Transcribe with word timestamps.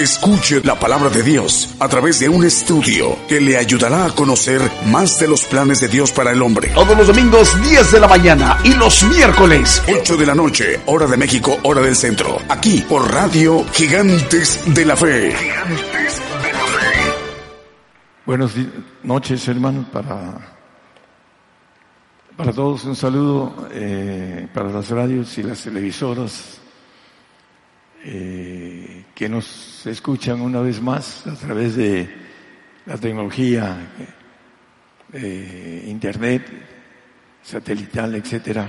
Escuche 0.00 0.62
la 0.64 0.78
palabra 0.78 1.10
de 1.10 1.22
Dios 1.22 1.74
a 1.78 1.86
través 1.86 2.18
de 2.20 2.26
un 2.26 2.42
estudio 2.42 3.18
que 3.28 3.38
le 3.38 3.58
ayudará 3.58 4.06
a 4.06 4.10
conocer 4.10 4.62
más 4.86 5.20
de 5.20 5.28
los 5.28 5.44
planes 5.44 5.82
de 5.82 5.88
Dios 5.88 6.10
para 6.10 6.30
el 6.30 6.40
hombre. 6.40 6.70
Todos 6.74 6.96
los 6.96 7.08
domingos 7.08 7.54
10 7.60 7.92
de 7.92 8.00
la 8.00 8.08
mañana 8.08 8.56
y 8.64 8.72
los 8.72 9.02
miércoles 9.02 9.82
8 9.94 10.16
de 10.16 10.24
la 10.24 10.34
noche, 10.34 10.80
hora 10.86 11.06
de 11.06 11.18
México, 11.18 11.58
hora 11.64 11.82
del 11.82 11.94
centro. 11.94 12.38
Aquí 12.48 12.82
por 12.88 13.12
Radio 13.12 13.62
Gigantes 13.74 14.74
de 14.74 14.86
la 14.86 14.96
Fe. 14.96 15.36
Gigantes 15.36 16.22
de 16.44 16.52
la 16.54 16.60
Fe. 16.60 16.96
Buenas 18.24 18.52
noches, 19.02 19.48
hermanos, 19.48 19.84
para, 19.92 20.56
para 22.38 22.52
todos 22.54 22.84
un 22.84 22.96
saludo 22.96 23.68
eh, 23.70 24.48
para 24.54 24.70
las 24.70 24.88
radios 24.88 25.36
y 25.36 25.42
las 25.42 25.62
televisoras 25.62 26.58
eh, 28.02 29.04
que 29.14 29.28
nos 29.28 29.69
escuchan 29.86 30.40
una 30.40 30.60
vez 30.60 30.80
más 30.82 31.26
a 31.26 31.34
través 31.34 31.76
de 31.76 32.08
la 32.86 32.98
tecnología, 32.98 33.76
eh, 35.12 35.84
internet, 35.88 36.42
satelital, 37.42 38.14
etcétera. 38.14 38.68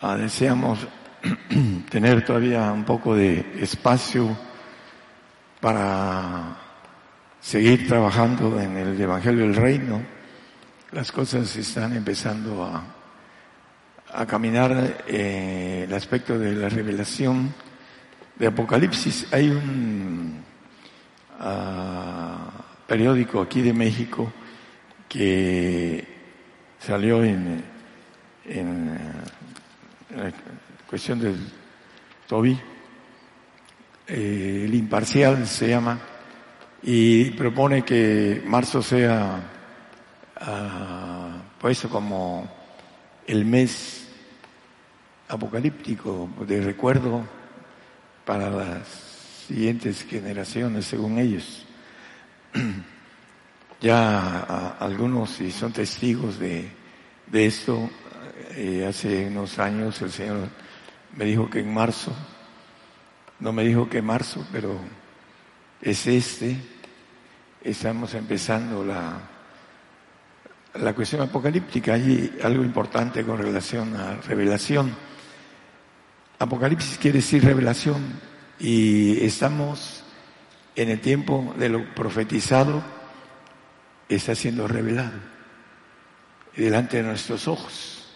Ah, 0.00 0.16
deseamos 0.16 0.78
tener 1.90 2.24
todavía 2.24 2.72
un 2.72 2.84
poco 2.84 3.14
de 3.14 3.58
espacio 3.60 4.36
para 5.60 6.56
seguir 7.40 7.86
trabajando 7.86 8.58
en 8.60 8.76
el 8.76 9.00
Evangelio 9.00 9.42
del 9.42 9.56
Reino. 9.56 10.02
Las 10.92 11.12
cosas 11.12 11.54
están 11.56 11.94
empezando 11.94 12.64
a, 12.64 12.82
a 14.14 14.26
caminar 14.26 15.02
en 15.06 15.82
el 15.84 15.94
aspecto 15.94 16.38
de 16.38 16.52
la 16.54 16.68
revelación 16.68 17.52
de 18.40 18.46
Apocalipsis. 18.46 19.26
Hay 19.32 19.50
un 19.50 20.42
uh, 21.38 22.86
periódico 22.86 23.42
aquí 23.42 23.60
de 23.60 23.74
México 23.74 24.32
que 25.06 26.06
salió 26.78 27.22
en, 27.22 27.62
en, 28.46 28.98
la 30.16 30.32
cuestión 30.88 31.20
del 31.20 31.36
Toby, 32.26 32.58
eh, 34.08 34.62
el 34.64 34.74
imparcial 34.74 35.46
se 35.46 35.68
llama, 35.68 35.98
y 36.82 37.32
propone 37.32 37.84
que 37.84 38.42
marzo 38.46 38.82
sea 38.82 39.38
uh, 40.40 41.60
puesto 41.60 41.90
como 41.90 42.48
el 43.26 43.44
mes 43.44 44.08
apocalíptico 45.28 46.30
de 46.46 46.62
recuerdo 46.62 47.39
para 48.30 48.48
las 48.48 48.86
siguientes 49.48 50.06
generaciones, 50.08 50.84
según 50.84 51.18
ellos. 51.18 51.66
Ya 53.80 54.76
algunos, 54.78 55.30
si 55.30 55.50
son 55.50 55.72
testigos 55.72 56.38
de, 56.38 56.70
de 57.26 57.46
esto, 57.46 57.88
eh, 58.50 58.84
hace 58.86 59.26
unos 59.26 59.58
años 59.58 60.02
el 60.02 60.12
Señor 60.12 60.48
me 61.16 61.24
dijo 61.24 61.48
que 61.48 61.60
en 61.60 61.72
marzo, 61.72 62.12
no 63.38 63.54
me 63.54 63.64
dijo 63.64 63.88
que 63.88 64.02
marzo, 64.02 64.46
pero 64.52 64.78
es 65.80 66.06
este, 66.06 66.58
estamos 67.62 68.12
empezando 68.12 68.84
la, 68.84 69.18
la 70.74 70.92
cuestión 70.92 71.22
apocalíptica. 71.22 71.94
Hay 71.94 72.38
algo 72.44 72.62
importante 72.62 73.24
con 73.24 73.38
relación 73.38 73.96
a 73.96 74.16
revelación 74.16 74.94
Apocalipsis 76.40 76.96
quiere 76.96 77.18
decir 77.18 77.44
revelación. 77.44 78.18
Y 78.58 79.22
estamos 79.24 80.02
en 80.74 80.88
el 80.88 81.00
tiempo 81.00 81.54
de 81.58 81.68
lo 81.68 81.94
profetizado, 81.94 82.82
está 84.08 84.34
siendo 84.34 84.66
revelado 84.66 85.18
delante 86.56 86.96
de 86.96 87.02
nuestros 87.02 87.46
ojos. 87.46 88.08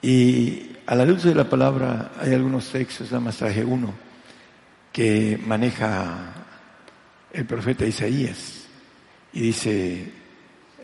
Y 0.00 0.76
a 0.86 0.94
la 0.94 1.04
luz 1.04 1.22
de 1.22 1.34
la 1.34 1.48
palabra 1.48 2.12
hay 2.18 2.32
algunos 2.32 2.70
textos, 2.70 3.10
nada 3.10 3.20
más 3.20 3.36
traje 3.36 3.64
uno, 3.66 3.92
que 4.90 5.38
maneja 5.46 6.32
el 7.34 7.44
profeta 7.44 7.84
Isaías. 7.84 8.66
Y 9.34 9.40
dice, 9.42 10.10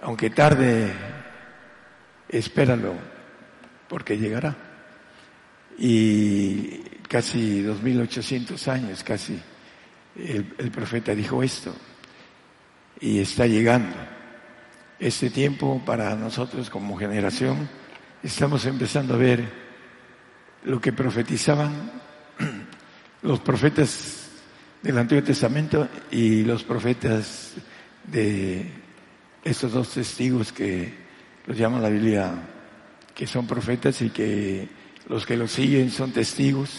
aunque 0.03 0.29
tarde, 0.29 0.93
espéralo, 2.29 2.93
porque 3.89 4.19
llegará 4.19 4.66
y 5.79 6.81
casi 7.09 7.63
2.800 7.63 8.69
años, 8.69 9.05
casi, 9.05 9.39
el, 10.17 10.71
profeta 10.71 11.15
dijo 11.15 11.43
esto, 11.43 11.75
y 13.01 13.21
está 13.21 13.47
llegando. 13.47 13.97
Este 14.99 15.29
tiempo 15.29 15.83
para 15.85 16.15
nosotros 16.17 16.71
como 16.71 16.97
generación, 16.97 17.69
estamos 18.23 18.65
empezando 18.65 19.15
a 19.15 19.19
ver 19.19 19.45
lo 20.65 20.81
que 20.81 20.93
profetizaban 20.93 21.93
los 23.23 23.41
profetas 23.41 24.31
del 24.83 24.99
Antiguo 24.99 25.23
Testamento 25.23 25.89
y 26.11 26.43
los 26.45 26.65
profetas 26.65 27.55
de 28.05 28.71
estos 29.45 29.73
dos 29.73 29.91
testigos 29.91 30.53
que 30.53 30.93
los 31.47 31.57
llama 31.57 31.79
la 31.79 31.91
Biblia, 31.91 32.35
que 33.15 33.27
son 33.27 33.47
profetas 33.47 34.01
y 34.01 34.11
que 34.11 34.69
los 35.09 35.27
que 35.27 35.37
lo 35.37 35.49
siguen 35.49 35.91
son 35.91 36.13
testigos. 36.13 36.71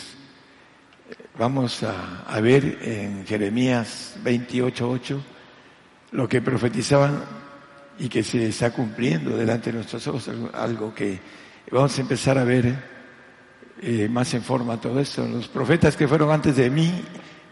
Vamos 1.37 1.83
a, 1.83 2.39
ver 2.41 2.79
en 2.81 3.25
Jeremías 3.25 4.15
28.8 4.23 5.19
lo 6.11 6.27
que 6.27 6.41
profetizaban 6.41 7.23
y 7.99 8.09
que 8.09 8.23
se 8.23 8.47
está 8.47 8.71
cumpliendo 8.71 9.37
delante 9.37 9.71
de 9.71 9.77
nuestros 9.77 10.07
ojos, 10.07 10.29
algo 10.53 10.93
que 10.93 11.19
vamos 11.71 11.97
a 11.97 12.01
empezar 12.01 12.37
a 12.37 12.43
ver 12.43 12.75
eh, 13.81 14.07
más 14.09 14.33
en 14.33 14.41
forma 14.41 14.81
todo 14.81 14.99
esto. 14.99 15.27
Los 15.27 15.47
profetas 15.47 15.95
que 15.95 16.07
fueron 16.07 16.31
antes 16.31 16.55
de 16.55 16.69
mí 16.69 16.91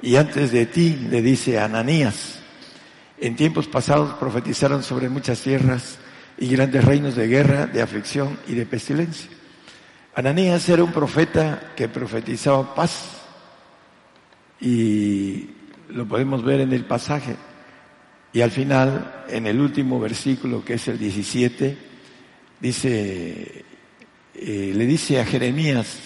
y 0.02 0.16
antes 0.16 0.52
de 0.52 0.66
ti, 0.66 1.08
le 1.10 1.22
dice 1.22 1.60
Ananías, 1.60 2.40
en 3.20 3.36
tiempos 3.36 3.68
pasados 3.68 4.16
profetizaron 4.16 4.84
sobre 4.84 5.10
muchas 5.10 5.42
tierras 5.42 6.00
y 6.38 6.48
grandes 6.50 6.84
reinos 6.84 7.16
de 7.16 7.28
guerra, 7.28 7.66
de 7.68 7.82
aflicción 7.82 8.38
y 8.48 8.56
de 8.56 8.66
pestilencia. 8.66 9.35
Ananías 10.16 10.70
era 10.70 10.82
un 10.82 10.94
profeta 10.94 11.74
que 11.76 11.90
profetizaba 11.90 12.74
paz 12.74 13.22
y 14.62 15.50
lo 15.90 16.08
podemos 16.08 16.42
ver 16.42 16.62
en 16.62 16.72
el 16.72 16.86
pasaje. 16.86 17.36
Y 18.32 18.40
al 18.40 18.50
final, 18.50 19.26
en 19.28 19.46
el 19.46 19.60
último 19.60 20.00
versículo, 20.00 20.64
que 20.64 20.76
es 20.76 20.88
el 20.88 20.98
17, 20.98 21.78
dice, 22.62 23.66
eh, 24.36 24.72
le 24.74 24.86
dice 24.86 25.20
a 25.20 25.26
Jeremías, 25.26 26.00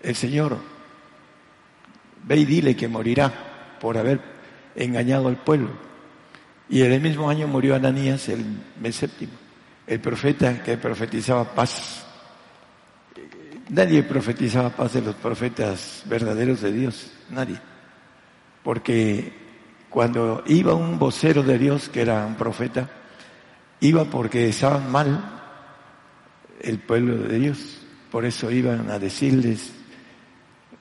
el 0.00 0.14
Señor, 0.14 0.58
ve 2.22 2.36
y 2.36 2.44
dile 2.44 2.76
que 2.76 2.86
morirá 2.86 3.78
por 3.80 3.98
haber 3.98 4.20
engañado 4.76 5.26
al 5.26 5.38
pueblo. 5.38 5.70
Y 6.68 6.82
en 6.82 6.92
el 6.92 7.00
mismo 7.00 7.28
año 7.28 7.48
murió 7.48 7.74
Ananías, 7.74 8.28
el 8.28 8.44
mes 8.80 8.94
séptimo, 8.94 9.32
el 9.88 9.98
profeta 9.98 10.62
que 10.62 10.76
profetizaba 10.76 11.52
paz 11.52 12.01
Nadie 13.68 14.02
profetizaba 14.02 14.70
paz 14.70 14.94
de 14.94 15.02
los 15.02 15.14
profetas 15.14 16.02
verdaderos 16.06 16.60
de 16.60 16.72
Dios, 16.72 17.12
nadie. 17.30 17.58
Porque 18.62 19.32
cuando 19.88 20.42
iba 20.46 20.74
un 20.74 20.98
vocero 20.98 21.42
de 21.42 21.58
Dios, 21.58 21.88
que 21.88 22.02
era 22.02 22.26
un 22.26 22.34
profeta, 22.34 22.88
iba 23.80 24.04
porque 24.04 24.48
estaban 24.48 24.90
mal 24.90 25.40
el 26.60 26.78
pueblo 26.78 27.16
de 27.16 27.38
Dios. 27.38 27.78
Por 28.10 28.24
eso 28.24 28.50
iban 28.50 28.90
a 28.90 28.98
decirles, 28.98 29.72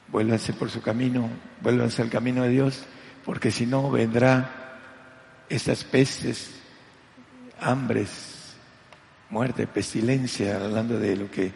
vuélvanse 0.08 0.54
por 0.54 0.70
su 0.70 0.82
camino, 0.82 1.30
vuélvanse 1.62 2.02
al 2.02 2.10
camino 2.10 2.44
de 2.44 2.50
Dios, 2.50 2.84
porque 3.26 3.52
si 3.52 3.66
no 3.66 3.90
vendrá 3.90 4.78
estas 5.50 5.84
pestes, 5.84 6.52
hambres, 7.60 8.56
muerte, 9.30 9.68
pestilencia, 9.68 10.58
hablando 10.58 11.00
de 11.00 11.16
lo 11.16 11.32
que 11.32 11.52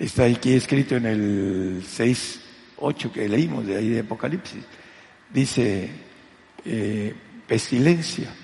Está 0.00 0.24
aquí 0.24 0.54
escrito 0.54 0.96
en 0.96 1.04
el 1.04 1.84
6, 1.86 2.40
8 2.78 3.12
que 3.12 3.28
leímos 3.28 3.66
de 3.66 3.76
ahí 3.76 3.90
de 3.90 4.00
Apocalipsis. 4.00 4.64
Dice, 5.28 5.90
eh, 6.64 7.14
pestilencia. 7.46 8.34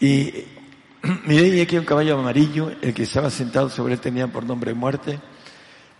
Y 0.00 0.32
miré 1.26 1.60
aquí 1.60 1.76
un 1.76 1.84
caballo 1.84 2.18
amarillo, 2.18 2.72
el 2.80 2.94
que 2.94 3.02
estaba 3.02 3.28
sentado 3.28 3.68
sobre 3.68 3.92
él 3.92 4.00
tenía 4.00 4.26
por 4.26 4.46
nombre 4.46 4.72
muerte, 4.72 5.20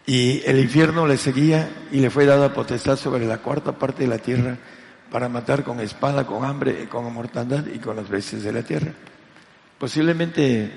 y 0.06 0.40
el 0.46 0.58
infierno 0.60 1.06
le 1.06 1.18
seguía 1.18 1.84
y 1.92 2.00
le 2.00 2.08
fue 2.08 2.24
dada 2.24 2.54
potestad 2.54 2.96
sobre 2.96 3.26
la 3.26 3.36
cuarta 3.36 3.78
parte 3.78 4.04
de 4.04 4.08
la 4.08 4.18
tierra 4.18 4.56
para 5.10 5.28
matar 5.28 5.62
con 5.62 5.78
espada, 5.80 6.26
con 6.26 6.42
hambre, 6.42 6.88
con 6.88 7.12
mortandad 7.12 7.66
y 7.66 7.80
con 7.80 7.96
las 7.96 8.08
bestias 8.08 8.44
de 8.44 8.52
la 8.52 8.62
tierra. 8.62 8.94
Posiblemente 9.78 10.72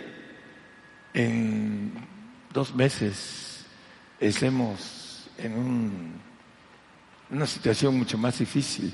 en 1.14 2.17
dos 2.58 2.74
meses 2.74 3.64
estemos 4.20 5.30
en 5.38 6.12
una 7.30 7.46
situación 7.46 7.96
mucho 8.00 8.18
más 8.18 8.40
difícil 8.40 8.92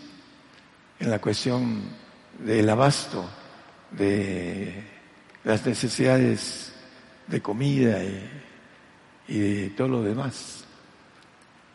en 0.99 1.09
la 1.09 1.19
cuestión 1.19 1.81
del 2.39 2.69
abasto, 2.69 3.25
de 3.89 4.83
las 5.45 5.65
necesidades 5.65 6.73
de 7.27 7.41
comida 7.41 8.03
y, 9.29 9.39
de 9.39 9.69
todo 9.69 9.87
lo 9.87 10.03
demás. 10.03 10.65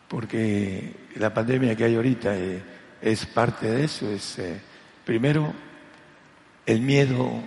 Porque 0.08 0.94
la 1.14 1.32
pandemia 1.32 1.74
que 1.74 1.84
hay 1.84 1.94
ahorita 1.94 2.36
eh, 2.36 2.62
es 3.00 3.24
parte 3.24 3.66
de 3.70 3.84
eso. 3.84 4.10
Es, 4.10 4.38
eh, 4.38 4.60
primero, 5.06 5.54
el 6.66 6.82
miedo, 6.82 7.42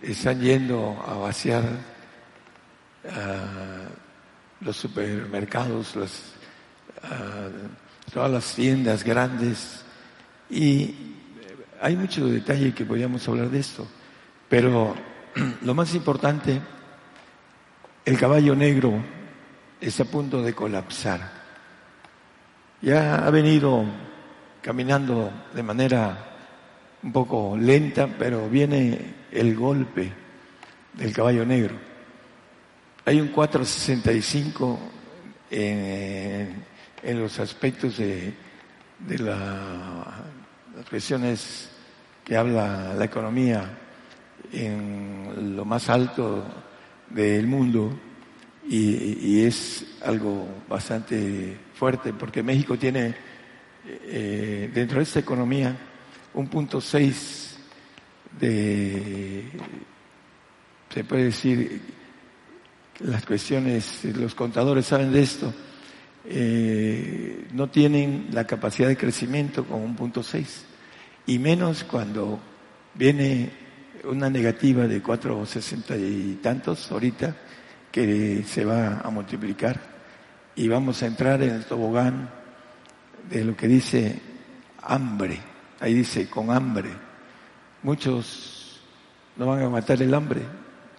están 0.00 0.40
yendo 0.40 1.04
a 1.04 1.14
vaciar 1.14 1.91
los 4.60 4.76
supermercados, 4.76 5.94
todas 8.12 8.30
las 8.30 8.54
tiendas 8.54 9.04
grandes 9.04 9.84
y 10.50 10.94
hay 11.80 11.96
mucho 11.96 12.26
detalle 12.26 12.72
que 12.72 12.84
podríamos 12.84 13.26
hablar 13.26 13.48
de 13.50 13.58
esto, 13.58 13.86
pero 14.48 14.94
lo 15.62 15.74
más 15.74 15.94
importante, 15.94 16.60
el 18.04 18.18
caballo 18.18 18.54
negro 18.54 19.02
está 19.80 20.04
a 20.04 20.06
punto 20.06 20.42
de 20.42 20.54
colapsar. 20.54 21.42
Ya 22.80 23.26
ha 23.26 23.30
venido 23.30 23.84
caminando 24.60 25.32
de 25.52 25.62
manera 25.62 26.28
un 27.02 27.12
poco 27.12 27.56
lenta, 27.56 28.06
pero 28.06 28.48
viene 28.48 29.14
el 29.32 29.56
golpe 29.56 30.12
del 30.94 31.12
caballo 31.12 31.44
negro. 31.44 31.91
Hay 33.04 33.20
un 33.20 33.28
465 33.28 34.78
en, 35.50 36.64
en 37.02 37.20
los 37.20 37.38
aspectos 37.40 37.98
de, 37.98 38.32
de 39.00 39.18
la, 39.18 40.24
las 40.76 40.88
cuestiones 40.88 41.70
que 42.24 42.36
habla 42.36 42.94
la 42.94 43.04
economía 43.04 43.78
en 44.52 45.56
lo 45.56 45.64
más 45.64 45.88
alto 45.88 46.44
del 47.10 47.46
mundo 47.48 47.92
y, 48.68 49.42
es 49.42 49.84
algo 50.04 50.46
bastante 50.68 51.56
fuerte 51.74 52.12
porque 52.12 52.44
México 52.44 52.78
tiene 52.78 53.14
eh, 53.84 54.70
dentro 54.72 54.98
de 54.98 55.02
esta 55.02 55.18
economía 55.18 55.76
un 56.34 56.46
punto 56.46 56.80
seis 56.80 57.58
de, 58.38 59.44
se 60.94 61.02
puede 61.02 61.24
decir, 61.24 61.82
las 63.00 63.24
cuestiones, 63.24 64.04
los 64.04 64.34
contadores 64.34 64.86
saben 64.86 65.12
de 65.12 65.22
esto, 65.22 65.52
eh, 66.24 67.48
no 67.52 67.68
tienen 67.68 68.28
la 68.32 68.46
capacidad 68.46 68.88
de 68.88 68.96
crecimiento 68.96 69.64
con 69.64 69.80
un 69.80 69.96
punto 69.96 70.22
seis 70.22 70.64
y 71.26 71.38
menos 71.38 71.82
cuando 71.84 72.38
viene 72.94 73.50
una 74.04 74.30
negativa 74.30 74.86
de 74.86 75.02
cuatro 75.02 75.44
sesenta 75.46 75.96
y 75.96 76.38
tantos 76.42 76.90
ahorita 76.92 77.36
que 77.90 78.44
se 78.44 78.64
va 78.64 79.00
a 79.00 79.10
multiplicar 79.10 79.80
y 80.54 80.68
vamos 80.68 81.02
a 81.02 81.06
entrar 81.06 81.42
en 81.42 81.50
el 81.50 81.64
tobogán 81.64 82.30
de 83.28 83.44
lo 83.44 83.56
que 83.56 83.68
dice 83.68 84.20
hambre. 84.82 85.38
Ahí 85.80 85.94
dice 85.94 86.28
con 86.28 86.50
hambre. 86.50 86.90
Muchos 87.82 88.80
no 89.36 89.46
van 89.46 89.62
a 89.62 89.68
matar 89.68 90.00
el 90.02 90.14
hambre 90.14 90.42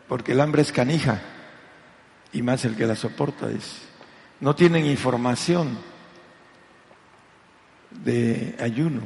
porque 0.08 0.34
el 0.34 0.42
hambre 0.42 0.62
es 0.62 0.72
canija 0.72 1.22
y 2.34 2.42
más 2.42 2.66
el 2.66 2.76
que 2.76 2.86
la 2.86 2.96
soporta 2.96 3.50
es. 3.50 3.84
No 4.40 4.56
tienen 4.56 4.86
información 4.86 5.78
de 7.92 8.56
ayuno, 8.60 9.02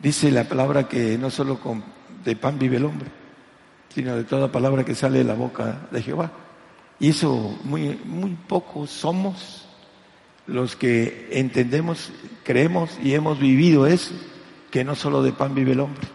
Dice 0.00 0.30
la 0.30 0.44
palabra 0.44 0.88
que 0.88 1.18
no 1.18 1.28
solo 1.28 1.60
con, 1.60 1.84
de 2.24 2.34
pan 2.34 2.58
vive 2.58 2.78
el 2.78 2.86
hombre, 2.86 3.10
sino 3.94 4.16
de 4.16 4.24
toda 4.24 4.50
palabra 4.50 4.82
que 4.82 4.94
sale 4.94 5.18
de 5.18 5.24
la 5.24 5.34
boca 5.34 5.88
de 5.90 6.02
Jehová. 6.02 6.32
Y 6.98 7.10
eso 7.10 7.58
muy, 7.64 8.00
muy 8.04 8.30
pocos 8.48 8.88
somos 8.90 9.68
los 10.46 10.74
que 10.74 11.28
entendemos, 11.32 12.12
creemos 12.44 12.98
y 13.02 13.12
hemos 13.12 13.38
vivido 13.38 13.86
eso, 13.86 14.14
que 14.70 14.84
no 14.84 14.94
solo 14.94 15.22
de 15.22 15.32
pan 15.32 15.54
vive 15.54 15.72
el 15.72 15.80
hombre. 15.80 16.08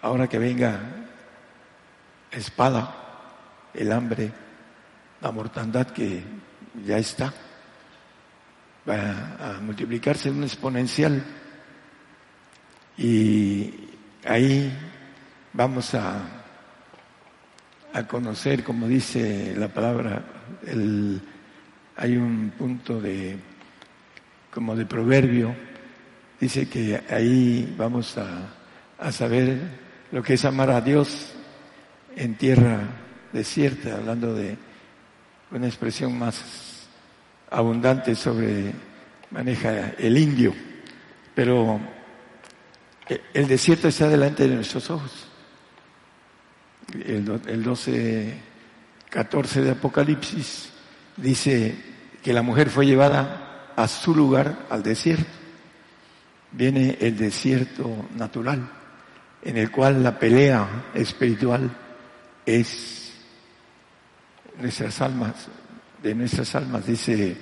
Ahora 0.00 0.28
que 0.28 0.38
venga 0.38 0.80
espada, 2.30 2.94
el 3.74 3.92
hambre, 3.92 4.30
la 5.20 5.30
mortandad 5.32 5.88
que 5.88 6.22
ya 6.86 6.98
está 6.98 7.32
va 8.88 9.56
a 9.56 9.60
multiplicarse 9.60 10.28
en 10.28 10.36
un 10.36 10.44
exponencial. 10.44 11.22
Y 12.96 13.72
ahí 14.24 14.72
vamos 15.52 15.94
a, 15.94 16.20
a 17.92 18.06
conocer, 18.06 18.64
como 18.64 18.88
dice 18.88 19.54
la 19.56 19.68
palabra, 19.68 20.22
el, 20.66 21.20
hay 21.96 22.16
un 22.16 22.52
punto 22.56 23.00
de, 23.00 23.36
como 24.52 24.74
de 24.74 24.86
proverbio, 24.86 25.54
dice 26.40 26.68
que 26.68 27.02
ahí 27.10 27.74
vamos 27.76 28.16
a, 28.18 28.48
a 28.98 29.12
saber 29.12 29.58
lo 30.10 30.22
que 30.22 30.34
es 30.34 30.44
amar 30.44 30.70
a 30.70 30.80
Dios 30.80 31.34
en 32.16 32.34
tierra 32.36 32.80
desierta, 33.32 33.96
hablando 33.96 34.34
de 34.34 34.56
una 35.50 35.66
expresión 35.66 36.18
más 36.18 36.86
abundante 37.50 38.14
sobre 38.14 38.72
maneja 39.30 39.92
el 39.98 40.16
indio, 40.16 40.54
pero 41.34 41.80
eh, 43.08 43.20
el 43.34 43.48
desierto 43.48 43.88
está 43.88 44.08
delante 44.08 44.48
de 44.48 44.54
nuestros 44.54 44.90
ojos. 44.90 45.26
El, 47.04 47.62
12, 47.62 48.34
14 49.10 49.60
de 49.62 49.70
Apocalipsis 49.72 50.70
dice 51.16 51.76
que 52.22 52.32
la 52.32 52.42
mujer 52.42 52.70
fue 52.70 52.86
llevada 52.86 53.72
a 53.76 53.86
su 53.88 54.14
lugar, 54.14 54.66
al 54.70 54.82
desierto. 54.82 55.30
Viene 56.50 56.96
el 57.00 57.16
desierto 57.18 58.08
natural, 58.16 58.70
en 59.42 59.58
el 59.58 59.70
cual 59.70 60.02
la 60.02 60.18
pelea 60.18 60.86
espiritual 60.94 61.70
es 62.46 62.97
nuestras 64.60 65.00
almas, 65.00 65.48
de 66.02 66.14
nuestras 66.14 66.54
almas, 66.54 66.86
dice 66.86 67.36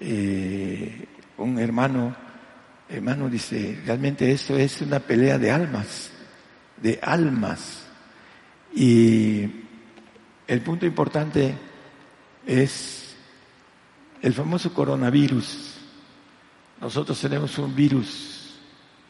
eh, 0.00 1.06
un 1.38 1.58
hermano, 1.58 2.14
hermano 2.88 3.28
dice, 3.28 3.80
realmente 3.84 4.30
esto 4.30 4.56
es 4.56 4.80
una 4.82 5.00
pelea 5.00 5.38
de 5.38 5.50
almas, 5.50 6.10
de 6.76 6.98
almas. 7.02 7.86
Y 8.74 9.48
el 10.46 10.60
punto 10.62 10.86
importante 10.86 11.54
es 12.46 13.14
el 14.20 14.32
famoso 14.32 14.72
coronavirus. 14.72 15.78
Nosotros 16.80 17.20
tenemos 17.20 17.56
un 17.58 17.74
virus 17.74 18.58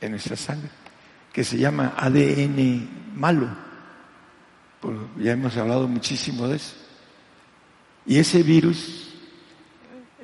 en 0.00 0.10
nuestra 0.10 0.36
sangre 0.36 0.70
que 1.32 1.44
se 1.44 1.56
llama 1.58 1.94
ADN 1.96 2.88
malo. 3.14 3.48
Ya 5.18 5.32
hemos 5.32 5.56
hablado 5.56 5.88
muchísimo 5.88 6.48
de 6.48 6.56
eso. 6.56 6.81
Y 8.06 8.18
ese 8.18 8.42
virus, 8.42 9.14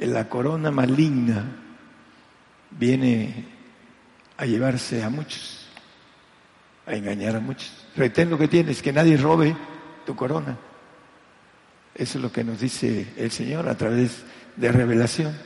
la 0.00 0.28
corona 0.28 0.70
maligna, 0.70 1.44
viene 2.70 3.44
a 4.36 4.46
llevarse 4.46 5.02
a 5.02 5.10
muchos, 5.10 5.66
a 6.86 6.94
engañar 6.94 7.36
a 7.36 7.40
muchos. 7.40 7.86
Retén 7.96 8.30
lo 8.30 8.38
que 8.38 8.48
tienes, 8.48 8.82
que 8.82 8.92
nadie 8.92 9.16
robe 9.16 9.56
tu 10.04 10.14
corona. 10.16 10.56
Eso 11.94 12.18
es 12.18 12.22
lo 12.22 12.32
que 12.32 12.44
nos 12.44 12.60
dice 12.60 13.08
el 13.16 13.30
Señor 13.30 13.68
a 13.68 13.76
través 13.76 14.22
de 14.56 14.72
revelación. 14.72 15.36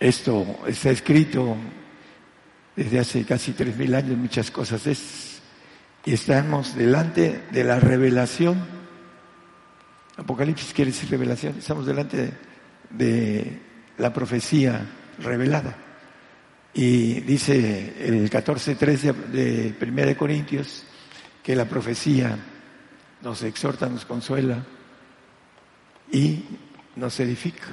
Esto 0.00 0.60
está 0.66 0.90
escrito 0.90 1.56
desde 2.76 2.98
hace 2.98 3.24
casi 3.24 3.52
tres 3.52 3.76
mil 3.76 3.94
años, 3.94 4.16
muchas 4.16 4.50
cosas 4.50 4.86
es, 4.86 5.40
y 6.04 6.12
estamos 6.12 6.74
delante 6.74 7.42
de 7.52 7.64
la 7.64 7.78
revelación 7.78 8.73
Apocalipsis 10.16 10.72
quiere 10.72 10.90
decir 10.90 11.10
revelación. 11.10 11.56
Estamos 11.58 11.86
delante 11.86 12.32
de, 12.90 13.60
la 13.98 14.12
profecía 14.12 14.86
revelada. 15.18 15.76
Y 16.72 17.20
dice 17.20 17.94
el 18.00 18.30
14.3 18.30 19.12
de, 19.28 19.72
de 19.72 20.02
1 20.12 20.18
Corintios 20.18 20.84
que 21.42 21.54
la 21.54 21.66
profecía 21.66 22.36
nos 23.22 23.42
exhorta, 23.42 23.88
nos 23.88 24.04
consuela 24.04 24.64
y 26.10 26.44
nos 26.96 27.18
edifica. 27.20 27.66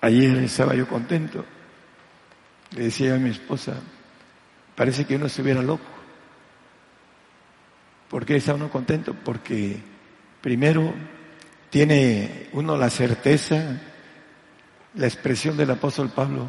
Ayer 0.00 0.36
estaba 0.38 0.74
yo 0.74 0.86
contento. 0.88 1.44
Le 2.72 2.84
decía 2.84 3.14
a 3.14 3.18
mi 3.18 3.30
esposa, 3.30 3.74
parece 4.74 5.04
que 5.04 5.16
uno 5.16 5.26
estuviera 5.26 5.62
loco. 5.62 5.93
¿Por 8.14 8.24
qué 8.24 8.36
está 8.36 8.54
uno 8.54 8.70
contento? 8.70 9.12
Porque 9.12 9.76
primero 10.40 10.94
tiene 11.68 12.48
uno 12.52 12.76
la 12.76 12.88
certeza, 12.88 13.80
la 14.94 15.06
expresión 15.08 15.56
del 15.56 15.72
apóstol 15.72 16.10
Pablo, 16.10 16.48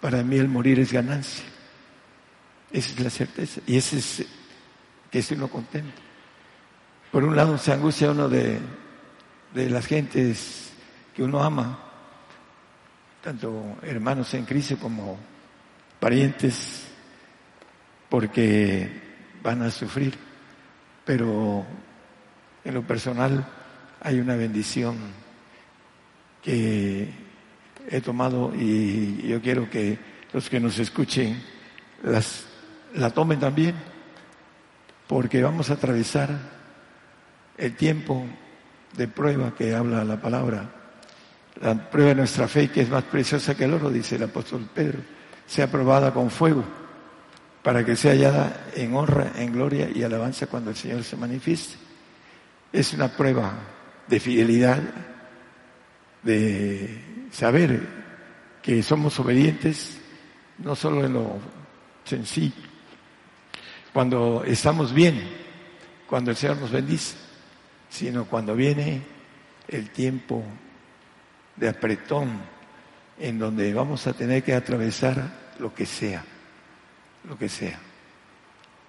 para 0.00 0.24
mí 0.24 0.36
el 0.36 0.48
morir 0.48 0.80
es 0.80 0.92
ganancia. 0.92 1.44
Esa 2.72 2.92
es 2.92 2.98
la 2.98 3.10
certeza. 3.10 3.60
Y 3.68 3.76
ese 3.76 3.98
es 3.98 4.26
que 5.08 5.20
estoy 5.20 5.36
uno 5.36 5.46
contento. 5.46 5.94
Por 7.12 7.22
un 7.22 7.36
lado 7.36 7.56
se 7.56 7.72
angustia 7.72 8.10
uno 8.10 8.28
de, 8.28 8.58
de 9.54 9.70
las 9.70 9.86
gentes 9.86 10.72
que 11.14 11.22
uno 11.22 11.40
ama, 11.40 11.78
tanto 13.22 13.76
hermanos 13.82 14.34
en 14.34 14.44
crisis 14.44 14.76
como 14.76 15.20
parientes, 16.00 16.88
porque 18.08 18.90
van 19.40 19.62
a 19.62 19.70
sufrir. 19.70 20.25
Pero 21.06 21.64
en 22.64 22.74
lo 22.74 22.82
personal 22.82 23.46
hay 24.02 24.18
una 24.18 24.34
bendición 24.34 24.96
que 26.42 27.08
he 27.88 28.00
tomado 28.00 28.52
y 28.54 29.22
yo 29.22 29.40
quiero 29.40 29.70
que 29.70 29.98
los 30.32 30.50
que 30.50 30.58
nos 30.58 30.78
escuchen 30.80 31.40
la 32.94 33.10
tomen 33.10 33.38
también, 33.38 33.76
porque 35.06 35.42
vamos 35.42 35.70
a 35.70 35.74
atravesar 35.74 36.28
el 37.56 37.76
tiempo 37.76 38.26
de 38.96 39.06
prueba 39.06 39.54
que 39.54 39.76
habla 39.76 40.04
la 40.04 40.20
palabra, 40.20 40.68
la 41.60 41.88
prueba 41.88 42.10
de 42.10 42.16
nuestra 42.16 42.48
fe 42.48 42.68
que 42.68 42.80
es 42.80 42.90
más 42.90 43.04
preciosa 43.04 43.54
que 43.54 43.64
el 43.64 43.74
oro, 43.74 43.90
dice 43.90 44.16
el 44.16 44.24
apóstol 44.24 44.68
Pedro, 44.74 44.98
sea 45.46 45.70
probada 45.70 46.12
con 46.12 46.30
fuego 46.30 46.64
para 47.66 47.84
que 47.84 47.96
sea 47.96 48.12
hallada 48.12 48.68
en 48.76 48.94
honra, 48.94 49.32
en 49.38 49.52
gloria 49.52 49.90
y 49.92 50.04
alabanza 50.04 50.46
cuando 50.46 50.70
el 50.70 50.76
Señor 50.76 51.02
se 51.02 51.16
manifieste. 51.16 51.74
Es 52.72 52.92
una 52.92 53.08
prueba 53.08 53.54
de 54.06 54.20
fidelidad, 54.20 54.80
de 56.22 57.26
saber 57.32 57.80
que 58.62 58.84
somos 58.84 59.18
obedientes, 59.18 59.98
no 60.58 60.76
solo 60.76 61.04
en 61.04 61.14
lo 61.14 61.40
sencillo, 62.04 62.54
cuando 63.92 64.44
estamos 64.44 64.94
bien, 64.94 65.28
cuando 66.08 66.30
el 66.30 66.36
Señor 66.36 66.58
nos 66.58 66.70
bendice, 66.70 67.16
sino 67.88 68.26
cuando 68.26 68.54
viene 68.54 69.02
el 69.66 69.90
tiempo 69.90 70.44
de 71.56 71.68
apretón 71.68 72.30
en 73.18 73.40
donde 73.40 73.74
vamos 73.74 74.06
a 74.06 74.12
tener 74.12 74.44
que 74.44 74.54
atravesar 74.54 75.56
lo 75.58 75.74
que 75.74 75.84
sea, 75.84 76.24
lo 77.28 77.38
que 77.38 77.48
sea. 77.48 77.78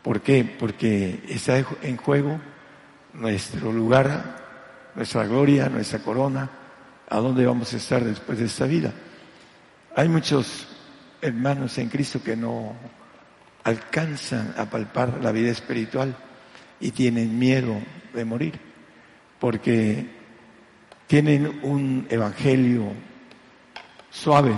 ¿Por 0.01 0.21
qué? 0.21 0.43
Porque 0.43 1.23
está 1.27 1.57
en 1.81 1.97
juego 1.97 2.39
nuestro 3.13 3.71
lugar 3.71 4.47
nuestra 4.97 5.27
gloria, 5.27 5.69
nuestra 5.69 5.99
corona, 5.99 6.49
a 7.07 7.17
dónde 7.19 7.45
vamos 7.45 7.71
a 7.71 7.77
estar 7.77 8.03
después 8.03 8.39
de 8.39 8.45
esta 8.45 8.65
vida. 8.65 8.91
Hay 9.95 10.09
muchos 10.09 10.67
hermanos 11.21 11.77
en 11.77 11.87
Cristo 11.87 12.21
que 12.23 12.35
no 12.35 12.75
alcanzan 13.63 14.55
a 14.57 14.65
palpar 14.65 15.19
la 15.21 15.31
vida 15.31 15.51
espiritual 15.51 16.15
y 16.79 16.91
tienen 16.91 17.37
miedo 17.37 17.75
de 18.11 18.25
morir, 18.25 18.59
porque 19.39 20.03
tienen 21.05 21.59
un 21.61 22.07
evangelio 22.09 22.91
suave 24.09 24.55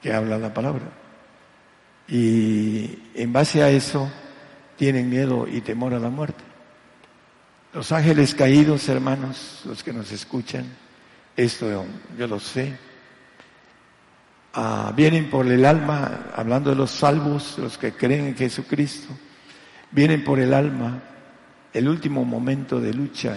que 0.00 0.12
habla 0.12 0.38
la 0.38 0.54
palabra. 0.54 1.03
Y 2.08 2.98
en 3.14 3.32
base 3.32 3.62
a 3.62 3.70
eso 3.70 4.10
tienen 4.76 5.08
miedo 5.08 5.46
y 5.50 5.60
temor 5.60 5.94
a 5.94 5.98
la 5.98 6.10
muerte. 6.10 6.42
Los 7.72 7.90
ángeles 7.92 8.34
caídos, 8.34 8.88
hermanos, 8.88 9.62
los 9.64 9.82
que 9.82 9.92
nos 9.92 10.12
escuchan, 10.12 10.64
esto 11.36 11.86
yo 12.16 12.26
lo 12.26 12.38
sé, 12.38 12.78
ah, 14.52 14.92
vienen 14.94 15.28
por 15.28 15.46
el 15.46 15.64
alma, 15.64 16.26
hablando 16.36 16.70
de 16.70 16.76
los 16.76 16.90
salvos, 16.90 17.58
los 17.58 17.76
que 17.76 17.92
creen 17.92 18.26
en 18.26 18.36
Jesucristo, 18.36 19.08
vienen 19.90 20.22
por 20.22 20.38
el 20.38 20.54
alma 20.54 21.02
el 21.72 21.88
último 21.88 22.24
momento 22.24 22.80
de 22.80 22.94
lucha 22.94 23.36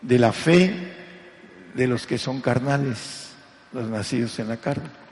de 0.00 0.18
la 0.18 0.32
fe 0.32 0.92
de 1.74 1.86
los 1.86 2.06
que 2.06 2.18
son 2.18 2.40
carnales, 2.40 3.32
los 3.72 3.88
nacidos 3.88 4.38
en 4.38 4.48
la 4.48 4.56
carne. 4.56 5.05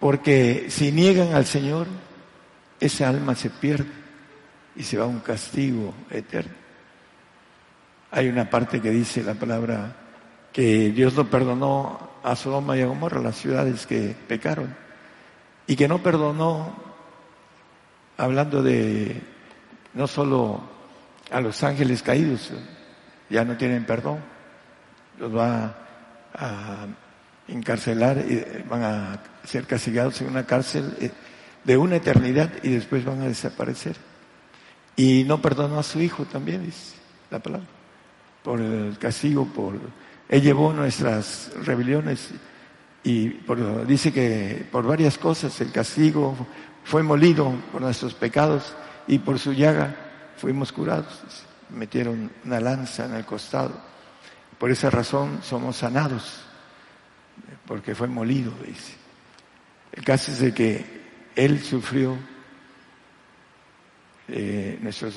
Porque 0.00 0.66
si 0.70 0.90
niegan 0.90 1.34
al 1.34 1.44
Señor, 1.44 1.86
esa 2.80 3.08
alma 3.10 3.34
se 3.34 3.50
pierde 3.50 3.92
y 4.74 4.82
se 4.82 4.96
va 4.96 5.04
a 5.04 5.08
un 5.08 5.20
castigo 5.20 5.92
eterno. 6.10 6.54
Hay 8.10 8.28
una 8.28 8.48
parte 8.48 8.80
que 8.80 8.90
dice 8.90 9.22
la 9.22 9.34
palabra 9.34 9.94
que 10.52 10.90
Dios 10.90 11.14
no 11.14 11.28
perdonó 11.28 12.10
a 12.22 12.34
Sodoma 12.34 12.76
y 12.76 12.80
a 12.80 12.86
Gomorra, 12.86 13.20
las 13.20 13.36
ciudades 13.36 13.86
que 13.86 14.16
pecaron, 14.26 14.74
y 15.66 15.76
que 15.76 15.86
no 15.86 16.02
perdonó, 16.02 16.74
hablando 18.16 18.62
de 18.62 19.20
no 19.94 20.06
solo 20.06 20.60
a 21.30 21.40
los 21.40 21.62
ángeles 21.62 22.02
caídos, 22.02 22.50
ya 23.28 23.44
no 23.44 23.56
tienen 23.56 23.84
perdón, 23.84 24.18
los 25.18 25.36
va 25.36 25.76
a 26.34 26.86
encarcelar 27.50 28.18
y 28.18 28.44
van 28.68 28.82
a 28.82 29.22
ser 29.44 29.66
castigados 29.66 30.20
en 30.20 30.28
una 30.28 30.46
cárcel 30.46 30.94
eh, 31.00 31.10
de 31.64 31.76
una 31.76 31.96
eternidad 31.96 32.50
y 32.62 32.70
después 32.70 33.04
van 33.04 33.22
a 33.22 33.28
desaparecer. 33.28 33.96
Y 34.96 35.24
no 35.24 35.40
perdonó 35.40 35.78
a 35.78 35.82
su 35.82 36.00
hijo 36.00 36.24
también, 36.24 36.64
dice 36.64 36.96
la 37.30 37.38
palabra 37.38 37.80
por 38.42 38.60
el 38.60 38.96
castigo, 38.98 39.46
por 39.46 39.74
Él 40.28 40.42
llevó 40.42 40.72
nuestras 40.72 41.50
rebeliones 41.64 42.30
y 43.02 43.28
por, 43.30 43.86
dice 43.86 44.12
que 44.12 44.66
por 44.70 44.86
varias 44.86 45.18
cosas 45.18 45.58
el 45.60 45.72
castigo 45.72 46.34
fue 46.84 47.02
molido 47.02 47.52
por 47.72 47.80
nuestros 47.80 48.14
pecados 48.14 48.74
y 49.06 49.18
por 49.18 49.38
su 49.38 49.52
llaga 49.52 49.94
fuimos 50.36 50.72
curados. 50.72 51.22
Metieron 51.70 52.30
una 52.44 52.60
lanza 52.60 53.04
en 53.04 53.14
el 53.14 53.24
costado. 53.24 53.72
Por 54.58 54.70
esa 54.70 54.90
razón 54.90 55.40
somos 55.42 55.76
sanados, 55.76 56.42
porque 57.66 57.94
fue 57.94 58.08
molido, 58.08 58.52
dice. 58.66 58.94
El 59.92 60.04
caso 60.04 60.32
es 60.32 60.40
de 60.40 60.54
que 60.54 60.84
Él 61.34 61.60
sufrió 61.60 62.16
eh, 64.28 64.78
nuestros 64.80 65.14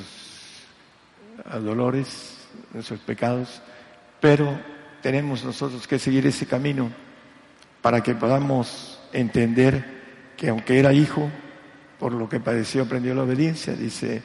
dolores 1.62 2.34
nuestros 2.74 3.00
pecados, 3.02 3.62
pero 4.20 4.60
tenemos 5.02 5.44
nosotros 5.44 5.88
que 5.88 6.00
seguir 6.00 6.26
ese 6.28 6.46
camino 6.46 6.92
para 7.82 8.02
que 8.02 8.16
podamos 8.16 9.00
entender 9.12 9.84
que 10.38 10.50
aunque 10.50 10.80
era 10.80 10.94
hijo, 10.94 11.30
por 12.00 12.14
lo 12.14 12.28
que 12.30 12.40
padeció 12.40 12.84
aprendió 12.84 13.14
la 13.14 13.24
obediencia, 13.24 13.74
dice 13.74 14.22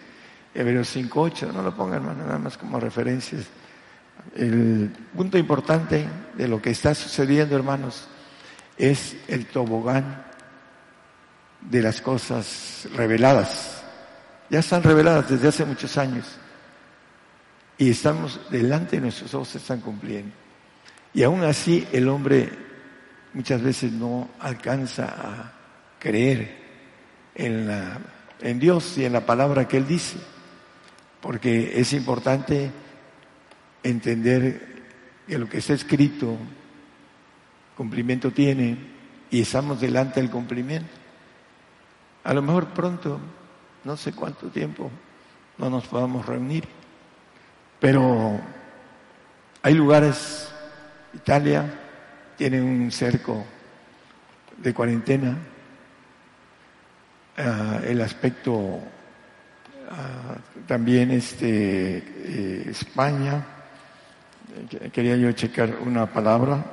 Hebreos 0.54 0.94
5.8, 0.96 1.52
no 1.52 1.62
lo 1.62 1.74
pongan 1.74 2.04
nada 2.18 2.38
más 2.38 2.56
como 2.56 2.80
referencias. 2.80 3.46
El 4.36 4.90
punto 5.14 5.38
importante 5.38 6.06
de 6.34 6.48
lo 6.48 6.62
que 6.62 6.70
está 6.70 6.94
sucediendo, 6.94 7.56
hermanos, 7.56 8.08
es 8.76 9.16
el 9.26 9.46
tobogán 9.46 10.24
de 11.60 11.82
las 11.82 12.00
cosas 12.00 12.88
reveladas. 12.94 13.82
Ya 14.50 14.60
están 14.60 14.82
reveladas 14.82 15.28
desde 15.28 15.48
hace 15.48 15.64
muchos 15.64 15.98
años 15.98 16.24
y 17.76 17.90
estamos 17.90 18.40
delante 18.50 18.96
de 18.96 19.02
nuestros 19.02 19.34
ojos 19.34 19.48
se 19.48 19.58
están 19.58 19.80
cumpliendo. 19.80 20.32
Y 21.14 21.22
aún 21.22 21.42
así 21.42 21.86
el 21.92 22.08
hombre 22.08 22.50
muchas 23.34 23.62
veces 23.62 23.92
no 23.92 24.30
alcanza 24.40 25.04
a 25.04 25.52
creer 25.98 26.56
en, 27.34 27.66
la, 27.66 27.98
en 28.40 28.58
Dios 28.58 28.98
y 28.98 29.04
en 29.04 29.12
la 29.12 29.26
palabra 29.26 29.68
que 29.68 29.76
Él 29.76 29.86
dice, 29.86 30.16
porque 31.20 31.78
es 31.78 31.92
importante 31.92 32.70
entender 33.82 34.84
que 35.26 35.38
lo 35.38 35.48
que 35.48 35.58
está 35.58 35.74
escrito 35.74 36.36
cumplimiento 37.76 38.30
tiene 38.30 38.76
y 39.30 39.42
estamos 39.42 39.80
delante 39.80 40.20
del 40.20 40.30
cumplimiento. 40.30 40.90
A 42.24 42.34
lo 42.34 42.42
mejor 42.42 42.68
pronto, 42.68 43.20
no 43.84 43.96
sé 43.96 44.12
cuánto 44.12 44.48
tiempo, 44.48 44.90
no 45.58 45.70
nos 45.70 45.86
podamos 45.86 46.26
reunir 46.26 46.78
pero 47.80 48.40
hay 49.62 49.74
lugares, 49.74 50.50
Italia 51.14 51.64
tiene 52.36 52.60
un 52.60 52.90
cerco 52.90 53.44
de 54.56 54.74
cuarentena, 54.74 55.36
ah, 57.36 57.80
el 57.84 58.00
aspecto 58.00 58.80
ah, 59.90 60.36
también 60.66 61.12
este, 61.12 61.98
eh, 61.98 62.64
España, 62.68 63.46
quería 64.92 65.16
yo 65.16 65.32
checar 65.32 65.78
una 65.84 66.06
palabra, 66.06 66.64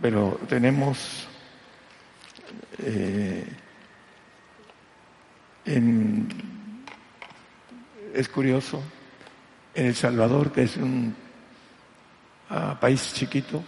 pero 0.00 0.38
tenemos 0.48 1.26
eh, 2.78 3.46
en, 5.64 6.28
es 8.14 8.28
curioso, 8.28 8.82
en 9.74 9.86
El 9.86 9.94
Salvador, 9.94 10.52
que 10.52 10.62
es 10.62 10.76
un 10.76 11.14
ah, 12.50 12.78
país 12.80 13.12
chiquito, 13.14 13.62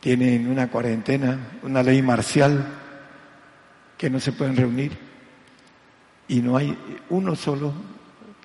tienen 0.00 0.48
una 0.48 0.68
cuarentena, 0.68 1.38
una 1.62 1.82
ley 1.82 2.02
marcial 2.02 2.64
que 3.96 4.10
no 4.10 4.20
se 4.20 4.32
pueden 4.32 4.56
reunir 4.56 4.92
y 6.28 6.40
no 6.40 6.56
hay 6.56 6.76
uno 7.10 7.34
solo 7.36 7.72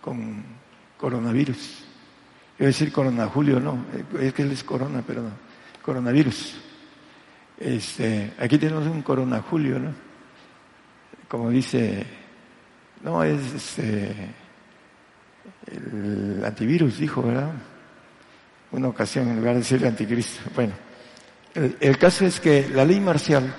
con 0.02 0.44
coronavirus. 0.98 1.89
Iba 2.60 2.66
a 2.66 2.68
decir 2.68 2.92
corona 2.92 3.26
Julio, 3.28 3.58
no, 3.58 3.86
es 4.20 4.34
que 4.34 4.42
él 4.42 4.52
es 4.52 4.66
corona, 4.66 5.02
pero 5.08 5.22
no, 5.22 5.32
coronavirus. 5.82 6.58
Este, 7.58 8.34
aquí 8.38 8.58
tenemos 8.58 8.86
un 8.86 9.02
corona 9.02 9.42
Julio, 9.42 9.80
¿no? 9.80 9.94
Como 11.30 11.52
dice, 11.52 12.06
no, 13.02 13.24
es 13.24 13.54
este, 13.54 14.14
el 15.68 16.44
antivirus, 16.44 16.98
dijo, 17.00 17.22
¿verdad? 17.22 17.54
Una 18.74 18.90
ocasión 18.90 19.30
en 19.30 19.38
lugar 19.38 19.54
de 19.54 19.60
decir 19.60 19.78
el 19.78 19.88
anticristo. 19.88 20.42
Bueno, 20.54 20.74
el, 21.56 21.98
caso 21.98 22.26
es 22.26 22.42
que 22.42 22.68
la 22.68 22.84
ley 22.84 23.00
marcial 23.00 23.56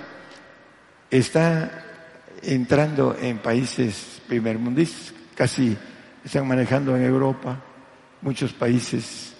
está 1.09 1.85
entrando 2.43 3.17
en 3.19 3.39
países 3.39 4.21
primermundistas, 4.27 5.11
casi 5.33 5.75
están 6.23 6.47
manejando 6.47 6.95
en 6.95 7.03
Europa, 7.03 7.59
muchos 8.21 8.53
países 8.53 9.33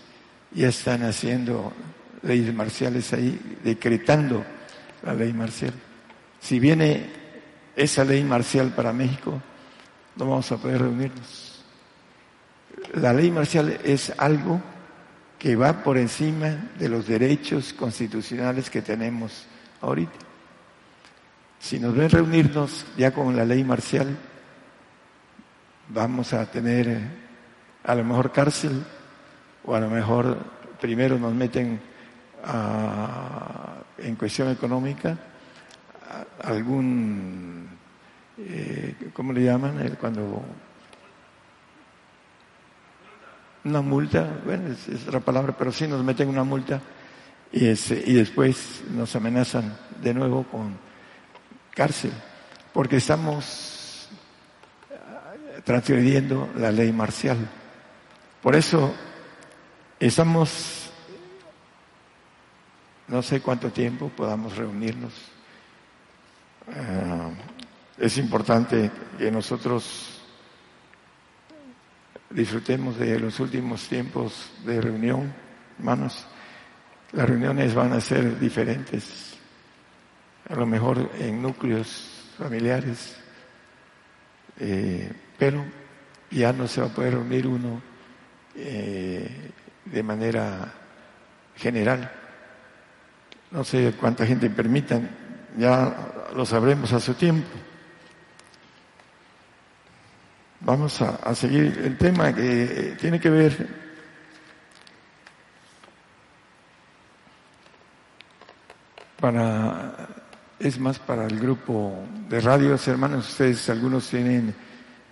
ya 0.51 0.69
están 0.69 1.03
haciendo 1.03 1.73
leyes 2.23 2.53
marciales 2.53 3.13
ahí, 3.13 3.57
decretando 3.63 4.43
la 5.03 5.13
ley 5.13 5.33
marcial. 5.33 5.73
Si 6.39 6.59
viene 6.59 7.09
esa 7.75 8.03
ley 8.03 8.23
marcial 8.23 8.73
para 8.73 8.91
México, 8.93 9.41
no 10.15 10.25
vamos 10.25 10.51
a 10.51 10.57
poder 10.57 10.81
reunirnos. 10.81 11.63
La 12.93 13.13
ley 13.13 13.31
marcial 13.31 13.79
es 13.83 14.11
algo 14.17 14.61
que 15.39 15.55
va 15.55 15.83
por 15.83 15.97
encima 15.97 16.71
de 16.77 16.89
los 16.89 17.07
derechos 17.07 17.73
constitucionales 17.73 18.69
que 18.69 18.81
tenemos 18.81 19.45
ahorita. 19.81 20.19
Si 21.59 21.79
nos 21.79 21.95
ven 21.95 22.09
reunirnos 22.09 22.85
ya 22.97 23.11
con 23.11 23.35
la 23.35 23.45
ley 23.45 23.63
marcial, 23.63 24.17
vamos 25.89 26.33
a 26.33 26.45
tener 26.49 27.20
a 27.83 27.95
lo 27.95 28.03
mejor 28.03 28.31
cárcel 28.31 28.83
o 29.65 29.75
a 29.75 29.79
lo 29.79 29.89
mejor 29.89 30.37
primero 30.79 31.17
nos 31.17 31.33
meten 31.33 31.79
en 33.97 34.15
cuestión 34.15 34.49
económica 34.49 35.17
algún, 36.43 37.69
eh, 38.37 39.11
¿cómo 39.13 39.31
le 39.31 39.43
llaman? 39.43 39.97
Cuando 39.99 40.43
una 43.63 43.81
multa, 43.81 44.41
bueno, 44.43 44.69
es, 44.71 45.07
otra 45.07 45.19
palabra, 45.19 45.55
pero 45.57 45.71
sí 45.71 45.87
nos 45.87 46.03
meten 46.03 46.29
una 46.29 46.43
multa 46.43 46.81
y, 47.51 47.65
y 47.65 48.13
después 48.13 48.83
nos 48.89 49.15
amenazan 49.15 49.77
de 50.01 50.13
nuevo 50.13 50.43
con 50.43 50.75
cárcel, 51.75 52.11
porque 52.73 52.97
estamos 52.97 54.09
transgrediendo 55.63 56.49
la 56.57 56.71
ley 56.71 56.91
marcial. 56.91 57.37
Por 58.41 58.55
eso 58.55 58.91
estamos, 59.99 60.89
no 63.07 63.21
sé 63.21 63.39
cuánto 63.39 63.69
tiempo 63.69 64.09
podamos 64.09 64.57
reunirnos. 64.57 65.13
Ah, 66.75 67.29
es 67.99 68.17
importante 68.17 68.89
que 69.19 69.29
nosotros 69.29 70.23
disfrutemos 72.31 72.97
de 72.97 73.19
los 73.19 73.39
últimos 73.39 73.87
tiempos 73.87 74.51
de 74.65 74.81
reunión, 74.81 75.31
hermanos. 75.77 76.25
Las 77.11 77.29
reuniones 77.29 77.75
van 77.75 77.93
a 77.93 78.01
ser 78.01 78.39
diferentes, 78.39 79.37
a 80.49 80.55
lo 80.55 80.65
mejor 80.65 81.11
en 81.19 81.43
núcleos 81.43 82.31
familiares, 82.39 83.17
eh, 84.57 85.11
pero 85.37 85.63
ya 86.31 86.51
no 86.53 86.67
se 86.67 86.81
va 86.81 86.87
a 86.87 86.93
poder 86.93 87.13
reunir 87.13 87.45
uno 87.45 87.90
eh, 88.55 89.51
de 89.85 90.03
manera 90.03 90.73
general. 91.55 92.11
No 93.51 93.63
sé 93.63 93.93
cuánta 93.99 94.25
gente 94.25 94.49
permitan, 94.49 95.09
ya 95.57 96.29
lo 96.35 96.45
sabremos 96.45 96.93
a 96.93 96.99
su 96.99 97.13
tiempo. 97.13 97.49
Vamos 100.61 101.01
a, 101.01 101.33
seguir 101.33 101.81
el 101.83 101.97
tema 101.97 102.33
que 102.33 102.95
tiene 102.99 103.19
que 103.19 103.29
ver 103.29 103.67
para 109.19 110.07
es 110.59 110.79
más 110.79 110.99
para 110.99 111.25
el 111.25 111.39
grupo 111.39 112.05
de 112.29 112.39
radios, 112.39 112.87
hermanos, 112.87 113.27
ustedes 113.29 113.67
algunos 113.69 114.07
tienen 114.07 114.53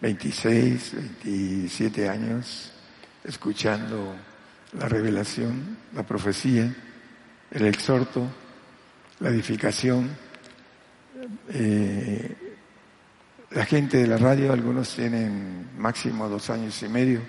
26, 0.02 0.93
27 1.23 2.08
años 2.08 2.71
escuchando 3.30 4.15
la 4.74 4.89
revelación, 4.89 5.78
la 5.94 6.04
profecía, 6.04 6.74
el 7.52 7.65
exhorto, 7.68 8.28
la 9.20 9.30
edificación. 9.30 10.10
Eh, 11.50 12.36
la 13.52 13.65
gente 13.65 13.98
de 13.98 14.08
la 14.08 14.18
radio, 14.18 14.52
algunos 14.52 14.96
tienen 14.96 15.70
máximo 15.78 16.28
dos 16.28 16.50
años 16.50 16.82
y 16.82 16.89
medio, 16.89 17.22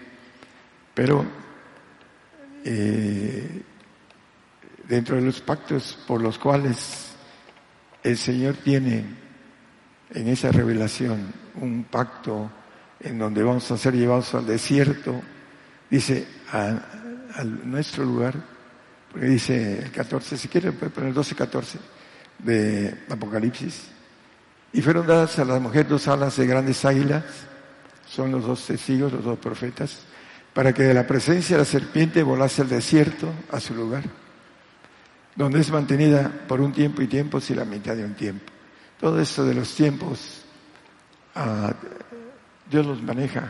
pero 0.94 1.24
eh, 2.64 3.62
dentro 4.88 5.16
de 5.16 5.22
los 5.22 5.40
pactos 5.40 5.98
por 6.06 6.22
los 6.22 6.38
cuales 6.38 7.12
el 8.02 8.16
Señor 8.16 8.56
tiene 8.56 9.04
en 10.12 10.28
esa 10.28 10.50
revelación 10.50 11.32
un 11.56 11.84
pacto 11.84 12.50
en 13.00 13.18
donde 13.18 13.42
vamos 13.42 13.70
a 13.70 13.76
ser 13.76 13.94
llevados 13.94 14.34
al 14.34 14.46
desierto, 14.46 15.22
dice 15.90 16.26
a, 16.52 16.80
nuestro 17.64 18.04
lugar, 18.04 18.34
porque 19.10 19.26
dice 19.26 19.80
el 19.80 19.90
14, 19.90 20.36
si 20.36 20.48
quiere 20.48 20.72
puede 20.72 20.90
poner 20.90 21.12
12, 21.12 21.34
14 21.34 21.78
de 22.38 22.94
Apocalipsis, 23.08 23.88
y 24.72 24.82
fueron 24.82 25.06
dadas 25.06 25.38
a 25.38 25.44
la 25.44 25.58
mujer 25.58 25.88
dos 25.88 26.06
alas 26.08 26.36
de 26.36 26.46
grandes 26.46 26.84
águilas, 26.84 27.24
son 28.08 28.30
los 28.30 28.46
dos 28.46 28.66
testigos, 28.66 29.12
los 29.12 29.24
dos 29.24 29.38
profetas, 29.38 30.00
para 30.52 30.72
que 30.72 30.82
de 30.82 30.94
la 30.94 31.06
presencia 31.06 31.56
de 31.56 31.62
la 31.62 31.66
serpiente 31.66 32.22
volase 32.22 32.62
al 32.62 32.68
desierto, 32.68 33.32
a 33.50 33.60
su 33.60 33.74
lugar, 33.74 34.04
donde 35.34 35.60
es 35.60 35.70
mantenida 35.70 36.30
por 36.48 36.60
un 36.60 36.72
tiempo 36.72 37.02
y 37.02 37.06
tiempos 37.06 37.50
y 37.50 37.54
la 37.54 37.64
mitad 37.64 37.96
de 37.96 38.04
un 38.04 38.14
tiempo. 38.14 38.52
Todo 38.98 39.20
esto 39.20 39.44
de 39.44 39.54
los 39.54 39.74
tiempos, 39.74 40.42
ah, 41.34 41.72
Dios 42.68 42.86
los 42.86 43.02
maneja 43.02 43.48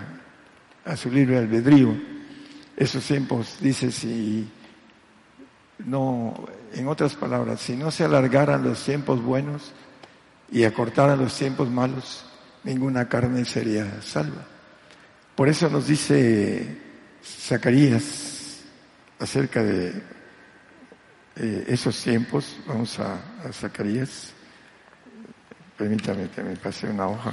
a 0.85 0.97
su 0.97 1.11
libre 1.11 1.39
albedrío. 1.39 2.20
Esos 2.81 3.05
tiempos, 3.05 3.59
dice, 3.61 3.93
si 3.93 4.51
no, 5.85 6.49
en 6.73 6.89
otras 6.89 7.15
palabras, 7.15 7.61
si 7.61 7.77
no 7.77 7.93
se 7.93 8.05
alargaran 8.05 8.65
los 8.65 8.85
tiempos 8.85 9.23
buenos, 9.23 9.73
y 10.53 10.65
acortaran 10.65 11.19
los 11.19 11.37
tiempos 11.37 11.71
malos, 11.71 12.25
ninguna 12.65 13.09
carne 13.09 13.45
sería 13.45 14.03
salva. 14.03 14.47
Por 15.35 15.49
eso 15.49 15.71
nos 15.71 15.87
dice 15.87 16.79
Zacarías 17.23 18.63
acerca 19.19 19.63
de 19.63 20.03
eh, 21.37 21.65
esos 21.69 22.03
tiempos. 22.03 22.57
Vamos 22.67 22.99
a, 22.99 23.21
Zacarías. 23.53 24.33
Permítame 25.77 26.29
que 26.31 26.43
me 26.43 26.57
pase 26.57 26.89
una 26.89 27.07
hoja. 27.07 27.33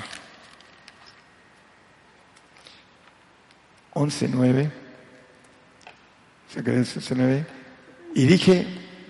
11.9. 3.94 4.87
Zacarías 6.52 6.96
11.9. 6.98 7.46
Y 8.16 8.26
dije, 8.26 8.66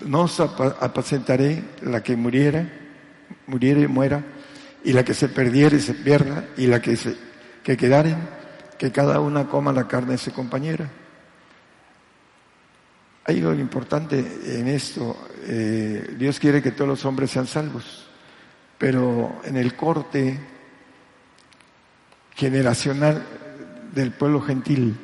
no 0.06 0.21
os 0.21 0.39
apacentaré 0.39 1.63
la 1.82 2.02
que 2.04 2.15
muriera 2.15 2.67
muriere 3.47 3.82
y 3.82 3.88
muera, 3.88 4.23
y 4.84 4.93
la 4.93 5.04
que 5.04 5.13
se 5.13 5.30
perdiere 5.30 5.80
se 5.80 5.93
pierda, 5.93 6.45
y 6.58 6.67
la 6.67 6.82
que 6.82 6.95
se 6.95 7.15
que 7.63 7.76
quedaren, 7.76 8.17
que 8.78 8.91
cada 8.91 9.19
una 9.19 9.47
coma 9.47 9.73
la 9.73 9.88
carne 9.88 10.13
de 10.13 10.17
su 10.17 10.32
compañera. 10.32 10.89
Hay 13.26 13.39
algo 13.39 13.54
importante 13.56 14.19
en 14.45 14.69
esto. 14.69 15.17
Eh, 15.43 16.15
Dios 16.17 16.39
quiere 16.39 16.62
que 16.62 16.71
todos 16.71 16.88
los 16.88 17.06
hombres 17.06 17.32
sean 17.32 17.47
salvos. 17.47 18.04
pero 18.78 19.41
en 19.43 19.58
el 19.58 19.76
corte 19.76 20.39
generacional 22.36 23.26
del 23.91 24.12
pueblo 24.12 24.39
gentil, 24.39 24.95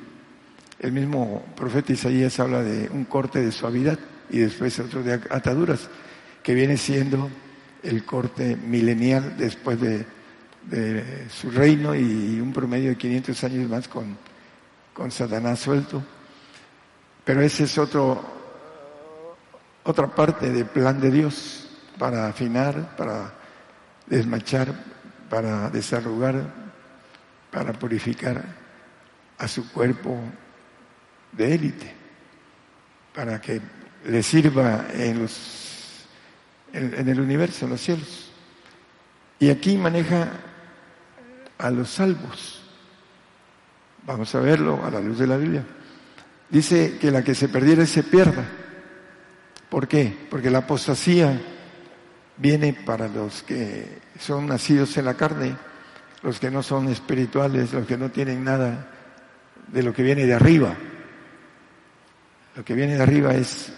el 0.84 0.92
mismo 0.92 1.42
profeta 1.56 1.94
Isaías 1.94 2.38
habla 2.42 2.62
de 2.62 2.90
un 2.90 3.06
corte 3.06 3.40
de 3.40 3.54
suavidad 3.54 3.98
y 4.30 4.40
después 4.40 4.78
otro 4.80 5.02
de 5.02 5.14
ataduras, 5.14 5.88
que 6.44 6.54
viene 6.54 6.76
siendo 6.76 7.30
el 7.82 8.04
corte 8.06 8.58
milenial 8.58 9.38
después 9.38 9.80
de, 9.80 10.06
su 11.30 11.52
reino 11.52 11.96
y 11.96 12.40
un 12.40 12.52
promedio 12.52 12.90
de 12.90 12.98
500 12.98 13.44
años 13.46 13.70
más 13.70 13.88
con, 13.88 14.18
Satanás 15.10 15.60
suelto. 15.60 16.04
Pero 17.24 17.42
ese 17.42 17.64
es 17.64 17.78
otro, 17.78 18.22
otra 19.84 20.08
parte 20.14 20.52
del 20.52 20.66
plan 20.66 21.00
de 21.00 21.12
Dios 21.12 21.70
para 21.98 22.28
afinar, 22.28 22.96
para 22.98 23.34
desmachar, 24.06 24.74
para 25.30 25.70
desarrugar, 25.70 26.54
para 27.52 27.72
purificar 27.72 28.44
a 29.38 29.48
su 29.48 29.72
cuerpo 29.72 30.20
de 31.36 31.54
élite, 31.54 31.94
para 33.14 33.40
que 33.42 33.62
le 34.06 34.24
sirva 34.24 34.88
en, 34.94 35.22
los, 35.22 36.06
en, 36.74 37.08
el 37.08 37.20
universo, 37.20 37.66
en 37.66 37.72
los 37.72 37.82
cielos. 37.82 38.32
Y 39.40 39.50
aquí 39.50 39.78
maneja 39.78 40.32
a 41.58 41.70
los 41.70 41.90
salvos. 41.90 42.62
Vamos 44.06 44.34
a 44.36 44.40
verlo 44.40 44.84
a 44.84 44.92
la 44.92 45.00
luz 45.00 45.20
de 45.20 45.28
la 45.28 45.38
Biblia. 45.38 45.66
Dice 46.50 46.98
que 47.00 47.12
la 47.12 47.24
que 47.24 47.36
se 47.36 47.50
perdiera 47.50 47.86
se 47.86 48.04
pierda. 48.04 48.46
¿Por 49.70 49.88
qué? 49.88 50.16
Porque 50.30 50.52
la 50.52 50.60
apostasía 50.60 51.42
viene 52.38 52.74
para 52.74 53.08
los 53.08 53.44
que 53.44 54.00
son 54.20 54.48
nacidos 54.48 54.96
en 54.98 55.06
la 55.06 55.16
carne, 55.16 55.56
los 56.22 56.40
que 56.40 56.52
no 56.52 56.62
son 56.62 56.90
espirituales, 56.90 57.74
los 57.74 57.88
que 57.88 57.98
no 57.98 58.10
tienen 58.10 58.44
nada 58.44 58.88
de 59.68 59.84
lo 59.84 59.94
que 59.94 60.04
viene 60.04 60.26
de 60.26 60.34
arriba. 60.34 60.76
Lo 62.56 62.64
que 62.64 62.74
viene 62.74 62.96
de 62.96 63.04
arriba 63.04 63.34
es 63.34 63.72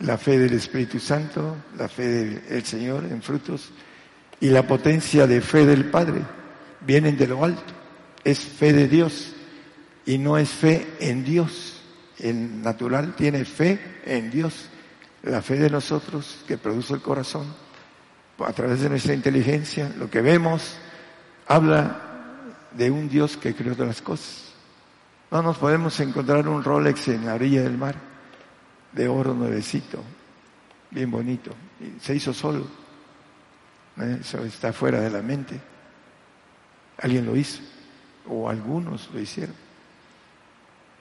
la 0.00 0.18
fe 0.18 0.38
del 0.38 0.54
Espíritu 0.54 0.98
Santo, 0.98 1.56
la 1.76 1.88
fe 1.88 2.40
del 2.40 2.64
Señor 2.64 3.04
en 3.04 3.22
frutos 3.22 3.70
y 4.40 4.48
la 4.48 4.66
potencia 4.66 5.26
de 5.26 5.40
fe 5.40 5.64
del 5.64 5.86
Padre. 5.86 6.22
Vienen 6.80 7.16
de 7.16 7.26
lo 7.26 7.44
alto. 7.44 7.74
Es 8.24 8.40
fe 8.40 8.72
de 8.72 8.88
Dios 8.88 9.32
y 10.06 10.18
no 10.18 10.36
es 10.36 10.50
fe 10.50 10.86
en 11.00 11.24
Dios. 11.24 11.82
El 12.18 12.62
natural 12.62 13.14
tiene 13.16 13.44
fe 13.44 13.78
en 14.04 14.30
Dios 14.30 14.68
la 15.22 15.42
fe 15.42 15.56
de 15.56 15.70
nosotros 15.70 16.38
que 16.46 16.58
produce 16.58 16.94
el 16.94 17.02
corazón, 17.02 17.46
a 18.38 18.52
través 18.52 18.80
de 18.80 18.88
nuestra 18.88 19.12
inteligencia, 19.12 19.92
lo 19.98 20.08
que 20.08 20.22
vemos, 20.22 20.78
habla 21.46 22.00
de 22.72 22.90
un 22.90 23.08
Dios 23.08 23.36
que 23.36 23.54
creó 23.54 23.74
todas 23.74 23.88
las 23.88 24.02
cosas. 24.02 24.49
No 25.30 25.42
nos 25.42 25.58
podemos 25.58 25.98
encontrar 26.00 26.48
un 26.48 26.64
Rolex 26.64 27.08
en 27.08 27.26
la 27.26 27.34
orilla 27.34 27.62
del 27.62 27.78
mar, 27.78 27.94
de 28.92 29.06
oro 29.06 29.32
nuevecito, 29.32 30.02
bien 30.90 31.10
bonito, 31.10 31.52
se 32.00 32.16
hizo 32.16 32.34
solo. 32.34 32.66
Eso 34.20 34.44
está 34.44 34.72
fuera 34.72 35.00
de 35.00 35.10
la 35.10 35.22
mente. 35.22 35.60
Alguien 36.98 37.26
lo 37.26 37.36
hizo, 37.36 37.60
o 38.28 38.48
algunos 38.48 39.10
lo 39.12 39.20
hicieron. 39.20 39.54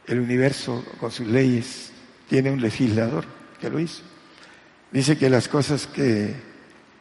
El 0.06 0.20
universo 0.20 0.84
con 1.00 1.12
sus 1.12 1.28
leyes 1.28 1.92
tiene 2.28 2.52
un 2.52 2.62
legislador 2.62 3.26
que 3.60 3.70
lo 3.70 3.80
hizo. 3.80 4.04
Dice 4.92 5.18
que 5.18 5.30
las 5.30 5.48
cosas 5.48 5.88
que 5.88 6.36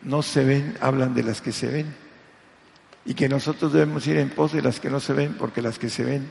no 0.02 0.22
se 0.22 0.44
ven 0.44 0.76
hablan 0.80 1.14
de 1.14 1.22
las 1.22 1.40
que 1.40 1.52
se 1.52 1.68
ven 1.68 1.94
y 3.04 3.14
que 3.14 3.28
nosotros 3.28 3.72
debemos 3.72 4.06
ir 4.06 4.18
en 4.18 4.30
pos 4.30 4.52
de 4.52 4.62
las 4.62 4.80
que 4.80 4.90
no 4.90 5.00
se 5.00 5.12
ven 5.12 5.34
porque 5.38 5.62
las 5.62 5.78
que 5.78 5.88
se 5.88 6.04
ven 6.04 6.28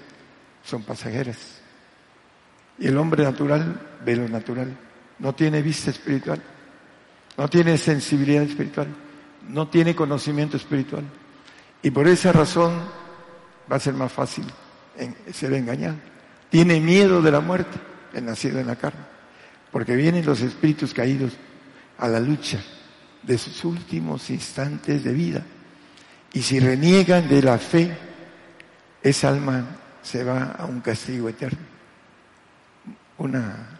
son 0.67 0.83
pasajeras. 0.83 1.37
Y 2.77 2.87
el 2.87 2.97
hombre 2.97 3.23
natural 3.23 3.79
ve 4.05 4.15
lo 4.15 4.27
natural, 4.27 4.77
no 5.19 5.33
tiene 5.33 5.61
vista 5.61 5.89
espiritual, 5.89 6.41
no 7.37 7.47
tiene 7.47 7.77
sensibilidad 7.77 8.43
espiritual, 8.43 8.87
no 9.49 9.67
tiene 9.67 9.95
conocimiento 9.95 10.57
espiritual. 10.57 11.03
Y 11.81 11.91
por 11.91 12.07
esa 12.07 12.31
razón 12.31 12.73
va 13.71 13.77
a 13.77 13.79
ser 13.79 13.93
más 13.93 14.11
fácil 14.11 14.45
ser 15.31 15.53
engañado. 15.53 15.95
Tiene 16.49 16.79
miedo 16.79 17.21
de 17.21 17.31
la 17.31 17.39
muerte, 17.39 17.77
el 18.13 18.25
nacido 18.25 18.59
en 18.59 18.67
la 18.67 18.75
carne 18.75 19.17
porque 19.71 19.95
vienen 19.95 20.25
los 20.25 20.41
espíritus 20.41 20.93
caídos 20.93 21.33
a 21.97 22.07
la 22.07 22.19
lucha 22.19 22.59
de 23.23 23.37
sus 23.37 23.63
últimos 23.65 24.29
instantes 24.29 25.03
de 25.03 25.13
vida. 25.13 25.43
Y 26.33 26.41
si 26.41 26.59
reniegan 26.59 27.27
de 27.27 27.41
la 27.41 27.57
fe, 27.57 27.95
esa 29.01 29.29
alma 29.29 29.65
se 30.07 30.23
va 30.23 30.51
a 30.57 30.65
un 30.65 30.79
castigo 30.81 31.27
eterno. 31.27 31.59
Una, 33.17 33.79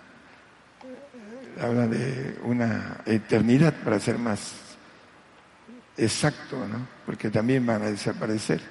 habla 1.62 1.88
de 1.88 2.38
una 2.44 2.98
eternidad 3.06 3.74
para 3.84 4.00
ser 4.00 4.18
más 4.18 4.54
exacto, 5.96 6.68
¿no? 6.68 6.88
Porque 7.06 7.30
también 7.30 7.66
van 7.66 7.82
a 7.82 7.92
desaparecer 7.92 8.62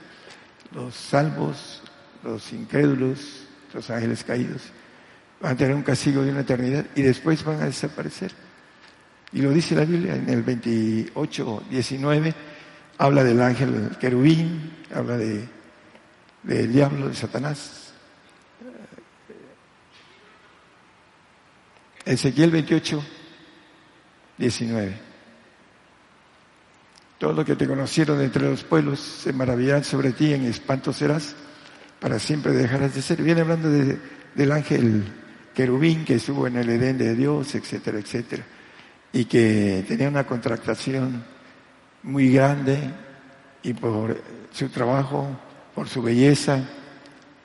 los 0.72 0.94
salvos, 0.94 1.82
los 2.22 2.52
incrédulos, 2.52 3.46
los 3.72 3.88
ángeles 3.90 4.22
caídos 4.22 4.62
van 5.40 5.52
a 5.52 5.56
tener 5.56 5.74
un 5.74 5.82
castigo 5.82 6.22
de 6.22 6.30
una 6.30 6.40
eternidad 6.40 6.86
y 6.94 7.02
después 7.02 7.44
van 7.44 7.60
a 7.60 7.66
desaparecer. 7.66 8.32
Y 9.32 9.42
lo 9.42 9.50
dice 9.50 9.74
la 9.74 9.84
Biblia 9.84 10.14
en 10.14 10.28
el 10.28 10.42
28, 10.42 11.64
19, 11.70 12.34
habla 12.98 13.24
del 13.24 13.40
ángel 13.40 13.90
querubín, 14.00 14.72
habla 14.94 15.16
de, 15.18 15.48
del 16.46 16.72
diablo, 16.72 17.08
de 17.08 17.14
Satanás. 17.14 17.92
Ezequiel 22.04 22.52
28, 22.52 23.02
19. 24.38 24.96
Todo 27.18 27.32
lo 27.32 27.44
que 27.44 27.56
te 27.56 27.66
conocieron 27.66 28.20
entre 28.20 28.48
los 28.48 28.62
pueblos 28.62 29.00
se 29.00 29.32
maravillarán 29.32 29.82
sobre 29.82 30.12
ti, 30.12 30.32
en 30.32 30.44
espanto 30.44 30.92
serás, 30.92 31.34
para 31.98 32.18
siempre 32.18 32.52
dejarás 32.52 32.94
de 32.94 33.02
ser. 33.02 33.22
Viene 33.22 33.40
hablando 33.40 33.68
del 33.68 34.52
ángel 34.52 35.04
querubín 35.52 36.04
que 36.04 36.14
estuvo 36.14 36.46
en 36.46 36.56
el 36.56 36.68
Edén 36.68 36.98
de 36.98 37.16
Dios, 37.16 37.54
etcétera, 37.54 37.98
etcétera, 37.98 38.44
y 39.12 39.24
que 39.24 39.84
tenía 39.88 40.08
una 40.08 40.26
contractación 40.26 41.24
muy 42.04 42.32
grande 42.32 42.78
y 43.62 43.72
por 43.72 44.22
su 44.52 44.68
trabajo, 44.68 45.26
por 45.76 45.90
su 45.90 46.00
belleza, 46.00 46.64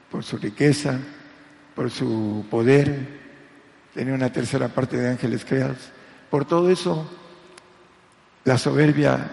por 0.09 0.23
su 0.23 0.37
riqueza, 0.37 0.97
por 1.75 1.91
su 1.91 2.45
poder, 2.49 3.19
tenía 3.93 4.13
una 4.13 4.31
tercera 4.31 4.69
parte 4.69 4.95
de 4.95 5.09
ángeles 5.09 5.43
creados. 5.43 5.91
Por 6.29 6.45
todo 6.45 6.71
eso, 6.71 7.11
la 8.45 8.57
soberbia 8.57 9.31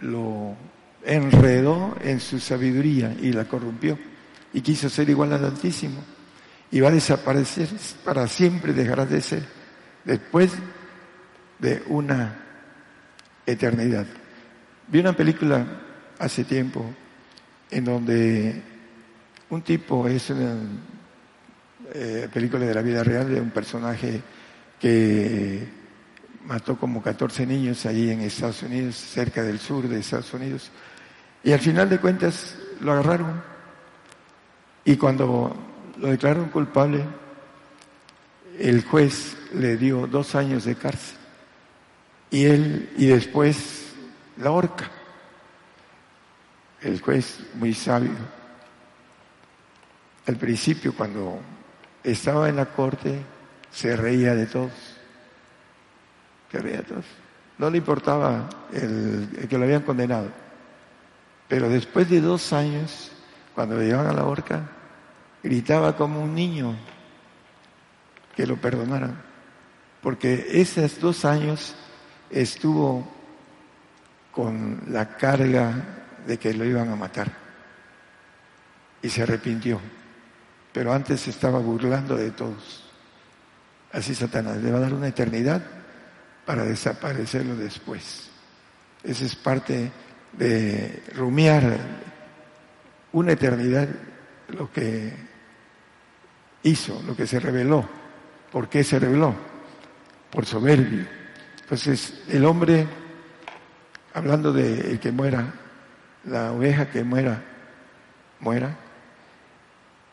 lo 0.00 0.56
enredó 1.04 1.94
en 2.00 2.20
su 2.20 2.40
sabiduría 2.40 3.14
y 3.20 3.34
la 3.34 3.44
corrompió 3.44 3.98
y 4.54 4.62
quiso 4.62 4.88
ser 4.88 5.10
igual 5.10 5.34
al 5.34 5.44
Altísimo 5.44 6.02
y 6.70 6.80
va 6.80 6.88
a 6.88 6.92
desaparecer 6.92 7.68
para 8.02 8.26
siempre, 8.28 8.72
dejará 8.72 9.04
de 9.04 9.20
ser 9.20 9.44
después 10.06 10.52
de 11.58 11.82
una 11.88 12.34
eternidad. 13.44 14.06
Vi 14.88 15.00
una 15.00 15.12
película 15.12 15.66
hace 16.18 16.44
tiempo 16.44 16.94
en 17.70 17.84
donde 17.84 18.62
un 19.50 19.62
tipo 19.62 20.06
es 20.08 20.30
una 20.30 20.56
eh, 21.92 22.28
película 22.32 22.64
de 22.66 22.74
la 22.74 22.82
vida 22.82 23.02
real 23.02 23.32
de 23.32 23.40
un 23.40 23.50
personaje 23.50 24.20
que 24.78 25.66
mató 26.46 26.76
como 26.76 27.02
14 27.02 27.46
niños 27.46 27.84
ahí 27.86 28.10
en 28.10 28.22
Estados 28.22 28.62
Unidos, 28.62 28.96
cerca 28.96 29.42
del 29.42 29.58
sur 29.58 29.88
de 29.88 30.00
Estados 30.00 30.32
Unidos, 30.32 30.70
y 31.42 31.52
al 31.52 31.60
final 31.60 31.88
de 31.88 31.98
cuentas 31.98 32.56
lo 32.80 32.92
agarraron 32.92 33.42
y 34.84 34.96
cuando 34.96 35.54
lo 35.98 36.08
declararon 36.08 36.48
culpable, 36.48 37.04
el 38.58 38.84
juez 38.84 39.36
le 39.54 39.76
dio 39.76 40.06
dos 40.06 40.34
años 40.34 40.64
de 40.64 40.74
cárcel 40.74 41.16
y 42.30 42.44
él 42.44 42.90
y 42.96 43.06
después 43.06 43.92
la 44.38 44.50
horca. 44.50 44.90
El 46.82 47.00
juez 47.00 47.40
muy 47.54 47.74
sabio. 47.74 48.12
Al 50.26 50.36
principio 50.36 50.94
cuando 50.94 51.40
estaba 52.02 52.48
en 52.48 52.56
la 52.56 52.66
corte 52.66 53.20
se 53.70 53.96
reía 53.96 54.34
de 54.34 54.46
todos. 54.46 54.72
Se 56.50 56.58
reía 56.58 56.78
de 56.78 56.84
todos. 56.84 57.04
No 57.58 57.68
le 57.68 57.78
importaba 57.78 58.48
el, 58.72 59.46
que 59.48 59.58
lo 59.58 59.64
habían 59.64 59.82
condenado. 59.82 60.28
Pero 61.48 61.68
después 61.68 62.08
de 62.08 62.20
dos 62.20 62.52
años, 62.52 63.12
cuando 63.54 63.76
le 63.76 63.86
llevaban 63.86 64.06
a 64.06 64.14
la 64.14 64.24
horca, 64.24 64.62
gritaba 65.42 65.96
como 65.96 66.22
un 66.22 66.34
niño 66.34 66.76
que 68.34 68.46
lo 68.46 68.56
perdonaran, 68.56 69.20
porque 70.00 70.46
esos 70.52 71.00
dos 71.00 71.24
años 71.24 71.74
estuvo 72.30 73.06
con 74.32 74.82
la 74.86 75.16
carga 75.16 75.99
de 76.26 76.38
que 76.38 76.54
lo 76.54 76.64
iban 76.64 76.90
a 76.90 76.96
matar. 76.96 77.30
Y 79.02 79.08
se 79.08 79.22
arrepintió. 79.22 79.80
Pero 80.72 80.92
antes 80.92 81.26
estaba 81.28 81.58
burlando 81.58 82.16
de 82.16 82.30
todos. 82.30 82.84
Así 83.92 84.14
Satanás 84.14 84.58
le 84.58 84.70
va 84.70 84.78
a 84.78 84.82
dar 84.82 84.94
una 84.94 85.08
eternidad 85.08 85.62
para 86.46 86.64
desaparecerlo 86.64 87.56
después. 87.56 88.30
Esa 89.02 89.24
es 89.24 89.34
parte 89.34 89.90
de 90.32 91.02
rumiar 91.14 91.78
una 93.12 93.32
eternidad 93.32 93.88
lo 94.48 94.70
que 94.70 95.12
hizo, 96.62 97.02
lo 97.06 97.16
que 97.16 97.26
se 97.26 97.40
reveló. 97.40 97.88
¿Por 98.52 98.68
qué 98.68 98.84
se 98.84 98.98
reveló? 98.98 99.34
Por 100.30 100.46
soberbio. 100.46 101.06
Entonces, 101.62 102.22
el 102.28 102.44
hombre, 102.44 102.86
hablando 104.14 104.52
de 104.52 104.92
el 104.92 105.00
que 105.00 105.12
muera, 105.12 105.52
la 106.24 106.52
oveja 106.52 106.90
que 106.90 107.02
muera, 107.04 107.42
muera. 108.40 108.76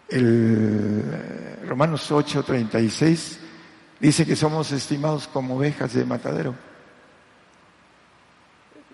El 0.10 1.04
eh, 1.06 1.66
Romanos 1.68 2.10
8, 2.12 2.44
36 2.44 3.40
dice 4.00 4.26
que 4.26 4.36
somos 4.36 4.72
estimados 4.72 5.28
como 5.28 5.58
ovejas 5.58 5.94
de 5.94 6.06
matadero. 6.06 6.56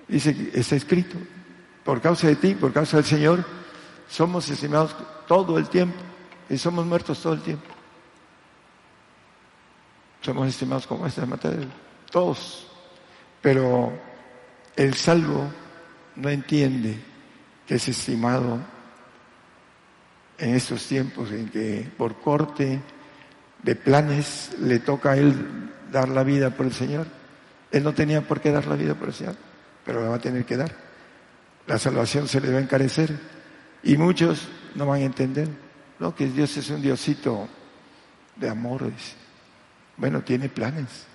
Dice 0.07 0.35
que 0.35 0.59
está 0.59 0.75
escrito, 0.75 1.17
por 1.83 2.01
causa 2.01 2.27
de 2.27 2.35
ti, 2.35 2.55
por 2.55 2.73
causa 2.73 2.97
del 2.97 3.05
Señor, 3.05 3.45
somos 4.09 4.49
estimados 4.49 4.95
todo 5.27 5.57
el 5.57 5.69
tiempo 5.69 5.97
y 6.49 6.57
somos 6.57 6.85
muertos 6.85 7.21
todo 7.21 7.33
el 7.33 7.41
tiempo. 7.41 7.65
Somos 10.21 10.47
estimados 10.47 10.87
como 10.87 11.01
ovejas 11.01 11.21
de 11.21 11.25
matadero, 11.25 11.69
todos. 12.09 12.67
Pero 13.41 13.91
el 14.75 14.93
salvo 14.93 15.51
no 16.15 16.29
entiende 16.29 16.97
que 17.67 17.75
es 17.75 17.87
estimado 17.87 18.59
en 20.37 20.55
estos 20.55 20.85
tiempos 20.85 21.31
en 21.31 21.49
que 21.49 21.89
por 21.97 22.19
corte 22.19 22.81
de 23.61 23.75
planes 23.75 24.51
le 24.59 24.79
toca 24.79 25.11
a 25.11 25.17
él 25.17 25.71
dar 25.91 26.09
la 26.09 26.23
vida 26.23 26.49
por 26.49 26.65
el 26.65 26.73
Señor. 26.73 27.07
Él 27.71 27.83
no 27.83 27.93
tenía 27.93 28.21
por 28.21 28.41
qué 28.41 28.51
dar 28.51 28.67
la 28.67 28.75
vida 28.75 28.95
por 28.95 29.09
el 29.09 29.13
Señor, 29.13 29.35
pero 29.85 30.01
la 30.01 30.09
va 30.09 30.15
a 30.15 30.21
tener 30.21 30.45
que 30.45 30.57
dar. 30.57 30.71
La 31.65 31.79
salvación 31.79 32.27
se 32.27 32.41
le 32.41 32.51
va 32.51 32.59
a 32.59 32.61
encarecer 32.61 33.17
y 33.83 33.97
muchos 33.97 34.47
no 34.75 34.85
van 34.85 35.01
a 35.01 35.05
entender. 35.05 35.47
No, 35.99 36.13
que 36.13 36.27
Dios 36.27 36.57
es 36.57 36.69
un 36.69 36.81
Diosito 36.81 37.47
de 38.35 38.49
amor. 38.49 38.91
Bueno, 39.95 40.21
tiene 40.21 40.49
planes. 40.49 41.05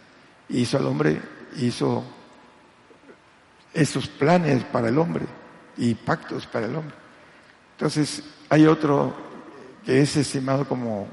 Hizo 0.49 0.79
al 0.79 0.87
hombre, 0.87 1.21
hizo 1.57 2.05
esos 3.79 4.09
planes 4.09 4.65
para 4.65 4.89
el 4.89 4.99
hombre 4.99 5.25
y 5.77 5.95
pactos 5.95 6.47
para 6.47 6.67
el 6.67 6.75
hombre. 6.75 6.97
Entonces, 7.73 8.25
hay 8.49 8.67
otro 8.67 9.15
que 9.85 10.01
es 10.01 10.17
estimado 10.17 10.67
como 10.67 11.07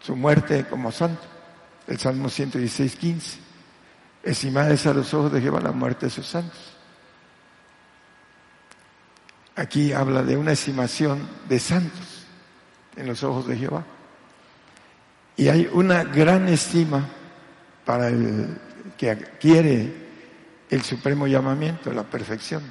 su 0.00 0.16
muerte 0.16 0.64
como 0.64 0.90
santo, 0.90 1.22
el 1.86 1.98
Salmo 1.98 2.30
116, 2.30 2.96
15. 2.96 3.38
Estimada 4.22 4.72
es 4.72 4.86
a 4.86 4.94
los 4.94 5.12
ojos 5.12 5.32
de 5.32 5.42
Jehová 5.42 5.60
la 5.60 5.72
muerte 5.72 6.06
de 6.06 6.10
sus 6.10 6.26
santos. 6.26 6.58
Aquí 9.56 9.92
habla 9.92 10.22
de 10.22 10.36
una 10.38 10.52
estimación 10.52 11.28
de 11.48 11.60
santos 11.60 12.26
en 12.96 13.06
los 13.06 13.22
ojos 13.22 13.46
de 13.46 13.56
Jehová. 13.58 13.84
Y 15.36 15.48
hay 15.48 15.68
una 15.72 16.04
gran 16.04 16.48
estima 16.48 17.06
para 17.84 18.08
el 18.08 18.58
que 18.96 19.10
adquiere 19.10 20.03
el 20.74 20.82
supremo 20.82 21.26
llamamiento, 21.28 21.92
la 21.92 22.02
perfección. 22.02 22.62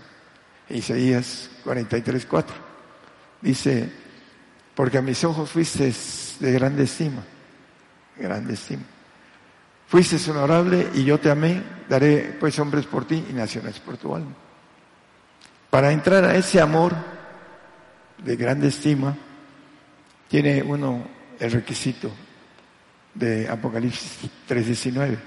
Isaías 0.70 1.50
43, 1.64 2.26
4. 2.26 2.56
Dice, 3.42 3.90
porque 4.76 4.98
a 4.98 5.02
mis 5.02 5.24
ojos 5.24 5.50
fuiste 5.50 5.94
de 6.40 6.52
grande 6.52 6.84
estima, 6.84 7.24
grande 8.18 8.56
estima. 8.56 8.84
Fuiste 9.88 10.18
honorable 10.30 10.90
y 10.96 11.06
yo 11.06 11.18
te 11.20 11.32
amé, 11.32 11.62
daré 11.88 12.36
pues 12.40 12.60
hombres 12.60 12.86
por 12.88 13.06
ti 13.06 13.24
y 13.30 13.34
naciones 13.34 13.80
por 13.80 13.96
tu 13.98 14.14
alma. 14.14 14.34
Para 15.70 15.92
entrar 15.92 16.26
a 16.26 16.36
ese 16.36 16.60
amor 16.60 16.94
de 18.18 18.36
grande 18.36 18.68
estima, 18.68 19.16
tiene 20.28 20.62
uno 20.62 21.08
el 21.40 21.52
requisito 21.52 22.12
de 23.14 23.48
Apocalipsis 23.48 24.30
3:19. 24.48 25.18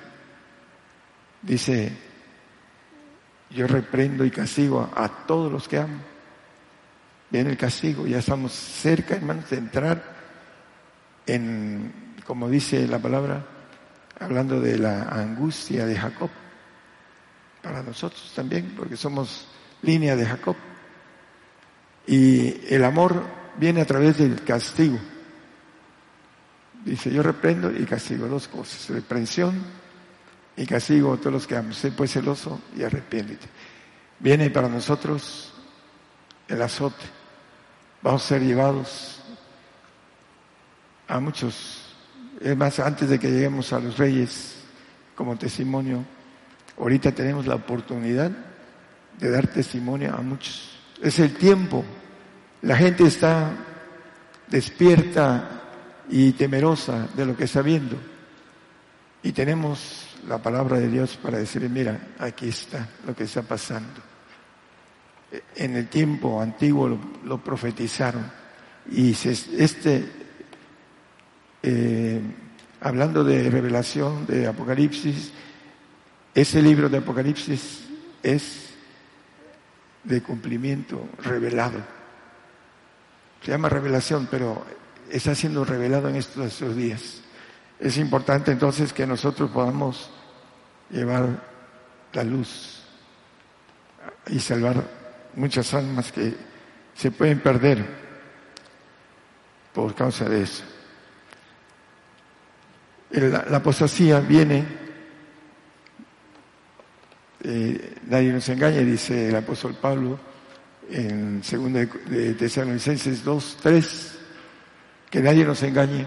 Dice, 1.43 2.06
yo 3.51 3.67
reprendo 3.67 4.25
y 4.25 4.31
castigo 4.31 4.91
a, 4.95 5.09
todos 5.27 5.51
los 5.51 5.69
que 5.69 5.79
amo. 5.79 6.01
Viene 7.31 7.51
el 7.51 7.57
castigo, 7.57 8.07
ya 8.07 8.19
estamos 8.19 8.53
cerca, 8.53 9.17
hermanos, 9.17 9.51
de 9.51 9.57
entrar 9.59 10.03
en, 11.27 12.15
como 12.27 12.49
dice 12.49 12.87
la 12.87 12.99
palabra, 12.99 13.45
hablando 14.21 14.61
de 14.61 14.79
la 14.79 15.03
angustia 15.03 15.87
de 15.87 15.97
Jacob, 15.97 16.31
para 17.63 17.83
nosotros 17.83 18.33
también, 18.35 18.75
porque 18.77 18.97
somos 18.97 19.49
línea 19.83 20.15
de 20.17 20.27
Jacob. 20.27 20.57
Y 22.07 22.73
el 22.73 22.85
amor 22.85 23.25
viene 23.59 23.81
a 23.81 23.87
través 23.87 24.19
del 24.19 24.43
castigo. 24.45 24.99
Dice, 26.85 27.11
yo 27.11 27.23
reprendo 27.23 27.73
y 27.73 27.85
castigo 27.85 28.29
dos 28.29 28.47
cosas, 28.47 28.89
reprensión 28.91 29.86
y 30.57 30.67
castigo 30.67 31.13
a 31.13 31.17
todos 31.17 31.33
los 31.33 31.47
que 31.47 31.57
aman. 31.57 31.75
Sé 31.75 31.93
pues 31.93 32.13
celoso 32.13 32.61
y 32.77 32.83
arrepiéntete. 32.83 33.47
Viene 34.19 34.51
para 34.51 34.69
nosotros 34.69 35.53
el 36.49 36.63
azote. 36.63 37.05
Vamos 38.03 38.25
a 38.25 38.29
ser 38.29 38.43
llevados 38.43 39.21
a 41.09 41.21
muchos. 41.21 41.95
Es 42.41 42.57
más, 42.57 42.79
antes 42.81 43.09
de 43.09 43.19
que 43.19 43.31
lleguemos 43.31 43.73
a 43.73 43.81
los 43.81 43.99
reyes 43.99 44.57
como 45.15 45.37
testimonio, 45.37 46.05
ahorita 46.79 47.13
tenemos 47.13 47.47
la 47.47 47.57
oportunidad 47.57 48.31
de 49.19 49.31
dar 49.31 49.47
testimonio 49.47 50.15
a 50.15 50.23
muchos. 50.23 50.79
Es 51.03 51.19
el 51.19 51.35
tiempo. 51.35 51.85
La 52.63 52.77
gente 52.77 53.05
está 53.05 53.53
despierta 54.47 55.63
y 56.09 56.33
temerosa 56.33 57.09
de 57.15 57.27
lo 57.27 57.37
que 57.37 57.45
está 57.45 57.63
viendo. 57.63 57.97
Y 59.23 59.33
tenemos 59.33 60.06
la 60.29 60.39
palabra 60.39 60.79
de 60.79 60.89
Dios 60.89 61.17
para 61.17 61.39
decirle, 61.39 61.69
mira, 61.69 62.15
aquí 62.19 62.49
está 62.49 62.89
lo 63.07 63.15
que 63.15 63.25
está 63.25 63.43
pasando. 63.43 64.01
En 65.55 65.77
el 65.77 65.89
tiempo 65.89 66.41
antiguo 66.41 66.99
lo, 67.25 67.43
profetizaron 67.43 68.31
y 68.91 69.11
este, 69.13 70.09
eh, 71.63 72.21
hablando 72.81 73.25
de 73.25 73.51
revelación, 73.51 74.27
de 74.27 74.47
Apocalipsis, 74.47 75.33
ese 76.35 76.63
libro 76.63 76.89
de 76.89 76.99
Apocalipsis 76.99 77.85
es 78.23 78.71
de 80.05 80.23
cumplimiento 80.23 81.09
revelado. 81.23 81.79
Se 83.43 83.51
llama 83.51 83.69
revelación, 83.69 84.29
pero 84.31 84.65
está 85.11 85.35
siendo 85.35 85.65
revelado 85.65 86.09
en 86.09 86.17
estos 86.17 86.77
días. 86.77 87.23
Es 87.79 87.99
importante 87.99 88.53
entonces 88.53 88.93
que 88.93 89.07
nosotros 89.07 89.51
podamos 89.51 90.11
llevar 90.91 91.29
la 92.13 92.25
luz 92.25 92.83
y 94.29 94.41
salvar 94.41 94.83
muchas 95.35 95.73
almas 95.75 96.11
que 96.11 96.35
se 96.95 97.11
pueden 97.11 97.41
perder 97.41 97.85
por 99.75 99.95
causa 99.95 100.29
de 100.29 100.43
eso. 100.43 100.65
La, 103.11 103.45
la 103.49 103.59
apostasía 103.59 104.21
viene, 104.21 104.65
eh, 107.45 107.95
nadie 108.07 108.33
nos 108.33 108.49
engaña, 108.49 108.79
dice 108.79 109.29
el 109.29 109.37
apóstol 109.37 109.75
Pablo 109.75 110.19
en 110.91 111.41
2 111.41 111.73
de 112.09 112.35
Tesalonicenses 112.35 113.23
2, 113.23 113.59
3, 113.63 114.19
que 115.11 115.21
nadie 115.21 115.45
nos 115.45 115.63
engañe 115.63 116.07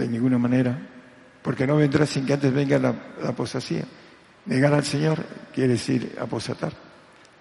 de 0.00 0.08
ninguna 0.08 0.38
manera, 0.38 0.78
porque 1.42 1.66
no 1.66 1.76
vendrá 1.76 2.06
sin 2.06 2.26
que 2.26 2.32
antes 2.32 2.52
venga 2.52 2.78
la, 2.78 2.94
apostasía. 3.26 3.84
Negar 4.46 4.72
al 4.72 4.84
Señor 4.84 5.24
quiere 5.54 5.74
decir 5.74 6.16
apostatar. 6.20 6.72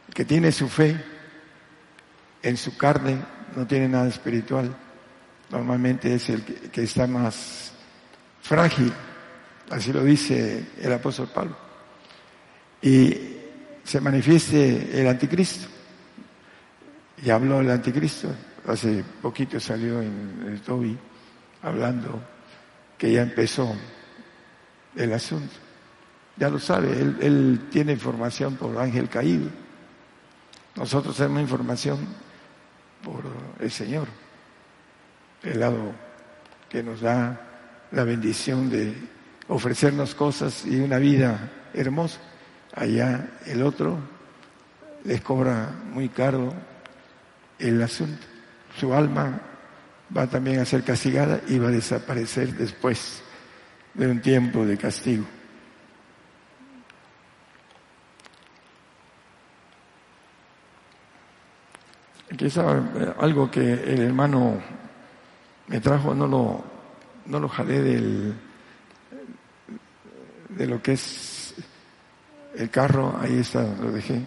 El 0.07 0.13
que 0.13 0.25
tiene 0.25 0.51
su 0.51 0.67
fe 0.67 1.01
en 2.43 2.57
su 2.57 2.77
carne 2.77 3.17
no 3.55 3.65
tiene 3.65 3.87
nada 3.87 4.07
espiritual. 4.07 4.75
Normalmente 5.49 6.13
es 6.13 6.29
el 6.29 6.43
que, 6.43 6.83
está 6.83 7.07
más 7.07 7.71
frágil, 8.41 8.91
así 9.71 9.91
lo 9.91 10.03
dice 10.03 10.65
el 10.79 10.93
apóstol 10.93 11.29
Pablo. 11.33 11.57
Y 12.81 13.37
se 13.83 13.99
manifieste 14.01 14.99
el 14.99 15.07
anticristo. 15.07 15.67
Y 17.23 17.29
habló 17.31 17.59
el 17.59 17.69
anticristo, 17.69 18.33
hace 18.67 19.03
poquito 19.21 19.59
salió 19.59 20.01
en 20.01 20.45
el 20.47 20.61
Toby 20.61 20.97
hablando 21.61 22.21
que 22.99 23.13
ya 23.13 23.21
empezó 23.21 23.73
el 24.95 25.13
asunto. 25.13 25.55
ya 26.35 26.49
lo 26.49 26.59
sabe, 26.59 26.99
él, 26.99 27.67
tiene 27.71 27.93
información 27.93 28.55
por 28.55 28.77
ángel 28.77 29.09
caído. 29.09 29.49
Nosotros 30.75 31.15
tenemos 31.15 31.41
información 31.41 31.97
por 33.03 33.23
el 33.59 33.71
Señor, 33.71 34.07
el 35.43 35.59
lado 35.59 35.93
que 36.69 36.83
nos 36.83 37.01
da 37.01 37.88
la 37.91 38.03
bendición 38.03 38.69
de 38.69 38.93
ofrecernos 39.47 40.13
cosas 40.13 40.65
y 40.65 40.79
una 40.79 40.97
vida 40.97 41.51
hermosa. 41.73 42.19
Allá 42.73 43.31
el 43.45 43.63
otro 43.63 43.97
les 45.05 45.21
cobra 45.21 45.71
muy 45.91 46.09
caro 46.09 46.53
el 47.57 47.81
asunto. 47.81 48.27
Su 48.77 48.93
alma 48.93 49.48
va 50.15 50.27
también 50.27 50.59
a 50.59 50.65
ser 50.65 50.83
castigada 50.83 51.41
y 51.47 51.59
va 51.59 51.67
a 51.67 51.71
desaparecer 51.71 52.53
después 52.55 53.21
de 53.93 54.07
un 54.07 54.21
tiempo 54.21 54.65
de 54.65 54.77
castigo. 54.77 55.25
Quizá 62.37 62.77
eh, 62.77 63.13
algo 63.19 63.49
que 63.51 63.73
el 63.73 64.01
hermano 64.01 64.61
me 65.67 65.79
trajo, 65.81 66.13
no 66.13 66.27
lo, 66.27 66.63
no 67.25 67.39
lo 67.39 67.49
jalé 67.49 67.81
del, 67.81 68.33
de 70.49 70.67
lo 70.67 70.81
que 70.81 70.93
es 70.93 71.55
el 72.55 72.69
carro, 72.69 73.17
ahí 73.19 73.39
está, 73.39 73.63
lo 73.63 73.91
dejé. 73.91 74.21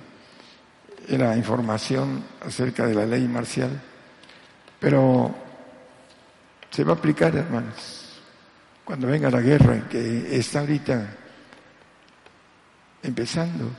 Era 1.08 1.36
información 1.36 2.22
acerca 2.44 2.86
de 2.86 2.94
la 2.94 3.06
ley 3.06 3.26
marcial, 3.26 3.80
pero 4.78 5.34
se 6.72 6.84
va 6.84 6.92
a 6.92 6.96
aplicar, 6.96 7.36
hermanos, 7.36 8.18
cuando 8.82 9.06
venga 9.06 9.30
la 9.30 9.42
guerra 9.42 9.86
que 9.88 10.36
está 10.36 10.60
ahorita 10.60 11.06
empezando 13.02 13.70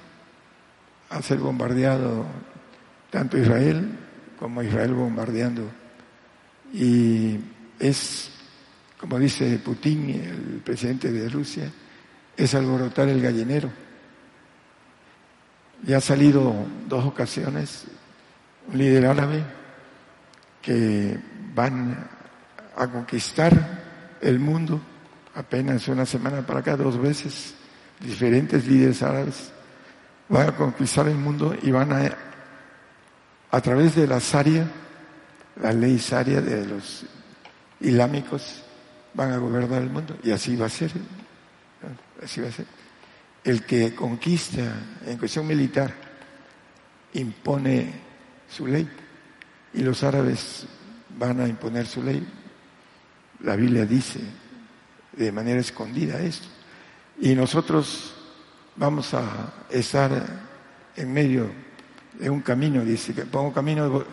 a 1.10 1.22
ser 1.22 1.40
bombardeado 1.40 2.26
tanto 3.10 3.38
Israel 3.38 3.98
como 4.38 4.62
Israel 4.62 4.94
bombardeando. 4.94 5.70
Y 6.72 7.40
es, 7.80 8.32
como 9.00 9.18
dice 9.18 9.58
Putin, 9.58 10.10
el 10.12 10.62
presidente 10.64 11.12
de 11.12 11.30
Rusia, 11.30 11.72
es 12.38 12.54
alborotar 12.54 13.10
el 13.10 13.22
gallinero. 13.22 13.72
Ya 15.84 15.98
ha 15.98 16.02
salido 16.02 16.54
dos 16.88 17.06
ocasiones 17.06 17.86
un 18.68 18.78
líder 18.78 19.08
árabe 19.08 19.44
que 20.62 21.20
van 21.54 22.08
a 22.76 22.88
conquistar 22.88 24.18
el 24.22 24.40
mundo 24.40 24.82
apenas 25.36 25.88
una 25.88 26.06
semana 26.06 26.46
para 26.46 26.60
acá, 26.60 26.78
dos 26.78 27.00
veces, 27.00 27.56
diferentes 28.00 28.66
líderes 28.68 29.02
árabes 29.02 29.52
van 30.30 30.50
a 30.50 30.56
conquistar 30.56 31.08
el 31.08 31.18
mundo 31.18 31.56
y 31.62 31.72
van 31.72 31.92
a, 31.92 32.18
a 33.52 33.62
través 33.62 33.96
de 33.96 34.08
la 34.08 34.20
Sharia, 34.20 34.70
la 35.62 35.74
ley 35.74 35.98
Sharia 35.98 36.42
de 36.42 36.66
los 36.66 37.06
islámicos, 37.80 38.64
van 39.14 39.32
a 39.32 39.38
gobernar 39.38 39.82
el 39.82 39.90
mundo 39.90 40.18
y 40.24 40.32
así 40.32 40.56
va 40.56 40.66
a 40.66 40.70
ser 40.70 40.92
así 42.24 42.42
va 42.42 42.48
a 42.48 42.52
ser. 42.52 42.66
El 43.44 43.66
que 43.66 43.94
conquista 43.94 44.62
en 45.06 45.18
cuestión 45.18 45.46
militar 45.46 45.94
impone 47.14 47.94
su 48.50 48.68
ley 48.68 48.88
y 49.74 49.82
los 49.82 50.04
árabes 50.04 50.66
van 51.18 51.42
a 51.42 51.48
imponer 51.48 51.86
su 51.86 52.02
ley. 52.02 52.26
La 53.44 53.56
Biblia 53.56 53.86
dice 53.86 54.20
de 55.14 55.32
manera 55.32 55.60
escondida 55.60 56.20
esto. 56.20 56.48
Y 57.20 57.36
nosotros 57.36 58.16
vamos 58.76 59.14
a 59.14 59.54
estar 59.70 60.12
en 60.96 61.14
medio 61.14 61.50
de 62.20 62.30
un 62.30 62.42
camino, 62.42 62.84
dice 62.84 63.14
que 63.14 63.24
pongo 63.24 63.54
camino 63.54 64.06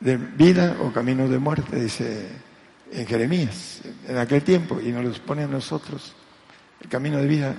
de 0.00 0.16
vida 0.16 0.76
o 0.80 0.92
camino 0.92 1.28
de 1.28 1.38
muerte, 1.38 1.80
dice 1.80 2.28
en 2.90 3.06
Jeremías, 3.06 3.80
en 4.06 4.18
aquel 4.18 4.42
tiempo, 4.42 4.80
y 4.80 4.90
nos 4.92 5.04
los 5.04 5.18
pone 5.18 5.44
a 5.44 5.48
nosotros 5.48 6.14
el 6.80 6.88
camino 6.88 7.18
de 7.18 7.26
vida 7.26 7.54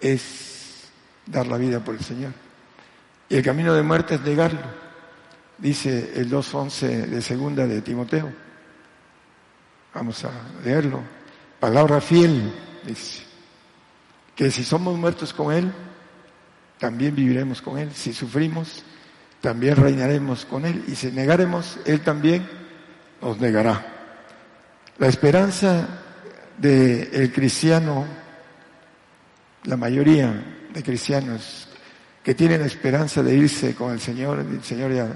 es 0.00 0.84
dar 1.26 1.46
la 1.46 1.56
vida 1.56 1.80
por 1.80 1.94
el 1.94 2.00
Señor. 2.00 2.32
Y 3.28 3.36
el 3.36 3.42
camino 3.42 3.74
de 3.74 3.82
muerte 3.82 4.16
es 4.16 4.20
negarlo. 4.20 4.60
Dice 5.58 6.12
el 6.16 6.30
2.11 6.30 7.06
de 7.06 7.22
segunda 7.22 7.66
de 7.66 7.80
Timoteo. 7.80 8.32
Vamos 9.94 10.24
a 10.24 10.30
leerlo. 10.64 11.00
Palabra 11.60 12.00
fiel, 12.00 12.52
dice. 12.84 13.22
Que 14.34 14.50
si 14.50 14.64
somos 14.64 14.98
muertos 14.98 15.32
con 15.32 15.52
Él, 15.52 15.72
también 16.78 17.14
viviremos 17.14 17.62
con 17.62 17.78
Él. 17.78 17.92
Si 17.94 18.12
sufrimos, 18.12 18.82
también 19.40 19.76
reinaremos 19.76 20.44
con 20.44 20.66
Él. 20.66 20.84
Y 20.88 20.96
si 20.96 21.12
negaremos, 21.12 21.78
Él 21.84 22.00
también 22.00 22.48
nos 23.22 23.38
negará. 23.38 23.86
La 24.98 25.06
esperanza 25.06 25.86
del 26.58 27.32
cristiano 27.32 28.06
la 29.64 29.76
mayoría 29.76 30.44
de 30.72 30.82
cristianos 30.82 31.68
que 32.22 32.34
tienen 32.34 32.62
esperanza 32.62 33.22
de 33.22 33.34
irse 33.34 33.74
con 33.74 33.92
el 33.92 34.00
Señor, 34.00 34.40
el 34.40 34.62
Señor 34.62 34.92
ya 34.92 35.08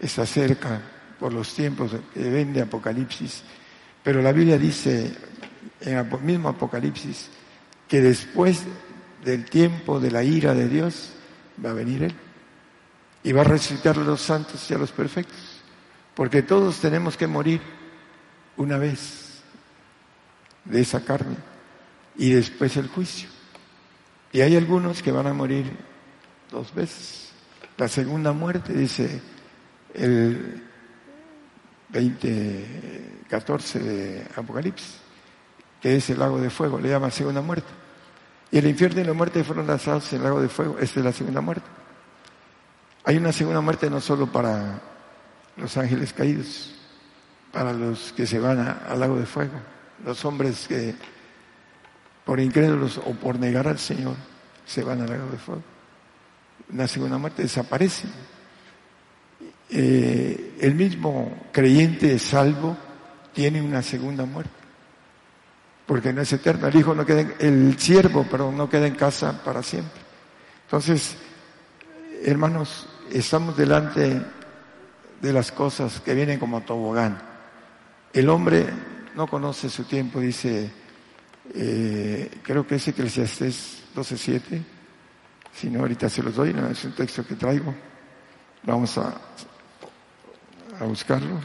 está 0.00 0.26
cerca 0.26 0.80
por 1.18 1.32
los 1.32 1.54
tiempos 1.54 1.92
que 2.12 2.30
ven 2.30 2.52
de 2.52 2.62
Apocalipsis, 2.62 3.42
pero 4.02 4.22
la 4.22 4.32
Biblia 4.32 4.58
dice 4.58 5.14
en 5.80 5.96
el 5.96 6.20
mismo 6.20 6.48
Apocalipsis 6.48 7.28
que 7.86 8.00
después 8.00 8.62
del 9.24 9.44
tiempo 9.44 10.00
de 10.00 10.10
la 10.10 10.22
ira 10.22 10.54
de 10.54 10.68
Dios 10.68 11.12
va 11.64 11.70
a 11.70 11.74
venir 11.74 12.04
Él 12.04 12.14
y 13.22 13.32
va 13.32 13.42
a 13.42 13.44
resucitar 13.44 13.98
a 13.98 14.02
los 14.02 14.20
santos 14.20 14.70
y 14.70 14.74
a 14.74 14.78
los 14.78 14.92
perfectos, 14.92 15.60
porque 16.14 16.42
todos 16.42 16.78
tenemos 16.78 17.16
que 17.16 17.26
morir 17.26 17.60
una 18.56 18.78
vez 18.78 19.42
de 20.64 20.80
esa 20.80 21.04
carne 21.04 21.36
y 22.16 22.30
después 22.30 22.76
el 22.76 22.88
juicio. 22.88 23.28
Y 24.32 24.40
hay 24.40 24.56
algunos 24.56 25.02
que 25.02 25.12
van 25.12 25.26
a 25.26 25.32
morir 25.32 25.70
dos 26.50 26.74
veces. 26.74 27.30
La 27.76 27.88
segunda 27.88 28.32
muerte, 28.32 28.72
dice 28.72 29.20
el 29.94 30.67
2014 31.90 33.78
de 33.78 34.26
Apocalipsis, 34.36 34.98
que 35.80 35.96
es 35.96 36.10
el 36.10 36.18
lago 36.18 36.40
de 36.40 36.50
fuego, 36.50 36.78
le 36.78 36.90
llama 36.90 37.10
segunda 37.10 37.40
muerte. 37.40 37.68
Y 38.50 38.58
el 38.58 38.66
infierno 38.66 39.00
y 39.00 39.04
la 39.04 39.12
muerte 39.12 39.44
fueron 39.44 39.66
lanzados 39.66 40.12
en 40.12 40.18
el 40.18 40.24
lago 40.24 40.40
de 40.40 40.48
fuego, 40.48 40.78
esta 40.78 41.00
es 41.00 41.04
la 41.04 41.12
segunda 41.12 41.40
muerte. 41.40 41.66
Hay 43.04 43.16
una 43.16 43.32
segunda 43.32 43.60
muerte 43.60 43.88
no 43.88 44.00
solo 44.00 44.30
para 44.30 44.80
los 45.56 45.76
ángeles 45.76 46.12
caídos, 46.12 46.74
para 47.52 47.72
los 47.72 48.12
que 48.12 48.26
se 48.26 48.38
van 48.38 48.58
al 48.58 49.00
lago 49.00 49.18
de 49.18 49.26
fuego, 49.26 49.54
los 50.04 50.24
hombres 50.24 50.66
que 50.68 50.94
por 52.24 52.40
incrédulos 52.40 52.98
o 52.98 53.12
por 53.14 53.38
negar 53.38 53.66
al 53.66 53.78
Señor, 53.78 54.14
se 54.66 54.84
van 54.84 55.00
al 55.00 55.08
lago 55.08 55.30
de 55.30 55.38
fuego. 55.38 55.62
Una 56.70 56.86
segunda 56.86 57.16
muerte 57.16 57.42
desaparece. 57.42 58.06
Eh, 59.70 60.56
el 60.60 60.74
mismo 60.74 61.48
creyente 61.52 62.18
salvo 62.18 62.76
tiene 63.32 63.60
una 63.60 63.82
segunda 63.82 64.24
muerte. 64.24 64.50
Porque 65.86 66.12
no 66.12 66.20
es 66.22 66.32
eterno. 66.32 66.66
El 66.66 66.76
hijo 66.76 66.94
no 66.94 67.06
queda, 67.06 67.26
el 67.38 67.78
siervo, 67.78 68.26
pero 68.30 68.52
no 68.52 68.68
queda 68.68 68.86
en 68.86 68.94
casa 68.94 69.42
para 69.42 69.62
siempre. 69.62 70.00
Entonces, 70.64 71.16
hermanos, 72.24 72.88
estamos 73.10 73.56
delante 73.56 74.20
de 75.20 75.32
las 75.32 75.50
cosas 75.52 76.00
que 76.00 76.14
vienen 76.14 76.38
como 76.38 76.60
tobogán. 76.62 77.18
El 78.12 78.28
hombre 78.28 78.66
no 79.14 79.26
conoce 79.26 79.68
su 79.68 79.84
tiempo, 79.84 80.20
dice 80.20 80.70
eh, 81.54 82.30
creo 82.42 82.66
que 82.66 82.76
es 82.76 82.88
Eclesiastés 82.88 83.84
12.7. 83.94 84.62
Si 85.54 85.70
no, 85.70 85.80
ahorita 85.80 86.08
se 86.08 86.22
los 86.22 86.34
doy, 86.36 86.52
no, 86.52 86.68
es 86.68 86.84
un 86.84 86.92
texto 86.92 87.26
que 87.26 87.34
traigo. 87.34 87.74
Vamos 88.64 88.98
a, 88.98 89.14
a 90.80 90.84
buscarlo. 90.84 91.40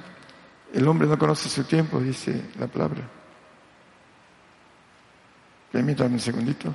El 0.73 0.87
hombre 0.87 1.07
no 1.07 1.17
conoce 1.17 1.49
su 1.49 1.63
tiempo, 1.63 1.99
dice 1.99 2.49
la 2.59 2.67
palabra. 2.67 3.01
Permítanme 5.71 6.15
un 6.15 6.19
segundito. 6.19 6.73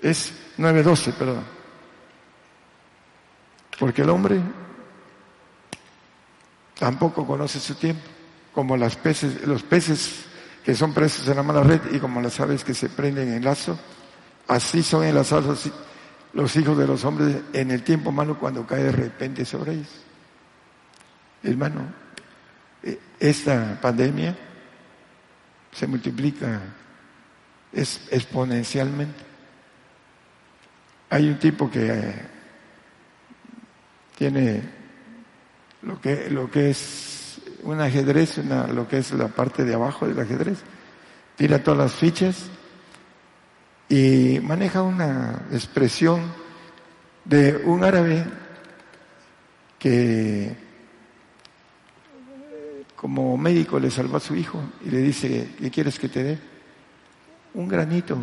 Es 0.00 0.32
9.12, 0.58 1.12
perdón. 1.12 1.44
Porque 3.78 4.02
el 4.02 4.10
hombre 4.10 4.40
tampoco 6.78 7.26
conoce 7.26 7.60
su 7.60 7.74
tiempo, 7.74 8.02
como 8.52 8.76
las 8.76 8.96
peces, 8.96 9.46
los 9.46 9.62
peces 9.62 10.24
que 10.64 10.74
son 10.74 10.92
presos 10.92 11.26
en 11.28 11.36
la 11.36 11.42
mala 11.42 11.62
red 11.62 11.80
y 11.92 11.98
como 11.98 12.20
las 12.20 12.38
aves 12.40 12.64
que 12.64 12.74
se 12.74 12.88
prenden 12.88 13.32
en 13.32 13.44
lazo, 13.44 13.78
así 14.48 14.82
son 14.82 15.04
enlazados 15.04 15.70
los 16.32 16.56
hijos 16.56 16.76
de 16.76 16.86
los 16.86 17.04
hombres 17.04 17.36
en 17.52 17.70
el 17.70 17.82
tiempo 17.82 18.12
malo 18.12 18.38
cuando 18.38 18.66
cae 18.66 18.84
de 18.84 18.92
repente 18.92 19.44
sobre 19.44 19.72
ellos. 19.72 20.09
Hermano, 21.42 21.86
eh, 22.82 22.98
esta 23.18 23.78
pandemia 23.80 24.36
se 25.72 25.86
multiplica 25.86 26.60
exponencialmente. 27.72 29.24
Hay 31.08 31.28
un 31.28 31.38
tipo 31.38 31.70
que 31.70 31.86
eh, 31.86 32.14
tiene 34.16 34.62
lo 35.82 36.00
que, 36.00 36.28
lo 36.30 36.50
que 36.50 36.70
es 36.70 37.40
un 37.62 37.80
ajedrez, 37.80 38.38
una, 38.38 38.66
lo 38.66 38.86
que 38.86 38.98
es 38.98 39.12
la 39.12 39.28
parte 39.28 39.64
de 39.64 39.74
abajo 39.74 40.06
del 40.06 40.20
ajedrez, 40.20 40.58
tira 41.36 41.62
todas 41.62 41.78
las 41.78 41.94
fichas 41.94 42.50
y 43.88 44.40
maneja 44.40 44.82
una 44.82 45.46
expresión 45.52 46.32
de 47.24 47.56
un 47.64 47.82
árabe 47.82 48.24
que 49.78 50.69
como 53.00 53.34
médico 53.38 53.80
le 53.80 53.90
salvó 53.90 54.18
a 54.18 54.20
su 54.20 54.36
hijo 54.36 54.62
y 54.84 54.90
le 54.90 54.98
dice, 54.98 55.54
¿qué 55.58 55.70
quieres 55.70 55.98
que 55.98 56.10
te 56.10 56.22
dé? 56.22 56.38
Un 57.54 57.66
granito 57.66 58.18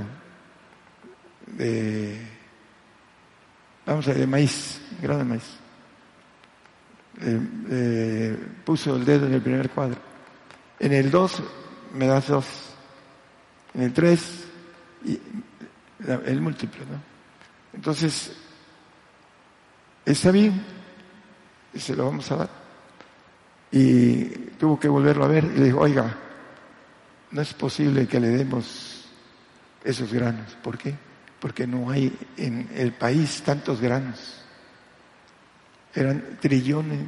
de, 1.48 2.22
vamos 3.88 4.06
a 4.06 4.12
ver, 4.12 4.20
de 4.20 4.28
maíz, 4.28 4.80
grano 5.02 5.18
de 5.18 5.26
maíz. 5.26 5.58
puso 8.64 8.96
el 8.96 9.04
dedo 9.04 9.26
en 9.26 9.34
el 9.34 9.42
primer 9.42 9.72
cuadro. 9.72 9.98
En 10.80 10.94
el 10.94 11.10
2 11.10 11.44
me 11.96 12.06
das 12.06 12.28
dos. 12.28 12.46
En 13.74 13.82
el 13.82 13.94
3, 13.94 14.46
el 16.28 16.40
múltiplo, 16.40 16.86
¿no? 16.86 17.02
Entonces, 17.74 18.32
está 20.06 20.30
bien, 20.30 20.64
se 21.76 21.96
lo 21.96 22.06
vamos 22.06 22.32
a 22.32 22.36
dar 22.36 22.66
y 23.72 24.26
tuvo 24.59 24.80
que 24.80 24.88
volverlo 24.88 25.26
a 25.26 25.28
ver 25.28 25.43
y 25.43 25.59
le 25.59 25.65
dijo, 25.65 25.80
oiga, 25.80 26.15
no 27.32 27.41
es 27.41 27.53
posible 27.53 28.07
que 28.07 28.20
le 28.20 28.30
demos 28.30 29.09
esos 29.84 30.11
granos. 30.11 30.57
¿Por 30.61 30.78
qué? 30.78 30.95
Porque 31.39 31.68
no 31.68 31.89
hay 31.89 32.15
en 32.38 32.70
el 32.76 32.93
país 32.93 33.41
tantos 33.43 33.82
granos. 33.82 34.41
Eran 35.93 36.38
trillones 36.39 37.01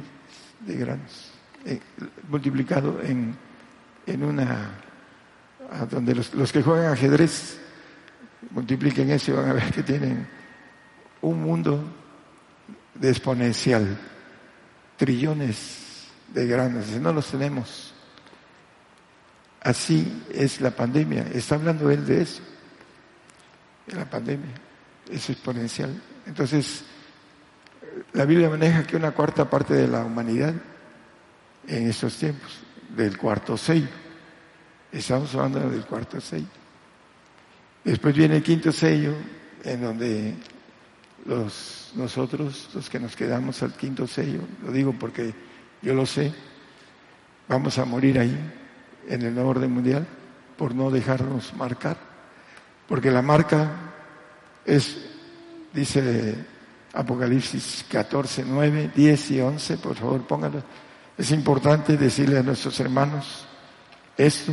de 0.66 0.76
granos, 0.76 1.30
eh, 1.64 1.80
multiplicado 2.28 3.00
en, 3.02 3.34
en 4.06 4.24
una, 4.24 4.72
donde 5.90 6.14
los, 6.14 6.34
los 6.34 6.52
que 6.52 6.62
juegan 6.62 6.92
ajedrez 6.92 7.58
multipliquen 8.50 9.10
eso 9.10 9.32
y 9.32 9.34
van 9.34 9.50
a 9.50 9.52
ver 9.52 9.72
que 9.72 9.82
tienen 9.82 10.26
un 11.22 11.42
mundo 11.42 11.84
de 12.94 13.10
exponencial, 13.10 13.98
trillones 14.96 15.89
de 16.32 16.46
granos. 16.46 16.88
no 16.88 17.12
los 17.12 17.26
tenemos. 17.26 17.92
Así 19.60 20.24
es 20.32 20.60
la 20.60 20.70
pandemia. 20.70 21.26
Está 21.34 21.56
hablando 21.56 21.90
él 21.90 22.06
de 22.06 22.22
eso. 22.22 22.42
De 23.86 23.96
la 23.96 24.08
pandemia. 24.08 24.54
Es 25.10 25.28
exponencial. 25.28 26.00
Entonces, 26.26 26.84
la 28.12 28.24
Biblia 28.24 28.48
maneja 28.48 28.84
que 28.84 28.96
una 28.96 29.12
cuarta 29.12 29.48
parte 29.48 29.74
de 29.74 29.88
la 29.88 30.04
humanidad 30.04 30.54
en 31.66 31.88
estos 31.88 32.16
tiempos, 32.16 32.50
del 32.96 33.18
cuarto 33.18 33.56
sello. 33.56 33.88
Estamos 34.90 35.34
hablando 35.34 35.70
del 35.70 35.84
cuarto 35.84 36.20
sello. 36.20 36.46
Después 37.84 38.14
viene 38.14 38.36
el 38.36 38.42
quinto 38.42 38.72
sello, 38.72 39.14
en 39.62 39.82
donde 39.82 40.34
los, 41.26 41.92
nosotros, 41.94 42.70
los 42.74 42.88
que 42.88 42.98
nos 42.98 43.14
quedamos 43.14 43.62
al 43.62 43.74
quinto 43.74 44.06
sello, 44.06 44.40
lo 44.64 44.72
digo 44.72 44.94
porque 44.98 45.32
yo 45.82 45.94
lo 45.94 46.06
sé, 46.06 46.32
vamos 47.48 47.78
a 47.78 47.84
morir 47.84 48.18
ahí, 48.18 48.38
en 49.08 49.22
el 49.22 49.34
nuevo 49.34 49.50
orden 49.50 49.72
mundial, 49.72 50.06
por 50.56 50.74
no 50.74 50.90
dejarnos 50.90 51.54
marcar, 51.54 51.96
porque 52.86 53.10
la 53.10 53.22
marca 53.22 53.70
es, 54.64 54.98
dice 55.72 56.34
Apocalipsis 56.92 57.86
14, 57.90 58.44
9, 58.46 58.90
10 58.94 59.30
y 59.30 59.40
11, 59.40 59.78
por 59.78 59.96
favor 59.96 60.26
póngalo. 60.26 60.62
Es 61.16 61.30
importante 61.30 61.96
decirle 61.96 62.38
a 62.38 62.42
nuestros 62.42 62.78
hermanos 62.80 63.46
esto. 64.16 64.52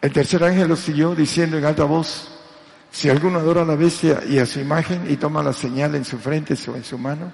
El 0.00 0.12
tercer 0.12 0.42
ángel 0.42 0.68
lo 0.68 0.76
siguió 0.76 1.14
diciendo 1.14 1.58
en 1.58 1.64
alta 1.64 1.84
voz, 1.84 2.28
si 2.90 3.08
alguno 3.08 3.38
adora 3.38 3.62
a 3.62 3.64
la 3.64 3.76
bestia 3.76 4.20
y 4.28 4.38
a 4.38 4.46
su 4.46 4.60
imagen 4.60 5.10
y 5.10 5.16
toma 5.16 5.42
la 5.42 5.52
señal 5.52 5.94
en 5.94 6.04
su 6.04 6.18
frente 6.18 6.54
o 6.68 6.76
en 6.76 6.84
su 6.84 6.98
mano, 6.98 7.32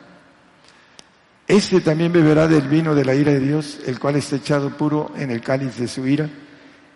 este 1.48 1.80
también 1.80 2.12
beberá 2.12 2.46
del 2.46 2.68
vino 2.68 2.94
de 2.94 3.06
la 3.06 3.14
ira 3.14 3.32
de 3.32 3.40
Dios, 3.40 3.78
el 3.86 3.98
cual 3.98 4.16
está 4.16 4.36
echado 4.36 4.76
puro 4.76 5.12
en 5.16 5.30
el 5.30 5.40
cáliz 5.40 5.78
de 5.78 5.88
su 5.88 6.06
ira, 6.06 6.28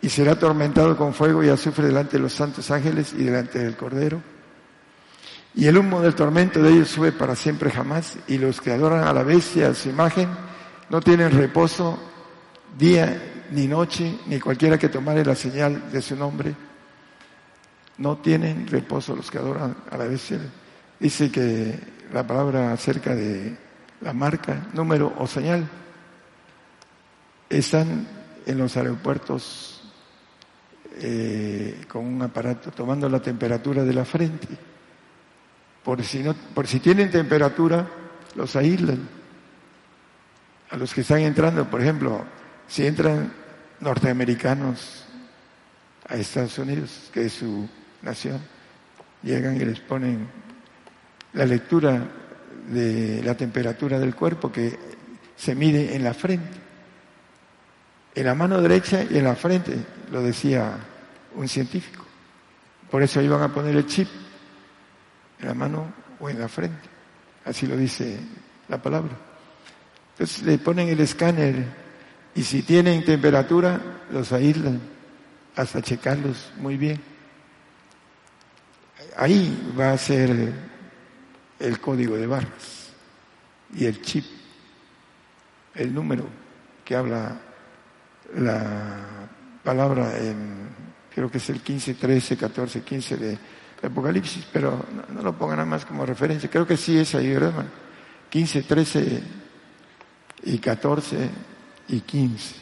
y 0.03 0.11
será 0.11 0.33
atormentado 0.33 0.95
con 0.95 1.15
fuego 1.15 1.43
y 1.43 1.49
azufre 1.49 1.87
delante 1.87 2.19
de 2.19 2.23
los 2.23 2.35
santos 2.35 2.71
ángeles 2.71 3.15
y 3.15 3.25
delante 3.25 3.61
del 3.61 3.77
Cordero. 3.77 4.21
Y 5.55 5.67
el 5.67 5.79
humo 5.79 6.03
del 6.03 6.15
tormento 6.15 6.63
de 6.63 6.71
ellos 6.71 6.89
sube 6.89 7.13
para 7.13 7.35
siempre 7.35 7.71
jamás, 7.71 8.19
y 8.29 8.37
los 8.37 8.61
que 8.61 8.73
adoran 8.73 9.05
a 9.05 9.13
la 9.15 9.23
bestia, 9.23 9.69
a 9.69 9.75
su 9.75 9.89
imagen, 9.89 10.29
no 10.91 11.01
tienen 11.01 11.31
reposo 11.31 11.99
día 12.77 13.47
ni 13.53 13.67
noche, 13.67 14.19
ni 14.27 14.39
cualquiera 14.39 14.77
que 14.77 14.91
tomare 14.91 15.25
la 15.25 15.35
señal 15.35 15.91
de 15.91 16.03
su 16.03 16.15
nombre. 16.15 16.55
No 17.97 18.19
tienen 18.19 18.67
reposo 18.67 19.17
los 19.17 19.31
que 19.31 19.39
adoran 19.39 19.77
a 19.91 19.97
la 19.97 20.05
bestia. 20.05 20.39
Dice 21.01 21.31
que 21.31 21.79
la 22.13 22.27
palabra 22.27 22.73
acerca 22.73 23.15
de 23.15 23.57
la 24.03 24.13
marca, 24.13 24.69
número 24.73 25.13
o 25.19 25.27
señal, 25.27 25.69
están 27.49 28.07
en 28.47 28.59
los 28.59 28.77
aeropuertos 28.77 29.83
eh, 30.97 31.85
con 31.89 32.07
un 32.07 32.23
aparato 32.23 32.71
tomando 32.71 33.09
la 33.09 33.21
temperatura 33.21 33.85
de 33.85 33.95
la 33.95 34.05
frente. 34.05 34.49
Por 35.83 36.03
si, 36.05 36.23
no, 36.23 36.35
por 36.35 36.67
si 36.67 36.81
tienen 36.81 37.11
temperatura, 37.11 37.89
los 38.35 38.57
aíslan. 38.57 39.09
A 40.71 40.77
los 40.77 40.95
que 40.95 41.03
están 41.03 41.21
entrando, 41.21 41.69
por 41.69 41.83
ejemplo, 41.83 42.25
si 42.67 42.87
entran 42.87 43.33
norteamericanos 43.81 45.05
a 46.09 46.15
Estados 46.15 46.59
Unidos, 46.59 47.11
que 47.13 47.27
es 47.27 47.35
su 47.35 47.69
nación, 48.01 48.41
llegan 49.23 49.57
y 49.57 49.65
les 49.65 49.81
ponen 49.81 50.29
la 51.35 51.45
lectura 51.45 52.07
de 52.69 53.23
la 53.25 53.37
temperatura 53.37 53.99
del 53.99 54.15
cuerpo 54.15 54.53
que 54.53 54.79
se 55.37 55.55
mide 55.55 55.95
en 55.95 56.05
la 56.05 56.15
frente. 56.15 56.61
En 58.15 58.27
la 58.27 58.35
mano 58.35 58.61
derecha 58.61 59.05
y 59.09 59.19
en 59.19 59.25
la 59.25 59.35
frente, 59.35 59.77
lo 60.11 60.23
decía 60.23 60.77
un 61.35 61.49
científico. 61.49 62.05
Por 62.91 63.03
eso 63.03 63.23
iban 63.23 63.43
a 63.43 63.53
poner 63.53 63.75
el 63.75 63.87
chip 63.87 64.09
en 65.41 65.49
la 65.49 65.55
mano 65.55 65.93
o 66.21 66.29
en 66.29 66.39
la 66.39 66.49
frente. 66.49 66.89
Así 67.45 67.67
lo 67.67 67.77
dice 67.77 68.19
la 68.69 68.81
palabra. 68.81 69.13
Entonces 70.13 70.43
le 70.43 70.59
ponen 70.59 70.89
el 70.89 71.01
escáner 71.01 71.65
y 72.35 72.43
si 72.43 72.63
tienen 72.63 73.05
temperatura, 73.05 73.81
los 74.11 74.33
aíslan 74.33 74.81
hasta 75.57 75.83
checarlos 75.83 76.53
muy 76.59 76.77
bien. 76.77 77.01
Ahí 79.17 79.75
va 79.79 79.93
a 79.93 79.99
ser 79.99 80.53
el 81.63 81.81
código 81.81 82.17
de 82.17 82.27
barras 82.27 82.91
y 83.75 83.87
el 83.87 84.03
chip, 84.03 84.25
el 85.75 85.95
número 85.95 86.27
que 86.85 86.97
habla 86.97 87.41
la 88.37 89.29
palabra 89.63 90.19
en, 90.19 90.69
creo 91.15 91.31
que 91.31 91.39
es 91.39 91.51
el 91.51 91.61
15, 91.61 91.95
13, 91.95 92.37
14, 92.37 92.83
15 92.83 93.17
de, 93.17 93.39
Apocalipsis, 93.83 94.47
pero 94.53 94.87
no, 95.13 95.23
lo 95.23 95.37
pongan 95.37 95.57
nada 95.57 95.69
más 95.69 95.85
como 95.85 96.07
referencia, 96.07 96.49
creo 96.49 96.65
que 96.65 96.77
sí 96.77 96.97
es 96.97 97.17
ahí, 97.17 97.33
¿verdad? 97.33 97.65
15, 98.31 98.63
13 98.63 99.23
y 100.45 100.59
14 100.59 101.31
y 101.89 102.01
15. 102.01 102.55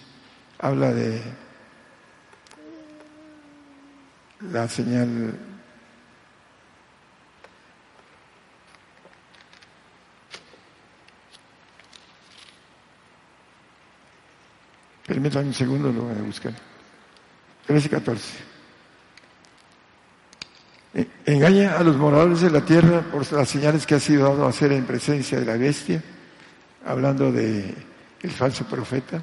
Habla 0.60 0.94
de 0.94 1.20
la 4.50 4.66
señal 4.66 5.34
Permítanme 15.10 15.48
un 15.48 15.54
segundo, 15.54 15.90
lo 15.90 16.02
voy 16.02 16.16
a 16.16 16.22
buscar. 16.22 16.52
13 17.66 17.84
y 17.84 17.90
14. 17.90 18.38
Engaña 21.26 21.76
a 21.76 21.82
los 21.82 21.96
moradores 21.96 22.42
de 22.42 22.50
la 22.50 22.60
tierra 22.64 23.00
por 23.00 23.32
las 23.32 23.48
señales 23.48 23.88
que 23.88 23.96
ha 23.96 23.98
sido 23.98 24.28
dado 24.28 24.46
a 24.46 24.50
hacer 24.50 24.70
en 24.70 24.84
presencia 24.84 25.40
de 25.40 25.46
la 25.46 25.56
bestia, 25.56 26.00
hablando 26.86 27.32
de 27.32 27.74
falso 28.28 28.64
profeta, 28.66 29.20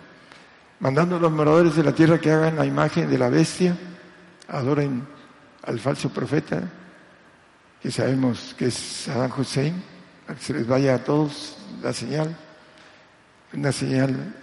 mandando 0.81 1.15
a 1.15 1.19
los 1.19 1.31
moradores 1.31 1.77
de 1.77 1.83
la 1.83 1.93
tierra 1.93 2.19
que 2.19 2.31
hagan 2.31 2.57
la 2.57 2.65
imagen 2.65 3.09
de 3.09 3.17
la 3.17 3.29
bestia, 3.29 3.73
adoren 4.49 5.07
al 5.63 5.79
falso 5.79 6.09
profeta, 6.09 6.69
que 7.81 7.91
sabemos 7.91 8.53
que 8.57 8.65
es 8.65 8.73
Saddam 8.73 9.31
Hussein, 9.39 9.81
a 10.27 10.35
que 10.35 10.41
se 10.41 10.51
les 10.51 10.67
vaya 10.67 10.95
a 10.95 10.99
todos 11.05 11.57
la 11.81 11.93
señal, 11.93 12.35
una 13.53 13.71
señal 13.71 14.33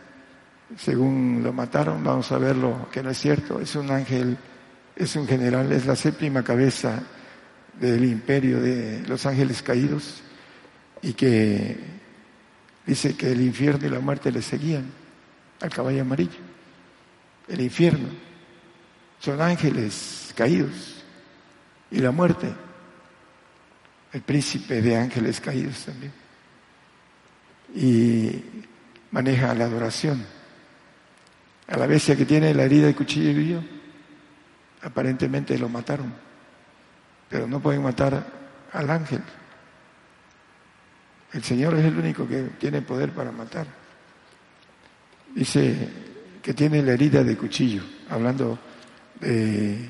según 0.77 1.43
lo 1.43 1.53
mataron, 1.53 2.03
vamos 2.03 2.31
a 2.33 2.39
verlo 2.39 2.89
que 2.91 3.03
no 3.03 3.11
es 3.11 3.19
cierto, 3.19 3.61
es 3.61 3.75
un 3.77 3.91
ángel, 3.91 4.37
es 4.97 5.15
un 5.17 5.27
general, 5.27 5.71
es 5.73 5.87
la 5.87 5.97
séptima 5.97 6.43
cabeza 6.43 7.03
del 7.79 8.05
imperio 8.05 8.61
de 8.61 9.03
los 9.07 9.27
ángeles 9.27 9.63
caídos 9.63 10.23
y 11.03 11.13
que 11.13 11.77
dice 12.87 13.17
que 13.17 13.33
el 13.33 13.41
infierno 13.41 13.87
y 13.87 13.91
la 13.91 14.01
muerte 14.01 14.31
le 14.33 14.43
seguían 14.43 14.85
al 15.61 15.71
caballo 15.71 16.03
amarillo. 16.03 16.39
El 17.49 17.61
infierno 17.61 18.09
son 19.19 19.41
ángeles 19.41 20.33
caídos 20.35 21.05
y 21.91 21.99
la 21.99 22.11
muerte, 22.11 22.53
el 24.13 24.23
príncipe 24.23 24.81
de 24.81 24.97
ángeles 24.97 25.41
caídos 25.41 25.85
también. 25.85 26.13
Y 27.75 28.43
maneja 29.11 29.55
la 29.55 29.65
adoración. 29.65 30.25
A 31.69 31.77
la 31.77 31.87
bestia 31.87 32.17
que 32.17 32.27
tiene 32.27 32.53
la 32.53 32.65
herida 32.65 32.87
de 32.87 32.95
cuchillo, 32.95 33.63
aparentemente 34.83 35.59
lo 35.59 35.69
mataron, 35.69 36.13
pero 37.29 37.47
no 37.47 37.61
pueden 37.61 37.83
matar 37.83 38.25
al 38.73 38.91
ángel. 38.91 39.23
El 41.33 41.43
Señor 41.43 41.75
es 41.75 41.85
el 41.85 41.99
único 41.99 42.29
que 42.29 42.43
tiene 42.59 42.83
poder 42.83 43.13
para 43.13 43.33
matar. 43.33 43.67
Dice 45.35 45.89
que 46.43 46.55
tiene 46.55 46.83
la 46.83 46.93
herida 46.93 47.25
de 47.25 47.37
cuchillo, 47.37 47.83
hablando 48.11 48.59
de 49.21 49.89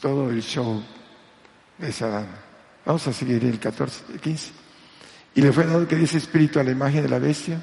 todo 0.00 0.30
el 0.30 0.42
show 0.42 0.82
de 1.78 1.88
esa 1.88 2.26
Vamos 2.84 3.06
a 3.06 3.12
seguir 3.12 3.44
el 3.44 3.58
14, 3.58 4.12
el 4.12 4.20
15. 4.20 4.50
Y 5.36 5.40
le 5.40 5.52
fue 5.52 5.64
dado 5.64 5.86
que 5.86 5.96
dice 5.96 6.18
espíritu 6.18 6.58
a 6.58 6.64
la 6.64 6.72
imagen 6.72 7.02
de 7.02 7.08
la 7.08 7.18
bestia, 7.18 7.60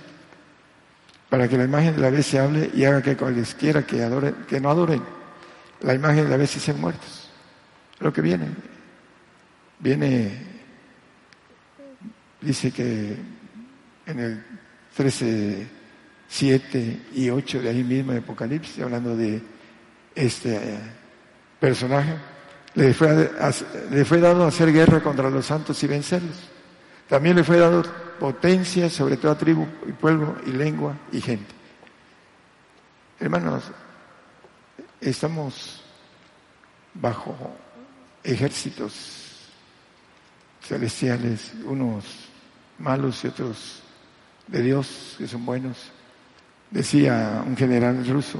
para 1.29 1.47
que 1.47 1.57
la 1.57 1.63
imagen 1.63 1.95
de 1.95 2.01
la 2.01 2.09
bestia 2.09 2.43
hable 2.43 2.71
y 2.73 2.83
haga 2.85 3.01
que 3.01 3.15
cualesquiera 3.15 3.83
que 3.83 4.03
adoren, 4.03 4.35
que 4.47 4.59
no 4.59 4.69
adoren 4.69 5.01
la 5.81 5.93
imagen 5.93 6.25
de 6.25 6.29
la 6.29 6.37
bestia 6.37 6.61
sean 6.61 6.81
muertos. 6.81 7.29
Lo 7.99 8.11
que 8.11 8.21
viene, 8.21 8.47
viene 9.79 10.49
dice 12.41 12.71
que 12.71 13.17
en 14.05 14.19
el 14.19 14.43
13, 14.95 15.67
7 16.27 16.99
y 17.13 17.29
8 17.29 17.61
de 17.61 17.69
ahí 17.69 17.83
mismo 17.83 18.11
de 18.11 18.19
Apocalipsis, 18.19 18.81
hablando 18.83 19.15
de 19.15 19.41
este 20.15 20.55
eh, 20.55 20.79
personaje, 21.59 22.15
le 22.75 22.93
fue, 22.93 23.31
le 23.91 24.05
fue 24.05 24.19
dado 24.19 24.45
hacer 24.45 24.71
guerra 24.71 25.01
contra 25.01 25.29
los 25.29 25.45
santos 25.45 25.81
y 25.83 25.87
vencerlos. 25.87 26.49
También 27.07 27.35
le 27.35 27.43
fue 27.43 27.57
dado 27.57 27.83
potencia 28.19 28.89
sobre 28.89 29.17
toda 29.17 29.37
tribu 29.37 29.65
y 29.87 29.93
pueblo 29.93 30.35
y 30.45 30.51
lengua 30.51 30.95
y 31.11 31.21
gente. 31.21 31.53
Hermanos, 33.19 33.63
estamos 35.01 35.81
bajo 36.93 37.35
ejércitos 38.23 39.49
celestiales, 40.61 41.53
unos 41.65 42.05
malos 42.77 43.23
y 43.23 43.27
otros 43.27 43.81
de 44.47 44.61
Dios 44.61 45.15
que 45.17 45.27
son 45.27 45.45
buenos. 45.45 45.91
Decía 46.69 47.43
un 47.45 47.57
general 47.57 48.05
ruso, 48.07 48.39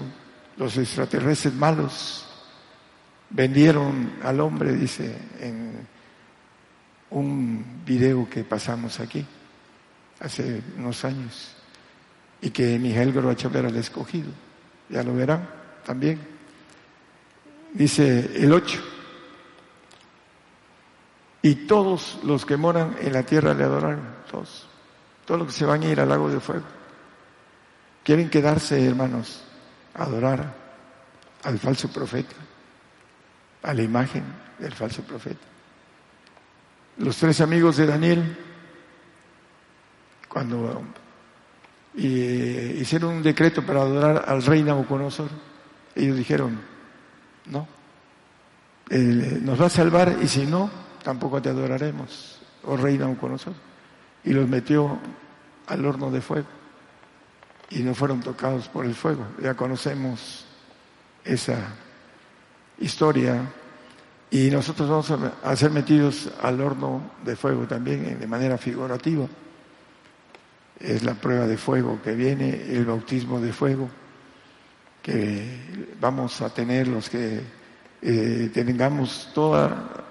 los 0.57 0.77
extraterrestres 0.77 1.53
malos 1.53 2.27
vendieron 3.29 4.13
al 4.23 4.39
hombre, 4.41 4.73
dice, 4.73 5.17
en 5.39 5.87
un 7.11 7.81
video 7.85 8.29
que 8.29 8.43
pasamos 8.43 8.99
aquí 8.99 9.25
hace 10.19 10.61
unos 10.77 11.03
años 11.05 11.55
y 12.41 12.49
que 12.51 12.77
Miguel 12.79 13.13
Gorbachev 13.13 13.55
era 13.55 13.69
escogido. 13.69 14.31
Ya 14.89 15.03
lo 15.03 15.13
verán 15.13 15.47
también. 15.85 16.19
Dice 17.73 18.31
el 18.35 18.51
8. 18.51 18.79
Y 21.41 21.55
todos 21.67 22.19
los 22.23 22.45
que 22.45 22.57
moran 22.57 22.95
en 22.99 23.13
la 23.13 23.23
tierra 23.23 23.53
le 23.53 23.63
adoraron 23.63 24.01
todos, 24.29 24.67
todos 25.25 25.39
los 25.39 25.47
que 25.47 25.53
se 25.53 25.65
van 25.65 25.83
a 25.83 25.87
ir 25.87 25.99
al 25.99 26.09
lago 26.09 26.29
de 26.29 26.39
fuego. 26.39 26.65
Quieren 28.03 28.29
quedarse, 28.29 28.85
hermanos, 28.85 29.41
adorar 29.93 30.53
al 31.43 31.59
falso 31.59 31.87
profeta, 31.89 32.35
a 33.63 33.73
la 33.73 33.81
imagen 33.83 34.23
del 34.57 34.73
falso 34.73 35.03
profeta. 35.03 35.45
Los 36.97 37.15
tres 37.15 37.39
amigos 37.39 37.77
de 37.77 37.85
Daniel, 37.85 38.37
cuando 40.49 40.83
hicieron 41.95 43.15
un 43.15 43.23
decreto 43.23 43.65
para 43.65 43.81
adorar 43.81 44.25
al 44.27 44.43
rey 44.43 44.63
Nabucodonosor, 44.63 45.29
ellos 45.95 46.17
dijeron, 46.17 46.59
no, 47.45 47.67
nos 48.89 49.61
va 49.61 49.65
a 49.67 49.69
salvar 49.69 50.17
y 50.21 50.27
si 50.27 50.45
no, 50.45 50.69
tampoco 51.03 51.41
te 51.41 51.49
adoraremos, 51.49 52.39
oh 52.63 52.77
rey 52.77 52.97
Nabucodonosor 52.97 53.53
y 54.23 54.33
los 54.33 54.47
metió 54.47 54.99
al 55.67 55.85
horno 55.85 56.11
de 56.11 56.21
fuego 56.21 56.47
y 57.69 57.83
no 57.83 57.93
fueron 57.93 58.19
tocados 58.21 58.67
por 58.67 58.85
el 58.85 58.95
fuego. 58.95 59.25
Ya 59.41 59.53
conocemos 59.53 60.45
esa 61.23 61.57
historia 62.79 63.43
y 64.31 64.49
nosotros 64.49 64.89
vamos 64.89 65.33
a 65.43 65.55
ser 65.55 65.71
metidos 65.71 66.29
al 66.41 66.61
horno 66.61 67.11
de 67.23 67.35
fuego 67.35 67.65
también 67.67 68.19
de 68.19 68.27
manera 68.27 68.57
figurativa. 68.57 69.27
Es 70.79 71.03
la 71.03 71.13
prueba 71.13 71.45
de 71.47 71.57
fuego 71.57 71.99
que 72.01 72.13
viene, 72.13 72.49
el 72.69 72.85
bautismo 72.85 73.39
de 73.39 73.51
fuego 73.51 73.89
que 75.01 75.95
vamos 75.99 76.41
a 76.41 76.53
tener 76.53 76.87
los 76.87 77.09
que 77.09 77.41
eh, 78.01 78.49
tengamos 78.53 79.31
toda 79.33 80.05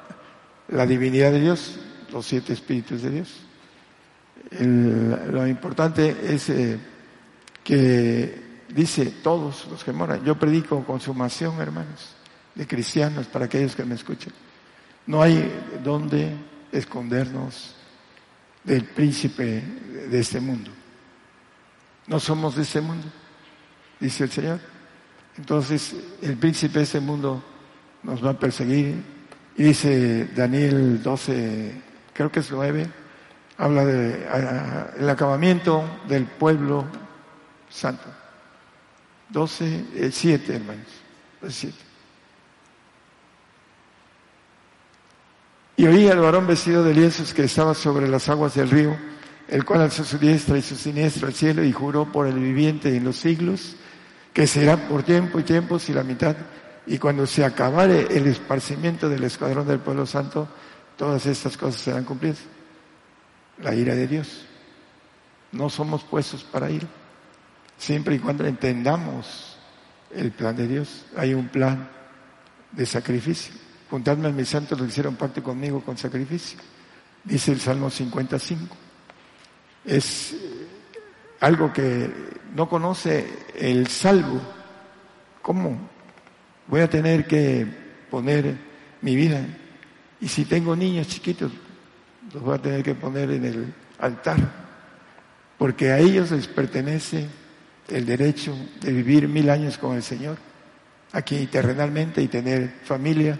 la 0.69 0.87
divinidad 0.87 1.33
de 1.33 1.41
Dios, 1.41 1.79
los 2.12 2.27
siete 2.27 2.53
espíritus 2.53 3.03
de 3.03 3.11
Dios 3.11 3.49
lo 4.51 5.47
importante 5.47 6.16
es 6.23 6.49
eh, 6.51 6.79
que 7.62 8.62
dice 8.69 9.14
todos 9.23 9.66
los 9.71 9.85
que 9.85 9.93
moran. 9.93 10.25
Yo 10.25 10.39
predico 10.39 10.85
consumación, 10.85 11.61
hermanos, 11.61 12.14
de 12.55 12.66
cristianos 12.66 13.27
para 13.27 13.47
aquellos 13.47 13.77
que 13.77 13.85
me 13.85 13.95
escuchan. 13.95 14.33
No 15.07 15.23
hay 15.23 15.51
donde 15.83 16.35
escondernos 16.73 17.75
del 18.69 18.85
príncipe 18.85 19.62
de 20.11 20.21
este 20.21 20.41
mundo. 20.41 20.71
No 22.07 22.21
somos 22.21 22.55
de 22.55 22.62
este 22.62 22.83
mundo, 22.83 23.07
dice 23.99 24.25
el 24.25 24.31
Señor. 24.31 24.61
Entonces 25.39 25.97
el 26.21 26.37
príncipe 26.37 26.79
de 26.79 26.85
este 26.85 27.01
mundo 27.01 27.43
nos 28.03 28.25
va 28.25 28.31
a 28.31 28.39
perseguir. 28.39 29.03
Y 29.57 29.62
dice 29.62 30.27
Daniel 30.37 31.03
12, 31.03 31.83
creo 32.12 32.31
que 32.31 32.41
es 32.41 32.51
9, 32.51 32.87
habla 33.57 33.85
del 33.85 35.01
de, 35.01 35.11
acabamiento 35.11 35.83
del 36.07 36.27
pueblo 36.27 36.85
santo. 37.71 38.05
12, 39.31 40.11
7 40.12 40.57
hermanos, 40.57 40.87
7. 41.49 41.88
Y 45.79 45.87
oí 45.87 46.09
al 46.09 46.18
varón 46.18 46.49
vestido 46.49 46.83
de 46.83 46.93
lienzos 46.93 47.33
que 47.33 47.45
estaba 47.45 47.72
sobre 47.72 48.09
las 48.09 48.29
aguas 48.29 48.57
del 48.57 48.68
río, 48.68 48.97
el 49.47 49.64
cual 49.64 49.83
alzó 49.83 50.03
su 50.03 50.18
diestra 50.18 50.59
y 50.59 50.62
su 50.62 50.74
siniestra 50.74 51.29
al 51.29 51.35
cielo 51.35 51.62
y 51.62 51.70
juró 51.70 52.11
por 52.11 52.26
el 52.26 52.35
viviente 52.35 52.97
en 52.97 53.05
los 53.05 53.14
siglos, 53.14 53.76
que 54.33 54.49
será 54.49 54.89
por 54.89 55.05
tiempo 55.05 55.39
y 55.39 55.45
tiempos 55.45 55.89
y 55.89 55.93
la 55.93 56.03
mitad, 56.03 56.35
y 56.85 56.99
cuando 56.99 57.29
se 57.29 57.45
acabare 57.45 58.09
el 58.11 58.26
esparcimiento 58.26 59.09
del 59.09 59.22
escuadrón 59.22 59.68
del 59.68 59.79
pueblo 59.79 60.05
santo, 60.05 60.49
todas 60.97 61.24
estas 61.26 61.57
cosas 61.57 61.81
serán 61.81 62.03
cumplidas 62.03 62.39
la 63.62 63.72
ira 63.72 63.95
de 63.95 64.09
Dios. 64.09 64.47
No 65.53 65.70
somos 65.70 66.03
puestos 66.03 66.43
para 66.43 66.72
ir. 66.72 66.89
Siempre 67.76 68.16
y 68.16 68.18
cuando 68.18 68.45
entendamos 68.45 69.57
el 70.12 70.33
plan 70.33 70.57
de 70.57 70.66
Dios. 70.66 71.05
Hay 71.16 71.35
un 71.35 71.47
plan 71.47 71.89
de 72.72 72.85
sacrificio. 72.85 73.68
Juntadme 73.91 74.28
a 74.28 74.32
mis 74.32 74.49
santos 74.49 74.78
que 74.78 74.86
hicieron 74.86 75.16
pacto 75.16 75.43
conmigo 75.43 75.80
con 75.82 75.97
sacrificio. 75.97 76.59
Dice 77.24 77.53
el 77.53 77.61
Salmo 77.61 77.91
55. 77.91 78.76
Es 79.84 80.36
algo 81.41 81.72
que 81.72 82.11
no 82.55 82.68
conoce 82.68 83.26
el 83.55 83.86
salvo. 83.89 84.41
¿Cómo 85.43 85.78
voy 86.66 86.80
a 86.82 86.91
tener 86.91 87.26
que 87.26 87.66
poner 88.11 88.57
mi 89.01 89.16
vida? 89.16 89.47
Y 90.20 90.28
si 90.28 90.45
tengo 90.45 90.74
niños 90.74 91.09
chiquitos, 91.09 91.53
los 92.32 92.43
voy 92.43 92.55
a 92.57 92.62
tener 92.62 92.82
que 92.82 92.95
poner 92.95 93.30
en 93.30 93.45
el 93.45 93.74
altar, 93.99 94.39
porque 95.57 95.93
a 95.93 95.99
ellos 95.99 96.30
les 96.30 96.47
pertenece 96.47 97.26
el 97.89 98.05
derecho 98.05 98.55
de 98.80 98.93
vivir 98.93 99.28
mil 99.28 99.49
años 99.49 99.78
con 99.78 99.97
el 99.97 100.03
Señor, 100.03 100.36
aquí 101.12 101.47
terrenalmente, 101.47 102.20
y 102.20 102.28
tener 102.28 102.74
familia, 102.84 103.39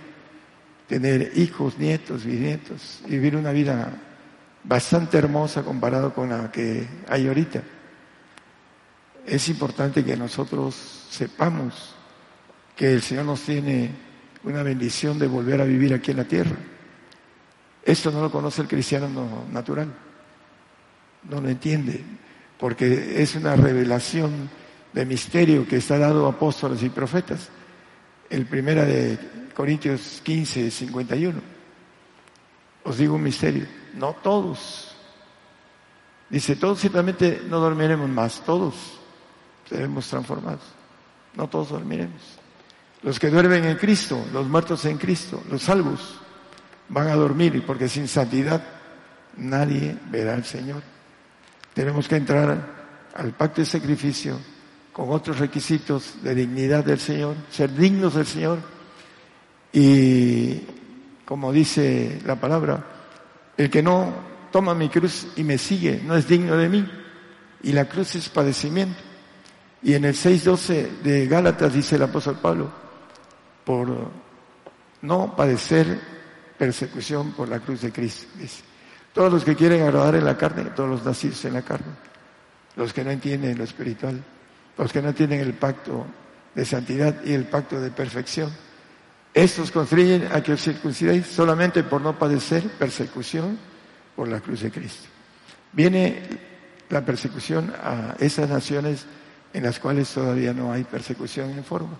tener 0.89 1.33
hijos, 1.37 1.79
nietos, 1.79 2.25
bisnietos, 2.25 3.03
vivir 3.07 3.37
una 3.37 3.53
vida 3.53 3.93
bastante 4.65 5.19
hermosa 5.19 5.63
comparado 5.63 6.15
con 6.15 6.31
la 6.31 6.51
que 6.51 6.87
hay 7.07 7.29
ahorita. 7.29 7.63
Es 9.27 9.49
importante 9.51 10.03
que 10.05 10.17
nosotros 10.17 10.75
sepamos 11.11 11.95
que 12.75 12.93
el 12.93 13.03
Señor 13.03 13.27
nos 13.27 13.43
tiene 13.43 13.91
una 14.45 14.63
bendición 14.63 15.19
de 15.19 15.27
volver 15.27 15.61
a 15.61 15.65
vivir 15.65 15.93
aquí 15.93 16.13
en 16.13 16.17
la 16.17 16.25
tierra 16.25 16.57
Esto 17.85 18.11
no 18.11 18.23
lo 18.23 18.31
conoce 18.31 18.63
el 18.63 18.69
cristiano 18.69 19.47
natural, 19.53 19.93
no 21.29 21.41
lo 21.41 21.49
entiende, 21.49 22.03
porque 22.59 23.21
es 23.21 23.35
una 23.35 23.57
revelación 23.57 24.49
de 24.93 25.05
misterio 25.05 25.67
que 25.67 25.77
está 25.77 25.99
dado 25.99 26.27
a 26.27 26.31
apóstoles 26.31 26.83
y 26.83 26.89
profetas. 26.89 27.49
El 28.31 28.47
primera 28.47 28.85
de 28.85 29.19
Corintios 29.59 30.23
15, 30.23 30.71
51. 30.71 31.41
Os 32.85 32.97
digo 32.97 33.17
un 33.17 33.25
misterio, 33.25 33.67
no 33.95 34.13
todos. 34.13 34.95
Dice, 36.31 36.55
todos 36.55 36.79
ciertamente 36.79 37.43
no 37.45 37.59
dormiremos 37.59 38.09
más, 38.09 38.41
todos 38.47 38.77
seremos 39.69 40.07
transformados. 40.07 40.63
No 41.35 41.49
todos 41.49 41.71
dormiremos. 41.71 42.23
Los 43.03 43.19
que 43.19 43.31
duermen 43.31 43.65
en 43.65 43.77
Cristo, 43.79 44.25
los 44.33 44.47
muertos 44.47 44.85
en 44.85 44.97
Cristo, 44.97 45.43
los 45.51 45.65
salvos, 45.65 46.21
van 46.89 47.09
a 47.09 47.17
dormir 47.17 47.65
porque 47.67 47.89
sin 47.89 48.07
santidad 48.07 48.63
nadie 49.39 49.99
verá 50.09 50.35
al 50.35 50.45
Señor. 50.45 50.85
Tenemos 51.75 52.07
que 52.07 52.15
entrar 52.15 52.65
al 53.13 53.33
pacto 53.33 53.63
de 53.63 53.67
sacrificio 53.67 54.39
con 54.93 55.11
otros 55.11 55.41
requisitos 55.41 56.23
de 56.23 56.37
dignidad 56.37 56.85
del 56.85 57.01
Señor, 57.01 57.35
ser 57.51 57.75
dignos 57.75 58.15
del 58.15 58.27
Señor 58.27 58.78
y, 59.73 60.63
como 61.25 61.53
dice 61.53 62.21
la 62.25 62.37
palabra, 62.37 62.85
el 63.57 63.71
que 63.71 63.83
no 63.83 64.13
toma 64.51 64.75
mi 64.75 64.89
cruz 64.89 65.29
y 65.37 65.45
me 65.45 65.59
sigue 65.59 66.01
no 66.05 66.17
es 66.17 66.27
digno 66.27 66.57
de 66.57 66.69
mí 66.69 66.89
y 67.63 67.73
la 67.73 67.87
cruz 67.87 68.15
es 68.15 68.29
padecimiento. 68.29 69.01
Y 69.83 69.95
en 69.95 70.05
el 70.05 70.15
6.12 70.15 71.03
de 71.03 71.27
Gálatas 71.27 71.73
dice 71.73 71.97
el 71.97 72.03
apóstol 72.03 72.39
Pablo, 72.41 72.71
por 73.65 74.11
no 75.03 75.37
padecer 75.37 76.01
persecución 76.59 77.33
por 77.33 77.49
la 77.49 77.61
cruz 77.61 77.83
de 77.83 77.93
Cristo. 77.93 78.27
Todos 79.13 79.33
los 79.33 79.45
que 79.45 79.55
quieren 79.55 79.83
agradar 79.83 80.17
en 80.17 80.25
la 80.25 80.37
carne, 80.37 80.65
todos 80.75 80.91
los 80.91 81.05
nacidos 81.05 81.45
en 81.45 81.55
la 81.55 81.63
carne, 81.63 81.93
los 82.77 82.93
que 82.93 83.05
no 83.05 83.11
entienden 83.11 83.59
lo 83.59 83.65
espiritual, 83.65 84.23
los 84.77 84.93
que 84.93 85.03
no 85.03 85.15
tienen 85.15 85.41
el 85.41 85.55
pacto 85.55 86.07
de 86.55 86.65
santidad 86.65 87.25
y 87.25 87.33
el 87.33 87.45
pacto 87.45 87.81
de 87.81 87.91
perfección. 87.91 88.51
Estos 89.35 89.71
construyen 89.71 90.29
a 90.33 90.43
que 90.43 90.53
os 90.53 90.63
circuncidéis 90.63 91.27
solamente 91.27 91.83
por 91.83 92.01
no 92.01 92.19
padecer 92.19 92.69
persecución 92.79 93.59
por 94.17 94.29
la 94.29 94.41
cruz 94.41 94.63
de 94.63 94.71
Cristo. 94.71 95.09
Viene 95.73 96.23
la 96.89 97.05
persecución 97.05 97.73
a 97.83 98.17
esas 98.19 98.49
naciones 98.49 99.07
en 99.53 99.63
las 99.63 99.79
cuales 99.79 100.09
todavía 100.13 100.53
no 100.53 100.73
hay 100.73 100.85
persecución 100.85 101.51
en 101.51 101.65
forma. 101.65 101.97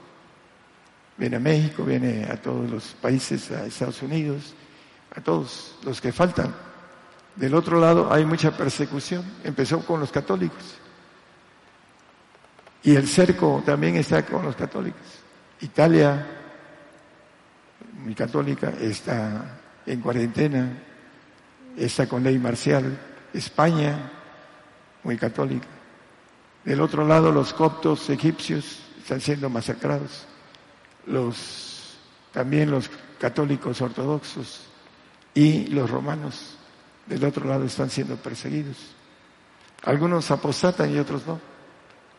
Viene 1.17 1.37
a 1.37 1.41
México, 1.41 1.85
viene 1.85 2.25
a 2.25 2.41
todos 2.41 2.71
los 2.71 2.85
países, 3.01 3.51
a 3.51 3.67
Estados 3.67 4.03
Unidos, 4.03 4.55
a 5.15 5.21
todos 5.21 5.77
los 5.85 6.01
que 6.01 6.13
faltan. 6.13 6.55
Del 7.37 7.55
otro 7.55 7.81
lado 7.81 8.13
hay 8.13 8.25
mucha 8.25 8.57
persecución. 8.57 9.25
Empezó 9.45 9.85
con 9.85 10.01
los 10.01 10.11
católicos. 10.11 10.77
Y 12.83 12.95
el 12.95 13.07
cerco 13.09 13.63
también 13.67 13.97
está 13.97 14.25
con 14.25 14.45
los 14.45 14.57
católicos. 14.57 15.03
Italia, 15.61 16.38
muy 17.99 18.15
católica, 18.15 18.73
está 18.81 19.59
en 19.87 20.01
cuarentena, 20.01 20.71
está 21.77 22.09
con 22.09 22.23
ley 22.23 22.39
marcial. 22.39 22.99
España, 23.33 24.11
muy 25.03 25.17
católica. 25.17 25.67
Del 26.65 26.81
otro 26.81 27.07
lado, 27.07 27.31
los 27.31 27.53
coptos 27.53 28.09
egipcios 28.11 28.81
están 29.01 29.21
siendo 29.21 29.51
masacrados. 29.51 30.27
Los, 31.07 31.99
también 32.33 32.71
los 32.71 32.91
católicos 33.19 33.81
ortodoxos 33.81 34.67
y 35.35 35.67
los 35.69 35.91
romanos 35.91 36.57
del 37.07 37.25
otro 37.25 37.47
lado 37.47 37.65
están 37.65 37.91
siendo 37.91 38.17
perseguidos. 38.17 38.77
Algunos 39.85 40.31
apostatan 40.31 40.95
y 40.95 40.99
otros 40.99 41.27
no. 41.27 41.41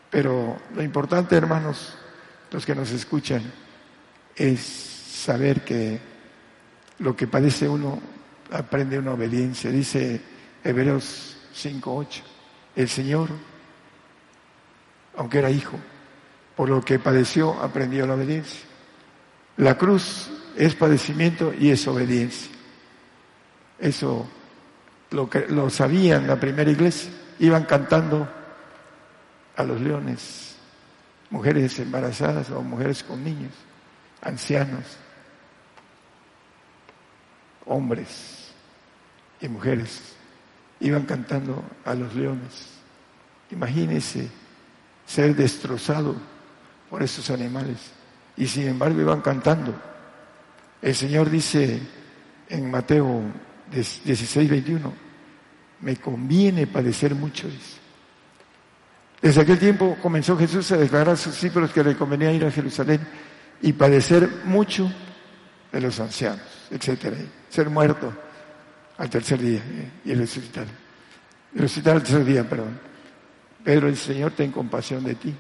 Pero 0.10 0.58
lo 0.74 0.82
importante, 0.82 1.36
hermanos, 1.36 1.94
los 2.52 2.66
que 2.66 2.74
nos 2.74 2.90
escuchan, 2.92 3.44
es 4.36 4.99
saber 5.20 5.62
que 5.62 6.00
lo 7.00 7.16
que 7.16 7.28
padece 7.28 7.68
uno 7.68 8.00
aprende 8.52 9.00
una 9.00 9.14
obediencia. 9.14 9.72
Dice 9.72 10.22
Hebreos 10.64 11.38
5.8, 11.56 12.22
el 12.76 12.90
Señor, 12.90 13.30
aunque 15.18 15.40
era 15.40 15.50
hijo, 15.50 15.78
por 16.56 16.70
lo 16.70 16.82
que 16.82 17.00
padeció, 17.00 17.62
aprendió 17.62 18.06
la 18.06 18.16
obediencia. 18.16 18.62
La 19.58 19.78
cruz 19.78 20.30
es 20.56 20.76
padecimiento 20.76 21.54
y 21.58 21.70
es 21.70 21.88
obediencia. 21.88 22.52
Eso 23.78 24.28
lo, 25.12 25.30
que, 25.30 25.48
lo 25.48 25.70
sabían 25.70 26.28
la 26.28 26.40
primera 26.40 26.70
iglesia. 26.70 27.12
Iban 27.40 27.64
cantando 27.64 28.28
a 29.56 29.64
los 29.64 29.80
leones, 29.80 30.56
mujeres 31.30 31.80
embarazadas 31.80 32.50
o 32.50 32.62
mujeres 32.62 33.04
con 33.04 33.24
niños, 33.24 33.54
ancianos, 34.22 34.98
hombres 37.70 38.52
y 39.40 39.48
mujeres. 39.48 40.02
Iban 40.82 41.04
cantando 41.04 41.64
a 41.86 41.94
los 41.94 42.14
leones. 42.16 42.68
Imagínense 43.52 44.28
ser 45.06 45.36
destrozado 45.36 46.16
por 46.90 47.02
esos 47.02 47.30
animales. 47.30 47.78
Y 48.38 48.48
sin 48.48 48.68
embargo 48.68 49.00
iban 49.02 49.22
cantando. 49.22 49.74
El 50.82 50.96
Señor 50.96 51.30
dice 51.30 51.80
en 52.48 52.72
Mateo 52.72 53.22
16, 53.72 54.50
21, 54.50 54.94
me 55.82 55.98
conviene 55.98 56.68
padecer 56.68 57.16
mucho, 57.16 57.48
Desde 59.22 59.42
aquel 59.42 59.60
tiempo 59.60 59.98
comenzó 60.02 60.38
Jesús 60.38 60.72
a 60.72 60.78
declarar 60.78 61.10
a 61.10 61.18
sus 61.18 61.34
discípulos 61.34 61.72
que 61.72 61.84
le 61.84 61.96
convenía 61.96 62.32
ir 62.32 62.46
a 62.46 62.52
Jerusalén 62.52 63.02
y 63.62 63.74
padecer 63.74 64.30
mucho 64.46 64.92
de 65.72 65.82
los 65.82 66.00
ancianos, 66.00 66.42
etcétera, 66.72 67.18
ser 67.50 67.70
muerto 67.70 68.12
al 68.98 69.10
tercer 69.10 69.40
día 69.40 69.60
eh, 69.60 69.92
y 70.06 70.14
resucitar. 70.14 70.66
Resucitar 71.54 71.96
al 71.96 72.04
tercer 72.04 72.26
día, 72.26 72.48
perdón. 72.48 72.80
Pedro, 73.64 73.88
el 73.88 73.98
Señor, 73.98 74.32
ten 74.32 74.52
compasión 74.52 75.04
de 75.04 75.16
ti. 75.16 75.36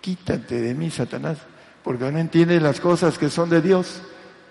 Quítate 0.00 0.60
de 0.60 0.74
mí, 0.74 0.90
Satanás, 0.90 1.38
porque 1.82 2.10
no 2.10 2.18
entiendes 2.18 2.62
las 2.62 2.80
cosas 2.80 3.18
que 3.18 3.30
son 3.30 3.50
de 3.50 3.60
Dios, 3.60 4.02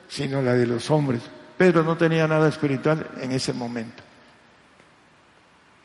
sino 0.08 0.42
la 0.42 0.54
de 0.54 0.68
los 0.68 0.90
hombres. 0.92 1.22
Pedro 1.58 1.84
no 1.84 1.98
tenía 1.98 2.28
nada 2.28 2.50
espiritual 2.50 3.10
en 3.22 3.32
ese 3.32 3.54
momento. 3.54 4.04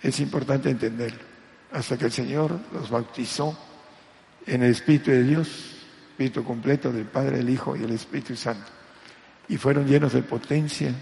Es 0.03 0.19
importante 0.21 0.71
entenderlo. 0.71 1.21
Hasta 1.73 1.97
que 1.97 2.07
el 2.07 2.13
Señor 2.13 2.59
los 2.73 2.91
bautizó 2.91 3.57
en 4.47 4.63
el 4.63 4.73
Espíritu 4.73 5.11
de 5.11 5.23
Dios, 5.23 5.77
Espíritu 6.11 6.43
completo 6.43 6.91
del 6.91 7.05
Padre, 7.05 7.41
el 7.41 7.49
Hijo 7.49 7.77
y 7.77 7.85
el 7.85 7.93
Espíritu 7.93 8.35
Santo. 8.35 8.80
Y 9.51 9.59
fueron 9.59 9.87
llenos 9.87 10.13
de 10.13 10.23
potencia 10.23 10.95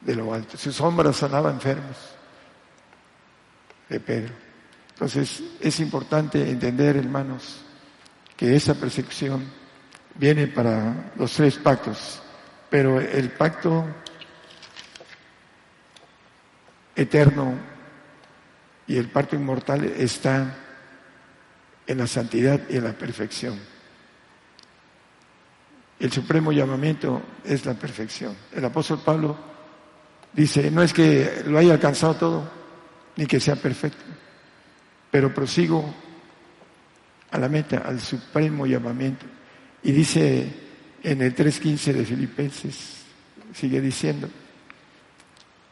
de 0.00 0.16
lo 0.16 0.32
alto. 0.32 0.56
Sus 0.56 0.74
sombras 0.74 1.16
sanaban 1.16 1.54
enfermos 1.54 1.96
de 3.88 4.00
Pedro. 4.00 4.34
Entonces 4.94 5.42
es 5.60 5.78
importante 5.80 6.50
entender, 6.50 6.96
hermanos, 6.96 7.60
que 8.36 8.56
esa 8.56 8.74
persecución 8.74 9.44
viene 10.14 10.46
para 10.46 11.12
los 11.16 11.32
tres 11.34 11.56
pactos, 11.58 12.22
pero 12.70 12.98
el 12.98 13.30
pacto 13.30 13.84
eterno 16.96 17.54
y 18.86 18.96
el 18.96 19.10
pacto 19.10 19.36
inmortal 19.36 19.84
está 19.84 20.56
en 21.86 21.98
la 21.98 22.06
santidad 22.06 22.60
y 22.70 22.76
en 22.76 22.84
la 22.84 22.92
perfección. 22.92 23.73
El 25.98 26.12
supremo 26.12 26.52
llamamiento 26.52 27.22
es 27.44 27.64
la 27.64 27.74
perfección. 27.74 28.36
El 28.52 28.64
apóstol 28.64 29.00
Pablo 29.04 29.36
dice, 30.32 30.70
no 30.70 30.82
es 30.82 30.92
que 30.92 31.42
lo 31.46 31.58
haya 31.58 31.72
alcanzado 31.72 32.14
todo, 32.14 32.50
ni 33.16 33.26
que 33.26 33.40
sea 33.40 33.56
perfecto, 33.56 34.04
pero 35.10 35.32
prosigo 35.32 35.94
a 37.30 37.38
la 37.38 37.48
meta, 37.48 37.78
al 37.78 38.00
supremo 38.00 38.66
llamamiento. 38.66 39.26
Y 39.82 39.92
dice 39.92 40.52
en 41.02 41.22
el 41.22 41.34
3.15 41.34 41.92
de 41.92 42.04
Filipenses, 42.04 43.04
sigue 43.52 43.80
diciendo, 43.80 44.28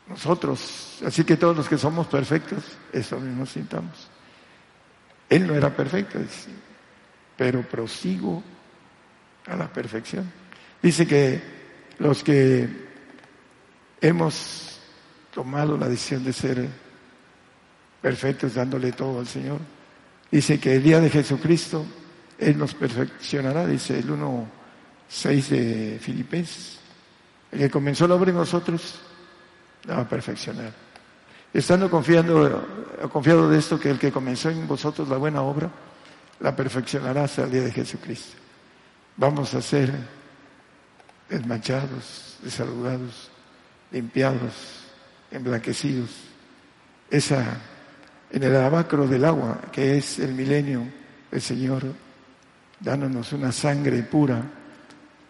nosotros, 0.09 1.01
así 1.05 1.25
que 1.25 1.37
todos 1.37 1.57
los 1.57 1.69
que 1.69 1.79
somos 1.79 2.07
perfectos, 2.07 2.65
eso 2.93 3.19
mismo 3.19 3.47
sintamos. 3.47 4.09
Él 5.29 5.47
no 5.47 5.55
era 5.55 5.75
perfecto, 5.75 6.19
pero 7.37 7.63
prosigo 7.63 8.43
a 9.47 9.57
la 9.57 9.69
perfección. 9.69 10.31
Dice 10.83 11.07
que 11.07 11.41
los 11.99 12.23
que 12.23 12.69
hemos 14.01 14.81
tomado 15.33 15.77
la 15.77 15.89
decisión 15.89 16.25
de 16.25 16.33
ser 16.33 16.69
perfectos 18.01 18.55
dándole 18.55 18.93
todo 18.93 19.21
al 19.21 19.27
Señor. 19.27 19.61
Dice 20.31 20.59
que 20.59 20.77
el 20.77 20.83
día 20.83 21.01
de 21.01 21.09
Jesucristo 21.09 21.87
Él 22.39 22.59
nos 22.59 22.75
perfeccionará, 22.75 23.67
dice 23.67 23.99
el 23.99 24.09
1.6 24.09 25.49
de 25.49 25.99
Filipenses. 26.01 26.81
El 27.53 27.61
que 27.61 27.71
comenzó 27.71 28.09
la 28.09 28.15
obra 28.15 28.31
en 28.31 28.37
nosotros 28.37 29.01
la 29.85 29.97
va 29.97 30.03
a 30.03 30.09
perfeccionar. 30.09 30.73
Estando 31.53 31.91
confiando, 31.91 32.67
confiado 33.13 33.49
de 33.49 33.59
esto, 33.59 33.79
que 33.79 33.91
el 33.91 33.99
que 33.99 34.11
comenzó 34.11 34.49
en 34.49 34.67
vosotros 34.67 35.09
la 35.09 35.19
buena 35.19 35.43
obra, 35.43 35.71
la 36.41 36.57
perfeccionará 36.57 37.25
hasta 37.25 37.45
el 37.45 37.51
día 37.51 37.63
de 37.63 37.73
Jesucristo. 37.73 38.42
Vamos 39.17 39.55
a 39.55 39.63
ser 39.63 39.93
desmanchados, 41.29 42.39
desaludados, 42.43 43.31
limpiados, 43.91 44.53
emblanquecidos. 45.31 46.11
Esa, 47.11 47.59
en 48.31 48.43
el 48.43 48.57
abacro 48.57 49.07
del 49.07 49.25
agua, 49.25 49.61
que 49.71 49.99
es 49.99 50.19
el 50.19 50.33
milenio, 50.33 50.87
el 51.31 51.41
Señor 51.41 51.85
dándonos 52.81 53.33
una 53.33 53.53
sangre 53.53 54.03
pura 54.03 54.43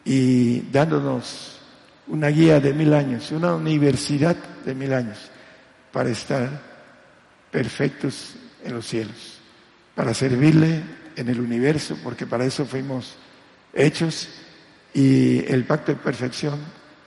y 0.05 0.61
dándonos 0.71 1.61
una 2.09 2.29
guía 2.29 2.61
de 2.61 2.73
mil 2.73 2.93
años, 2.95 3.31
una 3.31 3.55
universidad 3.55 4.37
de 4.65 4.75
mil 4.75 4.93
años 4.93 5.19
para 5.93 6.11
estar 6.11 6.49
perfectos 7.51 8.35
en 8.65 8.75
los 8.75 8.87
cielos, 8.87 9.39
para 9.95 10.15
servirle 10.15 10.83
en 11.15 11.29
el 11.29 11.41
universo, 11.41 11.97
porque 12.03 12.27
para 12.27 12.45
eso 12.45 12.65
fuimos 12.65 13.17
hechos 13.73 14.29
y 14.95 15.45
el 15.51 15.65
pacto 15.65 15.93
de 15.93 15.99
perfección 15.99 16.59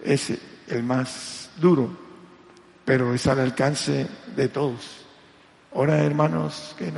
es 0.04 0.34
el 0.68 0.84
más 0.84 1.50
duro, 1.58 1.90
pero 2.84 3.14
es 3.14 3.28
al 3.28 3.40
alcance 3.40 4.08
de 4.36 4.48
todos. 4.48 5.06
Ahora, 5.74 6.04
hermanos 6.04 6.76
que, 6.78 6.92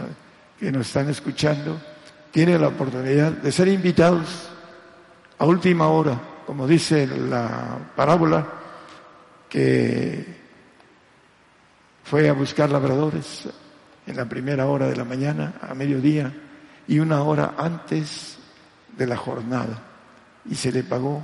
que 0.59 0.71
nos 0.71 0.87
están 0.87 1.09
escuchando, 1.09 1.79
tienen 2.31 2.61
la 2.61 2.69
oportunidad 2.69 3.31
de 3.31 3.51
ser 3.51 3.67
invitados 3.67 4.49
a 5.39 5.45
última 5.45 5.87
hora, 5.87 6.19
como 6.45 6.67
dice 6.67 7.07
la 7.07 7.77
parábola, 7.95 8.47
que 9.49 10.37
fue 12.03 12.29
a 12.29 12.33
buscar 12.33 12.69
labradores 12.69 13.49
en 14.05 14.15
la 14.15 14.25
primera 14.25 14.67
hora 14.67 14.87
de 14.87 14.95
la 14.95 15.03
mañana, 15.03 15.55
a 15.61 15.73
mediodía, 15.73 16.31
y 16.87 16.99
una 16.99 17.21
hora 17.23 17.55
antes 17.57 18.36
de 18.97 19.07
la 19.07 19.17
jornada, 19.17 19.83
y 20.49 20.55
se 20.55 20.71
le 20.71 20.83
pagó 20.83 21.21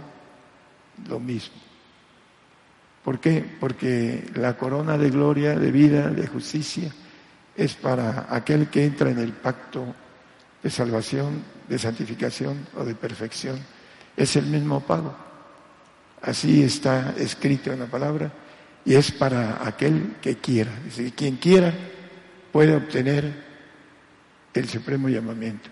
lo 1.08 1.20
mismo. 1.20 1.56
¿Por 3.04 3.20
qué? 3.20 3.46
Porque 3.60 4.30
la 4.36 4.56
corona 4.58 4.98
de 4.98 5.10
gloria, 5.10 5.56
de 5.56 5.72
vida, 5.72 6.08
de 6.08 6.28
justicia, 6.28 6.90
es 7.56 7.76
para 7.76 8.28
aquel 8.30 8.70
que 8.70 8.86
entra 8.86 9.10
en 9.10 9.20
el 9.20 9.34
pacto 9.34 9.94
de 10.62 10.70
salvación, 10.70 11.44
de 11.68 11.78
santificación 11.78 12.66
o 12.78 12.86
de 12.86 12.96
perfección. 12.96 13.60
Es 14.16 14.36
el 14.36 14.46
mismo 14.46 14.80
pago. 14.80 15.14
Así 16.22 16.64
está 16.64 17.14
escrito 17.18 17.74
en 17.74 17.80
la 17.80 17.88
palabra 17.88 18.32
y 18.86 18.96
es 18.96 19.12
para 19.12 19.68
aquel 19.68 20.16
que 20.22 20.38
quiera. 20.38 20.72
Dice, 20.86 21.12
quien 21.12 21.36
quiera 21.36 21.74
puede 22.52 22.76
obtener 22.76 23.44
el 24.54 24.70
supremo 24.70 25.10
llamamiento, 25.10 25.70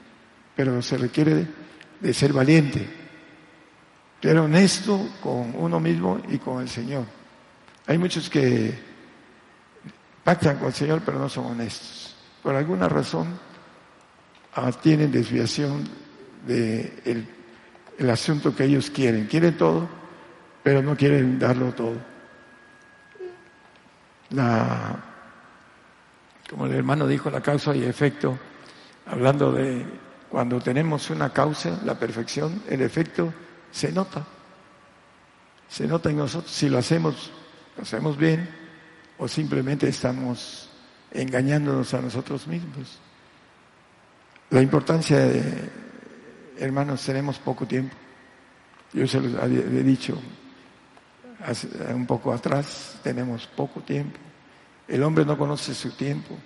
pero 0.55 0.81
se 0.81 0.97
requiere 0.97 1.35
de, 1.35 1.47
ser 2.13 2.33
valiente, 2.33 2.87
ser 4.21 4.37
honesto 4.37 5.09
con 5.21 5.53
uno 5.55 5.79
mismo 5.79 6.21
y 6.29 6.37
con 6.37 6.61
el 6.61 6.69
Señor. 6.69 7.05
Hay 7.87 7.97
muchos 7.97 8.29
que 8.29 8.73
pactan 10.23 10.57
con 10.57 10.67
el 10.67 10.73
Señor 10.73 11.01
pero 11.05 11.19
no 11.19 11.29
son 11.29 11.45
honestos. 11.45 12.15
Por 12.41 12.55
alguna 12.55 12.89
razón 12.89 13.27
tienen 14.81 15.11
desviación 15.11 15.87
del 16.45 17.27
el 17.97 18.09
asunto 18.09 18.55
que 18.55 18.65
ellos 18.65 18.89
quieren. 18.89 19.27
Quieren 19.27 19.57
todo, 19.57 19.87
pero 20.63 20.81
no 20.81 20.95
quieren 20.95 21.37
darlo 21.37 21.71
todo 21.73 22.11
la, 24.31 24.95
como 26.49 26.65
el 26.65 26.73
hermano 26.73 27.07
dijo, 27.07 27.29
la 27.29 27.41
causa 27.41 27.75
y 27.75 27.83
efecto, 27.83 28.37
hablando 29.05 29.51
de 29.51 29.85
cuando 30.31 30.61
tenemos 30.61 31.09
una 31.09 31.33
causa, 31.33 31.77
la 31.83 31.99
perfección, 31.99 32.63
el 32.69 32.81
efecto 32.81 33.33
se 33.69 33.91
nota. 33.91 34.25
Se 35.67 35.85
nota 35.85 36.09
en 36.09 36.17
nosotros 36.17 36.49
si 36.49 36.69
lo 36.69 36.77
hacemos, 36.77 37.31
lo 37.75 37.83
hacemos 37.83 38.17
bien 38.17 38.49
o 39.17 39.27
simplemente 39.27 39.89
estamos 39.89 40.69
engañándonos 41.11 41.93
a 41.93 42.01
nosotros 42.01 42.47
mismos. 42.47 42.97
La 44.51 44.61
importancia 44.61 45.19
de, 45.19 45.69
hermanos, 46.57 47.03
tenemos 47.05 47.37
poco 47.37 47.65
tiempo. 47.65 47.95
Yo 48.93 49.05
se 49.07 49.19
los 49.19 49.33
he 49.43 49.83
dicho 49.83 50.17
un 51.93 52.05
poco 52.05 52.33
atrás, 52.33 52.99
tenemos 53.03 53.47
poco 53.47 53.81
tiempo. 53.81 54.17
El 54.87 55.03
hombre 55.03 55.25
no 55.25 55.37
conoce 55.37 55.75
su 55.75 55.91
tiempo. 55.91 56.37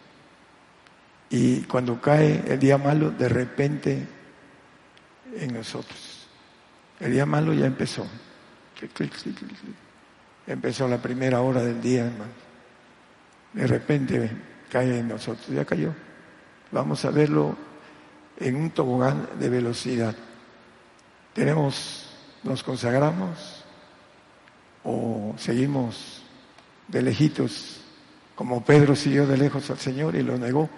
Y 1.35 1.63
cuando 1.63 1.99
cae 1.99 2.45
el 2.47 2.57
día 2.57 2.77
malo, 2.77 3.11
de 3.11 3.27
repente 3.27 4.07
en 5.37 5.53
nosotros. 5.53 6.29
El 6.97 7.11
día 7.11 7.25
malo 7.25 7.53
ya 7.53 7.65
empezó. 7.65 8.07
Empezó 10.47 10.87
la 10.87 11.01
primera 11.01 11.41
hora 11.41 11.61
del 11.61 11.81
día, 11.81 12.05
hermano. 12.05 12.31
De 13.51 13.67
repente 13.67 14.31
cae 14.71 14.99
en 14.99 15.09
nosotros. 15.09 15.45
Ya 15.49 15.65
cayó. 15.65 15.93
Vamos 16.71 17.03
a 17.03 17.11
verlo 17.11 17.57
en 18.39 18.55
un 18.55 18.69
tobogán 18.69 19.27
de 19.37 19.49
velocidad. 19.49 20.15
Tenemos, 21.33 22.15
nos 22.43 22.63
consagramos, 22.63 23.65
o 24.85 25.35
seguimos 25.37 26.23
de 26.87 27.01
lejitos, 27.01 27.81
como 28.35 28.63
Pedro 28.63 28.95
siguió 28.95 29.27
de 29.27 29.35
lejos 29.35 29.69
al 29.69 29.79
Señor 29.79 30.15
y 30.15 30.23
lo 30.23 30.37
negó. 30.37 30.69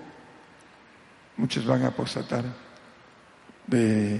Muchos 1.38 1.66
van 1.66 1.84
a 1.84 1.88
apostatar 1.88 2.44
de, 3.68 4.20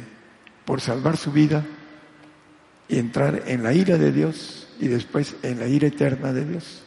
por 0.66 0.82
salvar 0.82 1.18
su 1.18 1.32
vida 1.32 1.66
y 2.88 3.00
entrar 3.00 3.44
en 3.48 3.64
la 3.64 3.74
ira 3.74 3.98
de 3.98 4.12
Dios 4.12 4.68
y 4.80 4.88
después 4.88 5.36
en 5.42 5.60
la 5.60 5.68
ira 5.68 5.88
eterna 5.88 6.32
de 6.32 6.46
Dios. 6.46 6.84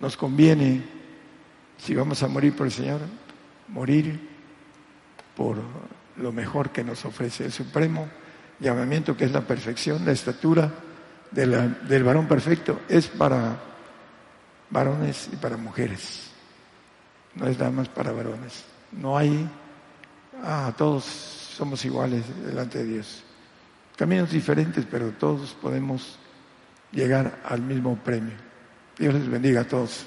Nos 0.00 0.16
conviene, 0.16 0.82
si 1.76 1.94
vamos 1.94 2.22
a 2.22 2.28
morir 2.28 2.56
por 2.56 2.66
el 2.66 2.72
Señor, 2.72 3.00
morir 3.68 4.18
por 5.36 5.58
lo 6.16 6.32
mejor 6.32 6.70
que 6.70 6.82
nos 6.82 7.04
ofrece 7.04 7.44
el 7.44 7.52
supremo 7.52 8.08
llamamiento 8.60 9.16
que 9.16 9.24
es 9.24 9.32
la 9.32 9.42
perfección, 9.42 10.04
la 10.04 10.12
estatura 10.12 10.72
del 11.30 12.04
varón 12.04 12.26
perfecto 12.26 12.80
es 12.88 13.06
para 13.08 13.60
varones 14.70 15.28
y 15.32 15.36
para 15.36 15.56
mujeres. 15.56 16.30
No 17.34 17.46
es 17.46 17.58
nada 17.58 17.70
más 17.70 17.88
para 17.88 18.12
varones. 18.12 18.64
No 18.92 19.16
hay, 19.16 19.48
ah, 20.42 20.72
todos 20.76 21.04
somos 21.04 21.84
iguales 21.84 22.22
delante 22.44 22.78
de 22.78 22.84
Dios. 22.84 23.22
Caminos 23.96 24.30
diferentes, 24.30 24.86
pero 24.90 25.10
todos 25.10 25.56
podemos 25.60 26.18
llegar 26.92 27.40
al 27.44 27.62
mismo 27.62 27.96
premio. 27.96 28.34
Dios 28.98 29.14
les 29.14 29.28
bendiga 29.28 29.62
a 29.62 29.64
todos. 29.64 30.06